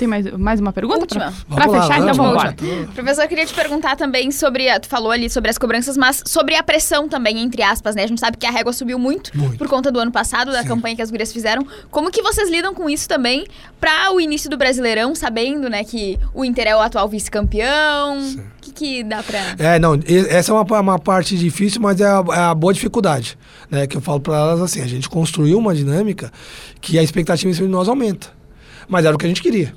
Tem 0.00 0.08
mais, 0.08 0.24
mais 0.32 0.58
uma 0.60 0.72
pergunta? 0.72 1.00
Última. 1.00 1.30
Pra, 1.46 1.68
pra 1.68 1.80
fechar, 1.82 2.00
então 2.00 2.14
vamos 2.14 2.32
embora. 2.32 2.56
Professor, 2.94 3.22
eu 3.22 3.28
queria 3.28 3.44
te 3.44 3.52
perguntar 3.52 3.96
também 3.96 4.30
sobre. 4.30 4.66
Tu 4.80 4.88
falou 4.88 5.10
ali 5.12 5.28
sobre 5.28 5.50
as 5.50 5.58
cobranças, 5.58 5.94
mas 5.94 6.22
sobre 6.24 6.54
a 6.54 6.62
pressão 6.62 7.06
também, 7.06 7.38
entre 7.38 7.62
aspas, 7.62 7.94
né? 7.94 8.04
A 8.04 8.06
gente 8.06 8.18
sabe 8.18 8.38
que 8.38 8.46
a 8.46 8.50
régua 8.50 8.72
subiu 8.72 8.98
muito, 8.98 9.36
muito. 9.36 9.58
por 9.58 9.68
conta 9.68 9.92
do 9.92 10.00
ano 10.00 10.10
passado, 10.10 10.52
da 10.52 10.62
Sim. 10.62 10.68
campanha 10.68 10.96
que 10.96 11.02
as 11.02 11.10
gurias 11.10 11.30
fizeram. 11.30 11.66
Como 11.90 12.10
que 12.10 12.22
vocês 12.22 12.48
lidam 12.48 12.72
com 12.72 12.88
isso 12.88 13.06
também 13.06 13.44
para 13.78 14.10
o 14.14 14.18
início 14.18 14.48
do 14.48 14.56
Brasileirão, 14.56 15.14
sabendo, 15.14 15.68
né, 15.68 15.84
que 15.84 16.18
o 16.32 16.46
Inter 16.46 16.68
é 16.68 16.74
o 16.74 16.80
atual 16.80 17.06
vice-campeão? 17.06 18.20
O 18.20 18.60
que, 18.62 18.72
que 18.72 19.04
dá 19.04 19.22
pra. 19.22 19.54
É, 19.58 19.78
não, 19.78 20.00
essa 20.30 20.50
é 20.50 20.54
uma, 20.54 20.80
uma 20.80 20.98
parte 20.98 21.36
difícil, 21.36 21.78
mas 21.78 22.00
é 22.00 22.06
a, 22.06 22.24
é 22.32 22.38
a 22.38 22.54
boa 22.54 22.72
dificuldade. 22.72 23.36
Né, 23.70 23.86
que 23.86 23.98
eu 23.98 24.00
falo 24.00 24.20
para 24.20 24.34
elas 24.34 24.62
assim: 24.62 24.80
a 24.80 24.86
gente 24.86 25.10
construiu 25.10 25.58
uma 25.58 25.74
dinâmica 25.74 26.32
que 26.80 26.98
a 26.98 27.02
expectativa 27.02 27.50
em 27.50 27.54
cima 27.54 27.66
de 27.66 27.72
nós 27.72 27.86
aumenta. 27.86 28.40
Mas 28.88 29.04
era 29.04 29.14
o 29.14 29.18
que 29.18 29.26
a 29.26 29.28
gente 29.28 29.42
queria. 29.42 29.74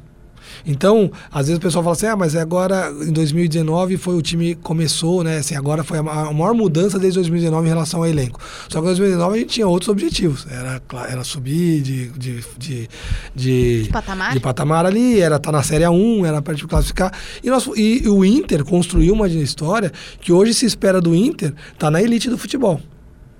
Então, 0.65 1.11
às 1.31 1.47
vezes 1.47 1.57
o 1.57 1.61
pessoal 1.61 1.83
fala 1.83 1.95
assim, 1.95 2.05
ah, 2.07 2.15
mas 2.15 2.35
agora 2.35 2.91
em 3.01 3.11
2019 3.11 3.97
foi 3.97 4.15
o 4.15 4.21
time 4.21 4.55
começou, 4.55 5.23
né? 5.23 5.37
Assim, 5.37 5.55
agora 5.55 5.83
foi 5.83 5.99
a 5.99 6.03
maior 6.03 6.53
mudança 6.53 6.97
desde 6.97 7.19
2019 7.19 7.65
em 7.65 7.69
relação 7.69 7.99
ao 7.99 8.05
elenco. 8.05 8.39
Só 8.69 8.79
que 8.79 8.85
em 8.85 8.87
2019 8.87 9.35
a 9.35 9.39
gente 9.39 9.49
tinha 9.49 9.67
outros 9.67 9.89
objetivos. 9.89 10.47
Era, 10.49 10.81
era 11.09 11.23
subir 11.23 11.81
de, 11.81 12.09
de, 12.09 12.43
de, 12.57 12.89
de, 13.35 13.89
patamar? 13.91 14.33
de 14.33 14.39
patamar 14.39 14.85
ali, 14.85 15.19
era 15.19 15.35
estar 15.35 15.51
tá 15.51 15.57
na 15.57 15.63
Série 15.63 15.83
A1, 15.83 16.25
era 16.25 16.41
para 16.41 16.55
classificar. 16.55 17.11
E, 17.43 17.49
nós, 17.49 17.69
e, 17.75 18.07
o 18.07 18.23
Inter 18.23 18.63
construiu 18.63 19.13
uma 19.13 19.27
história 19.27 19.91
que 20.21 20.31
hoje 20.31 20.53
se 20.53 20.65
espera 20.65 21.01
do 21.01 21.13
Inter 21.13 21.49
estar 21.49 21.73
tá 21.77 21.91
na 21.91 22.01
elite 22.01 22.29
do 22.29 22.37
futebol. 22.37 22.79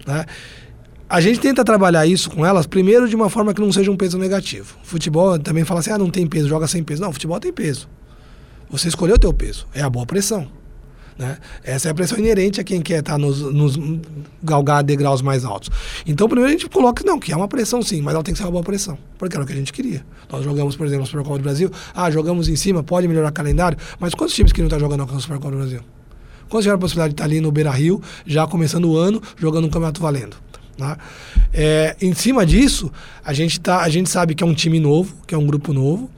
Né? 0.05 0.25
A 1.09 1.21
gente 1.21 1.39
tenta 1.39 1.63
trabalhar 1.63 2.05
isso 2.05 2.29
com 2.29 2.45
elas, 2.45 2.65
primeiro 2.65 3.07
de 3.07 3.15
uma 3.15 3.29
forma 3.29 3.53
que 3.53 3.61
não 3.61 3.71
seja 3.71 3.91
um 3.91 3.97
peso 3.97 4.17
negativo. 4.17 4.75
Futebol 4.83 5.37
também 5.37 5.63
fala 5.63 5.79
assim, 5.79 5.91
ah, 5.91 5.97
não 5.97 6.09
tem 6.09 6.25
peso, 6.25 6.47
joga 6.47 6.67
sem 6.67 6.83
peso. 6.83 7.01
Não, 7.01 7.11
futebol 7.11 7.39
tem 7.39 7.53
peso. 7.53 7.87
Você 8.69 8.87
escolheu 8.87 9.15
o 9.15 9.19
teu 9.19 9.33
peso, 9.33 9.67
é 9.73 9.81
a 9.81 9.89
boa 9.89 10.05
pressão. 10.05 10.47
Né? 11.17 11.37
Essa 11.63 11.89
é 11.89 11.91
a 11.91 11.93
pressão 11.93 12.17
inerente 12.17 12.59
a 12.59 12.63
quem 12.63 12.81
quer 12.81 12.99
estar 12.99 13.19
nos, 13.19 13.39
nos 13.39 13.79
galgar 14.41 14.83
degraus 14.83 15.21
mais 15.21 15.45
altos. 15.45 15.69
Então, 16.07 16.27
primeiro 16.27 16.49
a 16.49 16.51
gente 16.51 16.67
coloca, 16.67 17.03
não, 17.05 17.19
que 17.19 17.31
é 17.31 17.35
uma 17.35 17.47
pressão 17.47 17.81
sim, 17.83 18.01
mas 18.01 18.15
ela 18.15 18.23
tem 18.23 18.33
que 18.33 18.39
ser 18.39 18.45
uma 18.45 18.51
boa 18.51 18.63
pressão, 18.63 18.97
porque 19.17 19.35
era 19.35 19.43
o 19.43 19.47
que 19.47 19.53
a 19.53 19.55
gente 19.55 19.71
queria. 19.71 20.03
Nós 20.31 20.43
jogamos, 20.43 20.75
por 20.75 20.87
exemplo, 20.87 21.03
a 21.03 21.05
Supercopa 21.05 21.37
do 21.37 21.43
Brasil, 21.43 21.69
ah, 21.93 22.09
jogamos 22.09 22.49
em 22.49 22.55
cima, 22.55 22.81
pode 22.81 23.07
melhorar 23.07 23.29
o 23.29 23.33
calendário, 23.33 23.77
mas 23.99 24.15
quantos 24.15 24.35
times 24.35 24.51
que 24.51 24.61
não 24.61 24.67
estão 24.67 24.79
tá 24.79 24.83
jogando 24.83 25.03
a 25.03 25.19
Supercopa 25.19 25.51
do 25.51 25.57
Brasil? 25.57 25.81
Quantos 26.49 26.63
tiveram 26.63 26.77
a 26.77 26.81
possibilidade 26.81 27.13
de 27.13 27.13
estar 27.15 27.25
ali 27.25 27.39
no 27.39 27.51
Beira 27.51 27.71
Rio, 27.71 28.01
já 28.25 28.47
começando 28.47 28.85
o 28.85 28.97
ano, 28.97 29.21
jogando 29.37 29.65
um 29.65 29.69
campeonato 29.69 30.01
valendo? 30.01 30.35
Né? 30.77 30.95
É, 31.53 31.95
em 32.01 32.13
cima 32.13 32.45
disso, 32.45 32.91
a 33.23 33.33
gente, 33.33 33.59
tá, 33.59 33.81
a 33.81 33.89
gente 33.89 34.09
sabe 34.09 34.35
que 34.35 34.43
é 34.43 34.47
um 34.47 34.53
time 34.53 34.79
novo, 34.79 35.15
que 35.27 35.35
é 35.35 35.37
um 35.37 35.45
grupo 35.45 35.73
novo, 35.73 36.09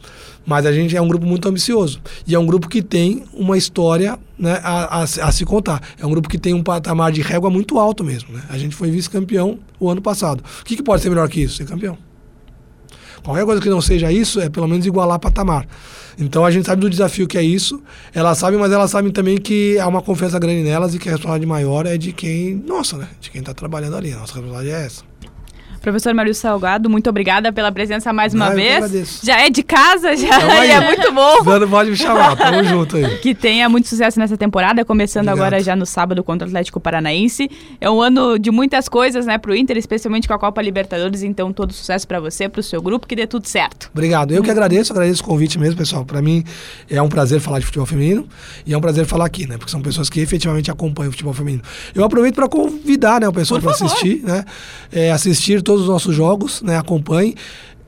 mas 0.45 0.65
a 0.65 0.71
gente 0.71 0.95
é 0.95 1.01
um 1.01 1.07
grupo 1.07 1.25
muito 1.25 1.47
ambicioso. 1.49 1.99
E 2.27 2.35
é 2.35 2.39
um 2.39 2.45
grupo 2.45 2.69
que 2.69 2.81
tem 2.81 3.23
uma 3.33 3.57
história 3.57 4.17
né, 4.37 4.59
a, 4.63 4.99
a, 4.99 5.03
a, 5.03 5.31
se 5.31 5.43
contar. 5.43 5.81
É 5.99 6.05
um 6.05 6.09
grupo 6.09 6.29
que 6.29 6.37
tem 6.37 6.53
um 6.53 6.61
patamar 6.61 7.11
de 7.11 7.21
régua 7.21 7.49
muito 7.49 7.79
alto 7.79 8.03
mesmo. 8.03 8.33
Né? 8.33 8.43
A 8.49 8.57
gente 8.57 8.75
foi 8.75 8.91
vice-campeão 8.91 9.57
o 9.79 9.89
ano 9.89 10.01
passado. 10.01 10.43
O 10.61 10.63
que, 10.63 10.75
que 10.75 10.83
pode 10.83 11.01
ser 11.01 11.09
melhor 11.09 11.27
que 11.27 11.41
isso? 11.41 11.57
Ser 11.57 11.65
campeão. 11.65 11.97
Qualquer 13.23 13.43
coisa 13.43 13.59
que 13.59 13.69
não 13.69 13.81
seja 13.81 14.11
isso 14.11 14.39
é 14.39 14.49
pelo 14.49 14.67
menos 14.67 14.85
igualar 14.85 15.19
patamar. 15.19 15.65
Então 16.17 16.45
a 16.45 16.51
gente 16.51 16.65
sabe 16.65 16.81
do 16.81 16.89
desafio 16.89 17.27
que 17.27 17.37
é 17.37 17.43
isso. 17.43 17.81
Elas 18.13 18.37
sabem, 18.37 18.59
mas 18.59 18.71
elas 18.71 18.91
sabem 18.91 19.11
também 19.11 19.37
que 19.37 19.77
há 19.79 19.87
uma 19.87 20.01
confiança 20.01 20.39
grande 20.39 20.63
nelas 20.63 20.95
e 20.95 20.99
que 20.99 21.09
a 21.09 21.11
responsabilidade 21.11 21.45
maior 21.47 21.85
é 21.85 21.97
de 21.97 22.11
quem, 22.11 22.55
nossa, 22.55 22.97
né? 22.97 23.07
De 23.19 23.29
quem 23.29 23.39
está 23.39 23.53
trabalhando 23.53 23.95
ali. 23.95 24.11
A 24.13 24.17
nossa 24.17 24.33
responsabilidade 24.33 24.69
é 24.69 24.85
essa. 24.85 25.03
Professor 25.85 26.15
Mário 26.15 26.33
Salgado, 26.33 26.89
muito 26.89 27.07
obrigada 27.07 27.53
pela 27.53 27.71
presença 27.71 28.11
mais 28.11 28.33
uma 28.33 28.47
ah, 28.47 28.55
vez. 28.55 29.21
Já 29.23 29.39
é 29.39 29.51
de 29.51 29.61
casa, 29.61 30.15
já 30.15 30.41
é 30.63 30.83
muito 30.83 31.11
bom. 31.11 31.43
Dando 31.43 31.67
pode 31.67 31.91
me 31.91 31.95
chamar, 31.95 32.35
tamo 32.35 32.63
junto 32.65 32.97
aí. 32.97 33.19
Que 33.19 33.35
tenha 33.35 33.69
muito 33.69 33.87
sucesso 33.87 34.17
nessa 34.17 34.35
temporada, 34.35 34.83
começando 34.83 35.27
Obrigado. 35.27 35.45
agora 35.45 35.63
já 35.63 35.75
no 35.75 35.85
sábado 35.85 36.23
contra 36.23 36.47
o 36.47 36.49
Atlético 36.49 36.79
Paranaense. 36.79 37.47
É 37.79 37.87
um 37.87 38.01
ano 38.01 38.39
de 38.39 38.49
muitas 38.49 38.89
coisas, 38.89 39.27
né, 39.27 39.37
pro 39.37 39.55
Inter, 39.55 39.77
especialmente 39.77 40.27
com 40.27 40.33
a 40.33 40.39
Copa 40.39 40.59
Libertadores, 40.59 41.21
então 41.21 41.53
todo 41.53 41.71
sucesso 41.71 42.07
para 42.07 42.19
você, 42.19 42.49
pro 42.49 42.63
seu 42.63 42.81
grupo, 42.81 43.05
que 43.05 43.15
dê 43.15 43.27
tudo 43.27 43.47
certo. 43.47 43.91
Obrigado. 43.93 44.33
Eu 44.33 44.41
que 44.41 44.49
agradeço, 44.49 44.91
agradeço 44.91 45.21
o 45.21 45.25
convite 45.27 45.59
mesmo, 45.59 45.77
pessoal. 45.77 46.03
Para 46.03 46.19
mim 46.19 46.43
é 46.89 46.99
um 46.99 47.09
prazer 47.09 47.39
falar 47.39 47.59
de 47.59 47.65
futebol 47.67 47.85
feminino 47.85 48.27
e 48.65 48.73
é 48.73 48.77
um 48.77 48.81
prazer 48.81 49.05
falar 49.05 49.25
aqui, 49.25 49.45
né, 49.45 49.55
porque 49.55 49.69
são 49.69 49.83
pessoas 49.83 50.09
que 50.09 50.19
efetivamente 50.19 50.71
acompanham 50.71 51.09
o 51.09 51.11
futebol 51.11 51.33
feminino. 51.35 51.61
Eu 51.93 52.03
aproveito 52.03 52.33
para 52.33 52.49
convidar, 52.49 53.21
né, 53.21 53.27
o 53.27 53.33
pessoal 53.33 53.61
para 53.61 53.69
assistir, 53.69 54.23
né, 54.23 54.43
é, 54.91 55.11
assistir 55.11 55.61
todos 55.75 55.83
os 55.83 55.89
nossos 55.89 56.15
jogos 56.15 56.61
né? 56.61 56.77
Acompanhe 56.77 57.35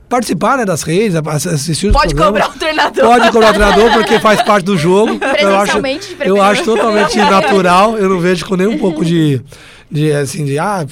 participar 0.08 0.58
né, 0.58 0.64
das 0.64 0.82
redes, 0.82 1.14
assistir 1.16 1.88
os 1.88 1.92
Pode 1.92 2.14
programas. 2.14 2.48
cobrar 2.48 2.56
o 2.56 2.58
treinador. 2.58 3.04
Pode 3.04 3.30
cobrar 3.30 3.50
o 3.50 3.54
treinador, 3.54 3.92
porque 3.92 4.18
faz 4.20 4.42
parte 4.42 4.64
do 4.64 4.76
jogo. 4.76 5.20
Eu 5.38 5.54
acho, 5.54 5.78
eu 6.24 6.42
acho 6.42 6.64
totalmente 6.64 7.18
natural, 7.18 7.98
eu 7.98 8.08
não 8.08 8.18
vejo 8.18 8.46
com 8.46 8.56
nem 8.56 8.66
um 8.66 8.78
pouco 8.80 9.04
de, 9.04 9.42
de 9.90 10.10
assim, 10.12 10.46
de, 10.46 10.58
ah, 10.58 10.86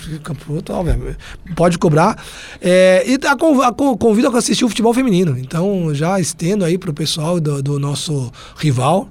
pode 1.54 1.78
cobrar. 1.78 2.22
É, 2.60 3.04
e 3.06 3.18
a, 3.26 3.32
a, 3.32 3.72
convido 3.96 4.28
a 4.28 4.38
assistir 4.38 4.66
o 4.66 4.68
futebol 4.68 4.92
feminino. 4.92 5.38
Então, 5.38 5.94
já 5.94 6.20
estendo 6.20 6.62
aí 6.62 6.76
para 6.76 6.90
o 6.90 6.94
pessoal 6.94 7.40
do, 7.40 7.62
do 7.62 7.78
nosso 7.78 8.30
rival. 8.58 9.08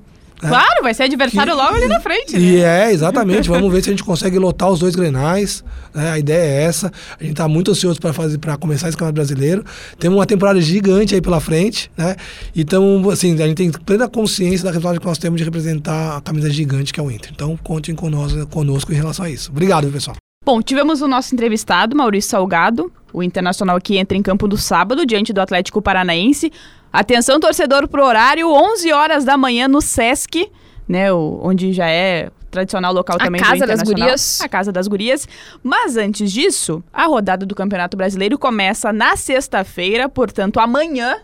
Claro, 0.47 0.83
vai 0.83 0.93
ser 0.93 1.03
adversário 1.03 1.55
logo 1.55 1.75
ali 1.75 1.87
na 1.87 1.99
frente. 1.99 2.37
E 2.37 2.57
né? 2.57 2.89
é, 2.89 2.91
exatamente. 2.91 3.47
Vamos 3.47 3.71
ver 3.71 3.83
se 3.83 3.89
a 3.89 3.93
gente 3.93 4.03
consegue 4.03 4.37
lotar 4.37 4.69
os 4.69 4.79
dois 4.79 4.95
grenais. 4.95 5.63
Né? 5.93 6.11
A 6.11 6.19
ideia 6.19 6.37
é 6.39 6.63
essa. 6.63 6.91
A 7.19 7.23
gente 7.23 7.33
está 7.33 7.47
muito 7.47 7.71
ansioso 7.71 7.99
para 7.99 8.13
fazer 8.13 8.37
para 8.37 8.57
começar 8.57 8.87
esse 8.87 8.97
campeonato 8.97 9.15
brasileiro. 9.15 9.63
Temos 9.99 10.17
uma 10.17 10.25
temporada 10.25 10.59
gigante 10.61 11.15
aí 11.15 11.21
pela 11.21 11.39
frente, 11.39 11.91
né? 11.97 12.15
Então, 12.55 13.09
assim, 13.09 13.33
a 13.41 13.47
gente 13.47 13.57
tem 13.57 13.71
plena 13.71 14.07
consciência 14.07 14.63
da 14.63 14.71
responsabilidade 14.71 14.99
que 14.99 15.05
nós 15.07 15.17
temos 15.17 15.37
de 15.37 15.43
representar 15.43 16.17
a 16.17 16.21
camisa 16.21 16.49
gigante 16.49 16.93
que 16.93 16.99
é 16.99 17.03
o 17.03 17.11
Inter. 17.11 17.31
Então, 17.33 17.57
contem 17.57 17.95
conosco, 17.95 18.45
conosco 18.47 18.91
em 18.91 18.95
relação 18.95 19.25
a 19.25 19.29
isso. 19.29 19.51
Obrigado, 19.51 19.87
pessoal. 19.91 20.15
Bom, 20.45 20.61
tivemos 20.61 21.01
o 21.01 21.07
nosso 21.07 21.33
entrevistado, 21.33 21.95
Maurício 21.95 22.29
Salgado, 22.29 22.91
o 23.16 23.24
internacional 23.24 23.80
que 23.80 23.97
entra 23.97 24.18
em 24.18 24.22
campo 24.22 24.47
no 24.47 24.57
sábado, 24.57 25.05
diante 25.05 25.32
do 25.32 25.39
Atlético 25.39 25.82
Paranaense. 25.82 26.51
Atenção, 26.91 27.39
torcedor, 27.39 27.88
pro 27.88 28.03
horário, 28.03 28.51
11 28.51 28.91
horas 28.91 29.24
da 29.24 29.38
manhã 29.38 29.68
no 29.68 29.82
Sesc, 29.82 30.51
né, 30.88 31.11
onde 31.13 31.72
já 31.72 31.88
é 31.88 32.30
tradicional 32.51 32.93
local 32.93 33.18
também 33.18 33.41
a 33.41 33.45
Casa 33.45 33.68
das 33.68 33.82
Gurias. 33.82 34.41
A 34.41 34.49
Casa 34.49 34.72
das 34.72 34.88
Gurias. 34.88 35.28
Mas 35.63 35.97
antes 35.97 36.32
disso, 36.32 36.84
a 36.91 37.05
rodada 37.05 37.45
do 37.45 37.55
Campeonato 37.55 37.95
Brasileiro 37.97 38.38
começa 38.38 38.91
na 38.91 39.16
sexta-feira, 39.16 40.07
portanto, 40.07 40.59
amanhã, 40.59 41.18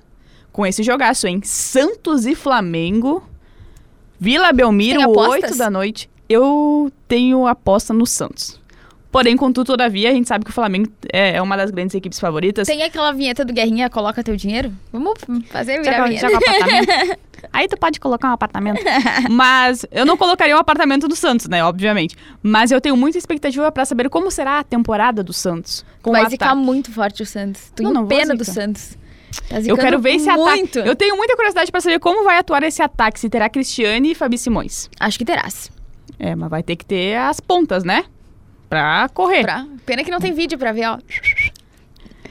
com 0.52 0.66
esse 0.66 0.84
jogaço, 0.84 1.28
hein? 1.28 1.42
Santos 1.44 2.26
e 2.26 2.36
Flamengo. 2.36 3.24
Vila 4.20 4.52
Belmiro, 4.52 5.10
8 5.10 5.58
da 5.58 5.70
noite. 5.70 6.10
Eu 6.30 6.92
tenho 7.08 7.48
aposta 7.48 7.94
no 7.94 8.06
Santos. 8.06 8.62
Porém, 9.12 9.36
contudo, 9.36 9.68
todavia, 9.68 10.09
a 10.09 10.14
gente 10.14 10.28
sabe 10.28 10.45
que 10.45 10.51
o 10.51 10.53
Flamengo 10.53 10.89
é, 11.12 11.36
é 11.36 11.41
uma 11.41 11.57
das 11.57 11.70
grandes 11.70 11.93
equipes 11.93 12.20
favoritas. 12.20 12.66
Tem 12.68 12.82
aquela 12.82 13.12
vinheta 13.12 13.43
do 13.43 13.51
Guerrinha, 13.51 13.89
coloca 13.89 14.24
teu 14.24 14.38
dinheiro? 14.38 14.72
Vamos 14.91 15.14
fazer 15.49 15.82
virar 15.82 16.09
já, 16.12 16.30
já 16.30 16.38
apartamento. 16.38 17.20
Aí 17.51 17.68
tu 17.68 17.78
pode 17.78 17.99
colocar 17.99 18.30
um 18.30 18.34
apartamento. 18.34 18.82
Mas 19.30 19.86
eu 19.91 20.05
não 20.05 20.16
colocaria 20.16 20.55
um 20.55 20.59
apartamento 20.59 21.07
do 21.07 21.16
Santos, 21.16 21.47
né? 21.47 21.64
Obviamente. 21.64 22.16
Mas 22.41 22.72
eu 22.72 22.80
tenho 22.80 22.95
muita 22.95 23.18
expectativa 23.18 23.70
para 23.72 23.84
saber 23.84 24.09
como 24.09 24.32
será 24.32 24.59
a 24.59 24.64
temporada 24.64 25.24
do 25.24 25.34
Santos. 25.34 25.84
Com 26.01 26.12
Vai 26.12 26.30
ficar 26.30 26.55
muito 26.55 26.91
forte 26.91 27.24
o 27.24 27.26
Santos. 27.26 27.72
Tô 27.76 27.84
não, 27.84 27.93
não 27.93 28.07
pena 28.07 28.36
do 28.36 28.45
Santos. 28.45 28.97
Tá 29.49 29.59
eu 29.59 29.78
quero 29.78 29.99
ver 29.99 30.16
esse 30.16 30.30
muito. 30.32 30.80
ataque. 30.80 30.89
Eu 30.89 30.95
tenho 30.95 31.18
muita 31.18 31.36
curiosidade 31.36 31.72
para 31.72 31.82
saber 31.82 31.99
como 31.99 32.24
vai 32.24 32.38
atuar 32.38 32.64
esse 32.64 32.82
ataque. 32.82 33.20
Se 33.20 33.30
terá 33.30 33.49
Cristiane 33.49 34.12
e 34.12 34.16
Fabi 34.16 34.38
Simões. 34.38 34.89
Acho 34.99 35.18
que 35.18 35.26
terás. 35.26 35.72
É, 36.20 36.36
mas 36.36 36.49
vai 36.49 36.62
ter 36.62 36.76
que 36.76 36.86
ter 36.86 37.18
as 37.18 37.39
pontas, 37.39 37.84
né? 37.84 38.05
Pra 38.72 39.09
correr. 39.13 39.41
Pra... 39.41 39.67
Pena 39.86 40.01
que 40.01 40.09
não 40.09 40.22
tem 40.22 40.32
vídeo 40.32 40.57
pra 40.57 40.72
ver, 40.72 40.88
ó. 40.88 40.97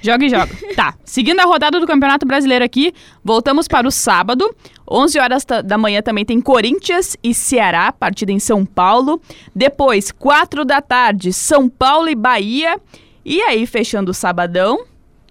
Joga 0.01 0.25
e 0.25 0.31
joga. 0.31 0.49
tá. 0.75 0.95
Seguindo 1.05 1.39
a 1.39 1.45
rodada 1.45 1.79
do 1.79 1.87
Campeonato 1.87 2.25
Brasileiro 2.25 2.65
aqui, 2.65 2.95
voltamos 3.23 3.69
para 3.69 3.87
o 3.87 3.91
sábado. 3.91 4.51
11 4.91 5.19
horas 5.19 5.45
da 5.63 5.77
manhã 5.77 6.01
também 6.01 6.25
tem 6.25 6.41
Corinthians 6.41 7.15
e 7.23 7.35
Ceará, 7.35 7.93
partida 7.93 8.33
em 8.33 8.39
São 8.39 8.65
Paulo. 8.65 9.21
Depois, 9.55 10.11
4 10.11 10.65
da 10.65 10.81
tarde, 10.81 11.31
São 11.31 11.69
Paulo 11.69 12.09
e 12.09 12.15
Bahia. 12.15 12.81
E 13.23 13.43
aí, 13.43 13.67
fechando 13.67 14.11
o 14.11 14.15
sabadão. 14.15 14.87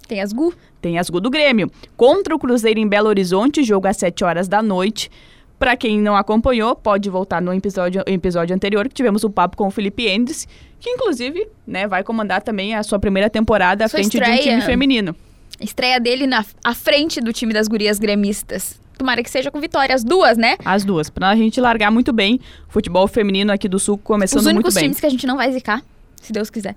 Tem 0.07 0.21
as 0.21 0.31
GU. 0.31 0.53
Tem 0.79 0.99
as 0.99 1.09
GU 1.09 1.19
do 1.19 1.31
Grêmio. 1.31 1.71
Contra 1.97 2.35
o 2.35 2.39
Cruzeiro 2.39 2.79
em 2.79 2.87
Belo 2.87 3.09
Horizonte, 3.09 3.63
jogo 3.63 3.87
às 3.87 3.97
7 3.97 4.23
horas 4.23 4.47
da 4.47 4.61
noite. 4.61 5.09
Para 5.59 5.75
quem 5.75 5.99
não 5.99 6.15
acompanhou, 6.15 6.73
pode 6.73 7.09
voltar 7.09 7.41
no 7.41 7.53
episódio, 7.53 8.01
episódio 8.07 8.55
anterior 8.55 8.87
que 8.87 8.95
tivemos 8.95 9.25
o 9.25 9.27
um 9.27 9.31
papo 9.31 9.57
com 9.57 9.67
o 9.67 9.71
Felipe 9.71 10.07
Endes, 10.07 10.47
que 10.79 10.89
inclusive 10.89 11.49
né, 11.67 11.85
vai 11.85 12.01
comandar 12.01 12.41
também 12.41 12.73
a 12.73 12.81
sua 12.81 12.97
primeira 12.97 13.29
temporada 13.29 13.83
à 13.83 13.89
frente 13.89 14.15
estreia. 14.15 14.35
de 14.35 14.39
um 14.39 14.43
time 14.43 14.61
feminino. 14.61 15.13
Estreia 15.59 15.99
dele 15.99 16.25
na, 16.25 16.45
à 16.63 16.73
frente 16.73 17.19
do 17.19 17.33
time 17.33 17.53
das 17.53 17.67
gurias 17.67 17.99
gremistas. 17.99 18.79
Tomara 18.97 19.21
que 19.21 19.29
seja 19.29 19.51
com 19.51 19.59
vitória, 19.59 19.93
as 19.93 20.01
duas, 20.01 20.37
né? 20.37 20.55
As 20.63 20.85
duas, 20.85 21.09
pra 21.09 21.35
gente 21.35 21.59
largar 21.59 21.91
muito 21.91 22.13
bem. 22.13 22.39
Futebol 22.69 23.05
feminino 23.05 23.51
aqui 23.51 23.67
do 23.67 23.79
Sul 23.79 23.97
começando 23.97 24.43
muito 24.43 24.53
bem. 24.53 24.59
Os 24.59 24.65
únicos 24.65 24.81
times 24.81 24.99
que 25.01 25.05
a 25.05 25.09
gente 25.09 25.27
não 25.27 25.35
vai 25.35 25.51
zicar, 25.51 25.83
se 26.21 26.31
Deus 26.31 26.49
quiser. 26.49 26.73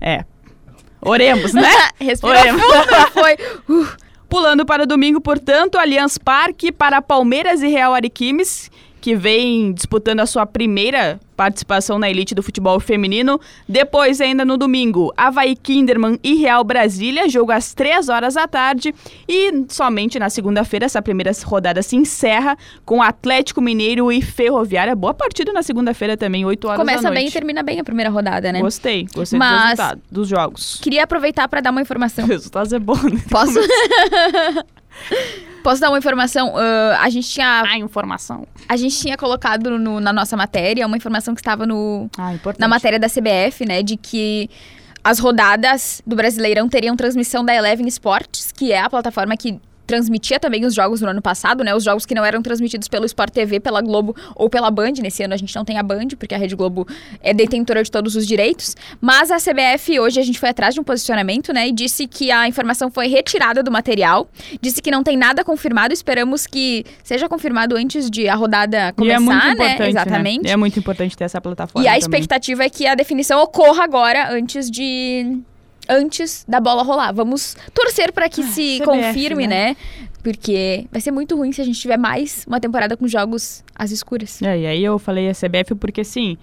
É. 0.00 0.24
Oremos, 1.02 1.52
né? 1.52 1.68
Respirou 2.00 2.34
Oremos. 2.34 2.62
Foi. 3.12 3.36
Uh. 3.68 3.86
Pulando 4.32 4.64
para 4.64 4.86
domingo, 4.86 5.20
portanto, 5.20 5.76
Allianz 5.76 6.16
Parque 6.16 6.72
para 6.72 7.02
Palmeiras 7.02 7.60
e 7.60 7.68
Real 7.68 7.92
Ariquemes, 7.92 8.70
que 8.98 9.14
vem 9.14 9.74
disputando 9.74 10.20
a 10.20 10.26
sua 10.26 10.46
primeira 10.46 11.20
participação 11.42 11.98
na 11.98 12.08
elite 12.08 12.36
do 12.36 12.42
futebol 12.42 12.78
feminino. 12.78 13.40
Depois, 13.68 14.20
ainda 14.20 14.44
no 14.44 14.56
domingo, 14.56 15.12
Havaí 15.16 15.56
Kinderman 15.56 16.16
e 16.22 16.34
Real 16.36 16.62
Brasília, 16.62 17.28
jogo 17.28 17.50
às 17.50 17.74
3 17.74 18.08
horas 18.08 18.34
da 18.34 18.46
tarde. 18.46 18.94
E 19.28 19.64
somente 19.68 20.20
na 20.20 20.30
segunda-feira, 20.30 20.86
essa 20.86 21.02
primeira 21.02 21.32
rodada 21.44 21.82
se 21.82 21.96
encerra 21.96 22.56
com 22.84 23.02
Atlético 23.02 23.60
Mineiro 23.60 24.12
e 24.12 24.22
Ferroviária. 24.22 24.94
Boa 24.94 25.12
partida 25.12 25.52
na 25.52 25.64
segunda-feira 25.64 26.16
também, 26.16 26.44
8 26.44 26.68
horas 26.68 26.78
Começa 26.78 27.02
da 27.02 27.08
noite. 27.08 27.18
bem 27.18 27.28
e 27.28 27.32
termina 27.32 27.62
bem 27.64 27.80
a 27.80 27.84
primeira 27.84 28.10
rodada, 28.10 28.52
né? 28.52 28.60
Gostei, 28.60 29.08
gostei 29.12 29.36
Mas, 29.36 29.50
do 29.50 29.62
resultado 29.64 30.00
dos 30.10 30.28
jogos. 30.28 30.78
Queria 30.80 31.02
aproveitar 31.02 31.48
para 31.48 31.60
dar 31.60 31.70
uma 31.72 31.82
informação. 31.82 32.22
O 32.22 32.28
resultado 32.28 32.74
é 32.74 32.78
bom, 32.78 32.94
né? 32.94 33.20
Posso? 33.28 33.58
Posso 35.62 35.80
dar 35.80 35.90
uma 35.90 35.98
informação? 35.98 36.54
Uh, 36.54 36.96
a 37.00 37.08
gente 37.08 37.28
tinha. 37.28 37.62
Ah, 37.62 37.78
informação. 37.78 38.46
A 38.68 38.76
gente 38.76 38.98
tinha 38.98 39.16
colocado 39.16 39.78
no, 39.78 40.00
na 40.00 40.12
nossa 40.12 40.36
matéria 40.36 40.86
uma 40.86 40.96
informação 40.96 41.34
que 41.34 41.40
estava 41.40 41.64
no, 41.64 42.10
ah, 42.18 42.34
na 42.58 42.68
matéria 42.68 42.98
da 42.98 43.08
CBF, 43.08 43.64
né? 43.66 43.82
De 43.82 43.96
que 43.96 44.50
as 45.04 45.18
rodadas 45.18 46.02
do 46.06 46.14
Brasileirão 46.16 46.68
teriam 46.68 46.96
transmissão 46.96 47.44
da 47.44 47.54
Eleven 47.54 47.86
Sports, 47.88 48.52
que 48.52 48.72
é 48.72 48.80
a 48.80 48.90
plataforma 48.90 49.36
que 49.36 49.60
transmitia 49.92 50.40
também 50.40 50.64
os 50.64 50.72
jogos 50.72 51.02
no 51.02 51.08
ano 51.08 51.20
passado, 51.20 51.62
né? 51.62 51.74
Os 51.74 51.84
jogos 51.84 52.06
que 52.06 52.14
não 52.14 52.24
eram 52.24 52.40
transmitidos 52.40 52.88
pelo 52.88 53.04
Sport 53.04 53.30
TV, 53.30 53.60
pela 53.60 53.82
Globo 53.82 54.16
ou 54.34 54.48
pela 54.48 54.70
Band. 54.70 54.92
Nesse 55.02 55.22
ano 55.22 55.34
a 55.34 55.36
gente 55.36 55.54
não 55.54 55.66
tem 55.66 55.76
a 55.76 55.82
Band, 55.82 56.08
porque 56.18 56.34
a 56.34 56.38
Rede 56.38 56.56
Globo 56.56 56.88
é 57.20 57.34
detentora 57.34 57.82
de 57.84 57.90
todos 57.90 58.16
os 58.16 58.26
direitos. 58.26 58.74
Mas 59.02 59.30
a 59.30 59.36
CBF, 59.36 60.00
hoje 60.00 60.18
a 60.18 60.22
gente 60.22 60.38
foi 60.38 60.48
atrás 60.48 60.72
de 60.72 60.80
um 60.80 60.82
posicionamento, 60.82 61.52
né? 61.52 61.68
E 61.68 61.72
disse 61.72 62.06
que 62.06 62.30
a 62.30 62.48
informação 62.48 62.90
foi 62.90 63.06
retirada 63.06 63.62
do 63.62 63.70
material. 63.70 64.30
Disse 64.62 64.80
que 64.80 64.90
não 64.90 65.02
tem 65.02 65.14
nada 65.14 65.44
confirmado. 65.44 65.92
Esperamos 65.92 66.46
que 66.46 66.86
seja 67.04 67.28
confirmado 67.28 67.76
antes 67.76 68.08
de 68.08 68.30
a 68.30 68.34
rodada 68.34 68.94
começar, 68.94 69.12
e 69.12 69.14
é 69.14 69.18
muito 69.18 69.44
né? 69.44 69.52
importante, 69.52 69.90
Exatamente. 69.90 70.44
Né? 70.44 70.50
É 70.52 70.56
muito 70.56 70.78
importante 70.78 71.14
ter 71.14 71.24
essa 71.24 71.38
plataforma. 71.38 71.84
E 71.84 71.86
a 71.86 71.92
também. 71.92 72.00
expectativa 72.00 72.64
é 72.64 72.70
que 72.70 72.86
a 72.86 72.94
definição 72.94 73.42
ocorra 73.42 73.84
agora, 73.84 74.32
antes 74.32 74.70
de. 74.70 75.42
Antes 75.88 76.44
da 76.48 76.60
bola 76.60 76.82
rolar. 76.82 77.12
Vamos 77.12 77.56
torcer 77.74 78.12
para 78.12 78.28
que 78.28 78.40
Ah, 78.42 78.46
se 78.46 78.78
CBF, 78.78 78.84
confirme, 78.84 79.46
né? 79.46 79.68
né? 79.70 79.76
Porque 80.22 80.86
vai 80.92 81.00
ser 81.00 81.10
muito 81.10 81.36
ruim 81.36 81.50
se 81.52 81.60
a 81.60 81.64
gente 81.64 81.78
tiver 81.80 81.96
mais 81.96 82.44
uma 82.46 82.60
temporada 82.60 82.96
com 82.96 83.08
jogos 83.08 83.64
às 83.74 83.90
escuras. 83.90 84.40
É, 84.42 84.58
e 84.60 84.66
aí 84.66 84.84
eu 84.84 84.98
falei 84.98 85.28
a 85.28 85.32
CBF 85.34 85.74
porque, 85.74 86.02
assim, 86.02 86.36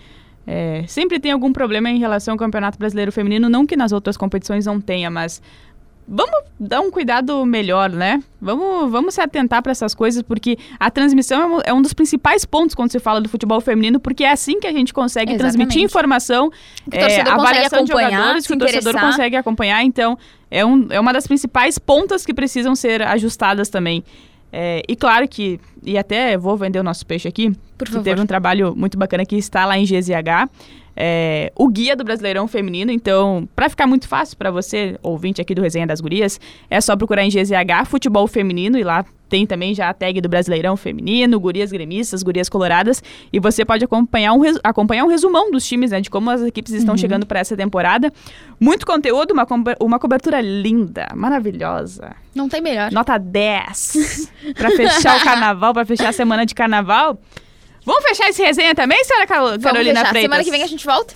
é, 0.45 0.83
sempre 0.87 1.19
tem 1.19 1.31
algum 1.31 1.53
problema 1.53 1.89
em 1.89 1.99
relação 1.99 2.33
ao 2.33 2.37
Campeonato 2.37 2.77
Brasileiro 2.77 3.11
Feminino, 3.11 3.47
não 3.47 3.65
que 3.65 3.77
nas 3.77 3.91
outras 3.91 4.17
competições 4.17 4.65
não 4.65 4.81
tenha, 4.81 5.09
mas 5.09 5.41
vamos 6.09 6.39
dar 6.59 6.81
um 6.81 6.89
cuidado 6.89 7.45
melhor, 7.45 7.89
né? 7.91 8.21
Vamos, 8.41 8.91
vamos 8.91 9.13
se 9.13 9.21
atentar 9.21 9.61
para 9.61 9.71
essas 9.71 9.93
coisas, 9.93 10.23
porque 10.23 10.57
a 10.79 10.89
transmissão 10.89 11.39
é 11.39 11.45
um, 11.45 11.61
é 11.65 11.73
um 11.73 11.81
dos 11.81 11.93
principais 11.93 12.43
pontos 12.45 12.73
quando 12.73 12.91
se 12.91 12.99
fala 12.99 13.21
do 13.21 13.29
futebol 13.29 13.61
feminino, 13.61 13.99
porque 13.99 14.23
é 14.23 14.31
assim 14.31 14.59
que 14.59 14.65
a 14.65 14.71
gente 14.71 14.91
consegue 14.91 15.33
Exatamente. 15.33 15.55
transmitir 15.55 15.83
informação, 15.83 16.49
Que 16.89 16.97
o 16.97 16.99
é, 16.99 17.21
avaliação 17.21 17.83
de 17.83 17.91
acompanhar, 17.91 18.11
jogadores, 18.11 18.47
que 18.47 18.53
o 18.53 18.57
torcedor 18.57 18.81
interessar. 18.81 19.11
consegue 19.11 19.35
acompanhar, 19.35 19.83
então 19.83 20.17
é, 20.49 20.65
um, 20.65 20.87
é 20.89 20.99
uma 20.99 21.13
das 21.13 21.27
principais 21.27 21.77
pontas 21.77 22.25
que 22.25 22.33
precisam 22.33 22.75
ser 22.75 23.03
ajustadas 23.03 23.69
também. 23.69 24.03
É, 24.51 24.81
e 24.87 24.95
claro 24.95 25.27
que, 25.27 25.59
e 25.83 25.95
até 25.95 26.35
vou 26.35 26.57
vender 26.57 26.79
o 26.79 26.83
nosso 26.83 27.05
peixe 27.05 27.27
aqui, 27.27 27.51
Por 27.77 27.85
que 27.85 27.93
favor. 27.93 28.03
teve 28.03 28.19
um 28.19 28.25
trabalho 28.25 28.75
muito 28.75 28.97
bacana 28.97 29.23
que 29.23 29.35
está 29.35 29.63
lá 29.63 29.77
em 29.77 29.85
GZH. 29.85 30.49
É, 31.01 31.53
o 31.55 31.69
guia 31.69 31.95
do 31.95 32.03
Brasileirão 32.03 32.45
Feminino, 32.45 32.91
então, 32.91 33.47
para 33.55 33.69
ficar 33.69 33.87
muito 33.87 34.05
fácil 34.05 34.35
para 34.35 34.51
você, 34.51 34.99
ouvinte 35.01 35.39
aqui 35.39 35.55
do 35.55 35.61
Resenha 35.61 35.87
das 35.87 36.01
Gurias, 36.01 36.41
é 36.69 36.81
só 36.81 36.93
procurar 36.97 37.23
em 37.23 37.29
GZH 37.29 37.85
Futebol 37.85 38.27
Feminino 38.27 38.77
e 38.77 38.83
lá 38.83 39.05
tem 39.29 39.45
também 39.45 39.73
já 39.73 39.89
a 39.89 39.93
tag 39.93 40.19
do 40.19 40.27
Brasileirão 40.27 40.75
Feminino, 40.75 41.39
Gurias 41.39 41.71
Gremistas, 41.71 42.21
Gurias 42.21 42.49
Coloradas, 42.49 43.01
e 43.31 43.39
você 43.39 43.63
pode 43.63 43.85
acompanhar 43.85 44.33
um, 44.33 44.41
acompanhar 44.61 45.05
um 45.05 45.07
resumão 45.07 45.49
dos 45.51 45.65
times, 45.65 45.91
né, 45.91 46.01
de 46.01 46.09
como 46.09 46.29
as 46.31 46.41
equipes 46.41 46.73
estão 46.73 46.97
chegando 46.97 47.25
para 47.25 47.39
essa 47.39 47.55
temporada. 47.55 48.11
Muito 48.59 48.85
conteúdo, 48.85 49.31
uma, 49.31 49.47
uma 49.79 49.99
cobertura 49.99 50.41
linda, 50.41 51.07
maravilhosa. 51.15 52.13
Não 52.35 52.49
tem 52.49 52.59
melhor. 52.59 52.91
Nota 52.91 53.17
10 53.17 54.29
para 54.53 54.71
fechar 54.71 55.17
o 55.17 55.21
carnaval, 55.23 55.73
para 55.73 55.85
fechar 55.85 56.09
a 56.09 56.13
semana 56.13 56.45
de 56.45 56.53
carnaval. 56.53 57.17
Vamos 57.89 58.03
fechar 58.09 58.29
esse 58.29 58.41
resenha 58.43 58.75
também, 58.75 59.03
senhora 59.03 59.25
Carol- 59.27 59.47
Vamos 59.49 59.63
Carolina 59.63 59.99
fechar. 59.99 60.09
Freitas? 60.09 60.29
Semana 60.31 60.43
que 60.43 60.51
vem 60.51 60.63
a 60.63 60.67
gente 60.67 60.85
volta? 60.85 61.13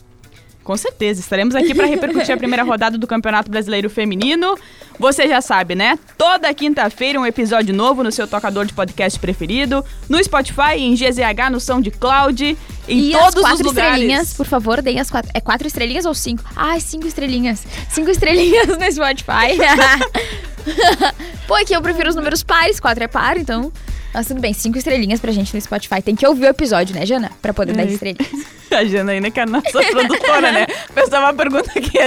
Com 0.64 0.78
certeza, 0.78 1.20
estaremos 1.20 1.56
aqui 1.56 1.76
para 1.76 1.86
repercutir 1.88 2.34
a 2.34 2.38
primeira 2.38 2.64
rodada 2.64 2.98
do 2.98 3.06
Campeonato 3.06 3.52
Brasileiro 3.52 3.90
Feminino. 3.90 4.58
Você 4.98 5.28
já 5.28 5.42
sabe, 5.42 5.76
né? 5.76 6.00
Toda 6.18 6.54
quinta-feira 6.54 7.20
um 7.20 7.26
episódio 7.26 7.76
novo 7.76 8.02
no 8.02 8.12
seu 8.14 8.26
tocador 8.28 8.66
de 8.66 8.72
podcast 8.74 9.20
preferido, 9.20 9.84
no 10.08 10.24
Spotify, 10.24 10.76
em 10.78 10.94
GZH, 10.96 11.50
no 11.52 11.60
SoundCloud, 11.60 12.58
em 12.88 13.00
e 13.00 13.12
todos 13.12 13.36
os 13.36 13.42
quatro 13.42 13.66
lugares. 13.66 13.92
estrelinhas, 13.94 14.34
por 14.36 14.46
favor, 14.46 14.82
deem 14.82 15.02
as 15.02 15.12
quatro. 15.12 15.30
É 15.34 15.42
quatro 15.42 15.68
estrelinhas 15.68 16.06
ou 16.06 16.14
cinco? 16.14 16.44
Ai, 16.56 16.80
cinco 16.80 17.08
estrelinhas. 17.08 17.64
Cinco 17.90 18.10
estrelinhas 18.10 18.68
no 18.68 18.92
Spotify. 18.92 19.58
Pô, 21.46 21.56
aqui 21.56 21.74
eu 21.74 21.82
prefiro 21.82 22.10
os 22.10 22.16
números 22.16 22.42
pares, 22.42 22.80
quatro 22.80 23.04
é 23.04 23.08
par, 23.08 23.36
então. 23.38 23.72
Mas 24.14 24.28
tudo 24.28 24.40
bem, 24.40 24.54
cinco 24.54 24.78
estrelinhas 24.78 25.20
pra 25.20 25.32
gente 25.32 25.54
no 25.56 25.60
Spotify. 25.62 26.02
Tem 26.02 26.16
que 26.16 26.26
ouvir 26.28 26.44
o 26.46 26.50
episódio, 26.50 26.94
né, 26.96 27.06
Jana? 27.06 27.32
Pra 27.42 27.54
poder 27.54 27.74
dar 27.76 27.84
É. 27.84 27.86
estrelinhas. 27.88 28.28
A 28.74 28.84
Janaína, 28.86 29.30
que 29.30 29.40
é 29.40 29.44
a 29.44 29.46
nossa 29.46 29.70
produtora, 29.84 30.52
né? 30.52 30.66
Pensar 30.96 31.20
uma 31.20 31.32
pergunta 31.34 31.70
aqui. 31.78 31.96
A 32.00 32.06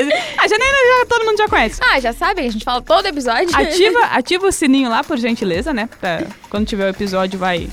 Janaína 0.49 0.99
já, 0.99 1.07
todo 1.09 1.25
mundo 1.25 1.39
já 1.39 1.47
conhece. 1.49 1.81
Ah, 1.81 2.01
já 2.01 2.13
sabem, 2.13 2.49
a 2.49 2.51
gente 2.51 2.65
fala 2.65 2.83
todo 2.83 3.07
episódio. 3.07 3.49
Ativa, 3.55 4.01
ativa 4.11 4.47
o 4.49 4.51
sininho 4.51 4.91
lá, 4.91 5.05
por 5.05 5.17
gentileza, 5.17 5.73
né? 5.73 5.89
Pra 6.01 6.25
quando 6.51 6.67
tiver 6.67 6.87
o 6.87 6.89
episódio, 6.89 7.39
vai, 7.39 7.69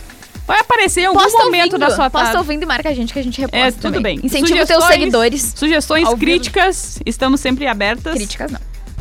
vai 0.45 0.59
aparecer 0.59 1.01
em 1.01 1.05
algum 1.05 1.19
Posta 1.19 1.39
momento 1.43 1.73
ouvindo, 1.73 1.79
da 1.79 1.89
sua 1.89 2.07
Posta 2.07 2.25
tarde. 2.27 2.38
ouvindo 2.38 2.61
e 2.61 2.65
marca 2.67 2.89
a 2.89 2.93
gente 2.93 3.11
que 3.13 3.17
a 3.17 3.23
gente 3.23 3.41
reposta 3.41 3.65
É, 3.67 3.71
tudo 3.71 3.93
também. 3.95 4.17
bem. 4.17 4.25
Incentiva 4.27 4.61
os 4.61 4.67
teus 4.67 4.84
seguidores. 4.86 5.53
Sugestões, 5.55 6.07
críticas, 6.19 6.99
estamos 7.03 7.39
sempre 7.41 7.65
abertas. 7.65 8.13
Críticas 8.13 8.51
não. 8.51 8.59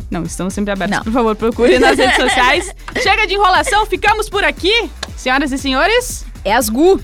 Não, 0.09 0.23
estamos 0.23 0.53
sempre 0.53 0.71
abertos. 0.71 0.97
Não. 0.97 1.03
Por 1.03 1.13
favor, 1.13 1.35
procure 1.35 1.79
nas 1.79 1.97
redes 1.97 2.15
sociais. 2.15 2.69
Chega 3.01 3.25
de 3.27 3.33
enrolação, 3.33 3.85
ficamos 3.85 4.29
por 4.29 4.43
aqui. 4.43 4.89
Senhoras 5.17 5.51
e 5.51 5.57
senhores, 5.57 6.25
É 6.43 6.53
as 6.53 6.69
Gu. 6.69 6.99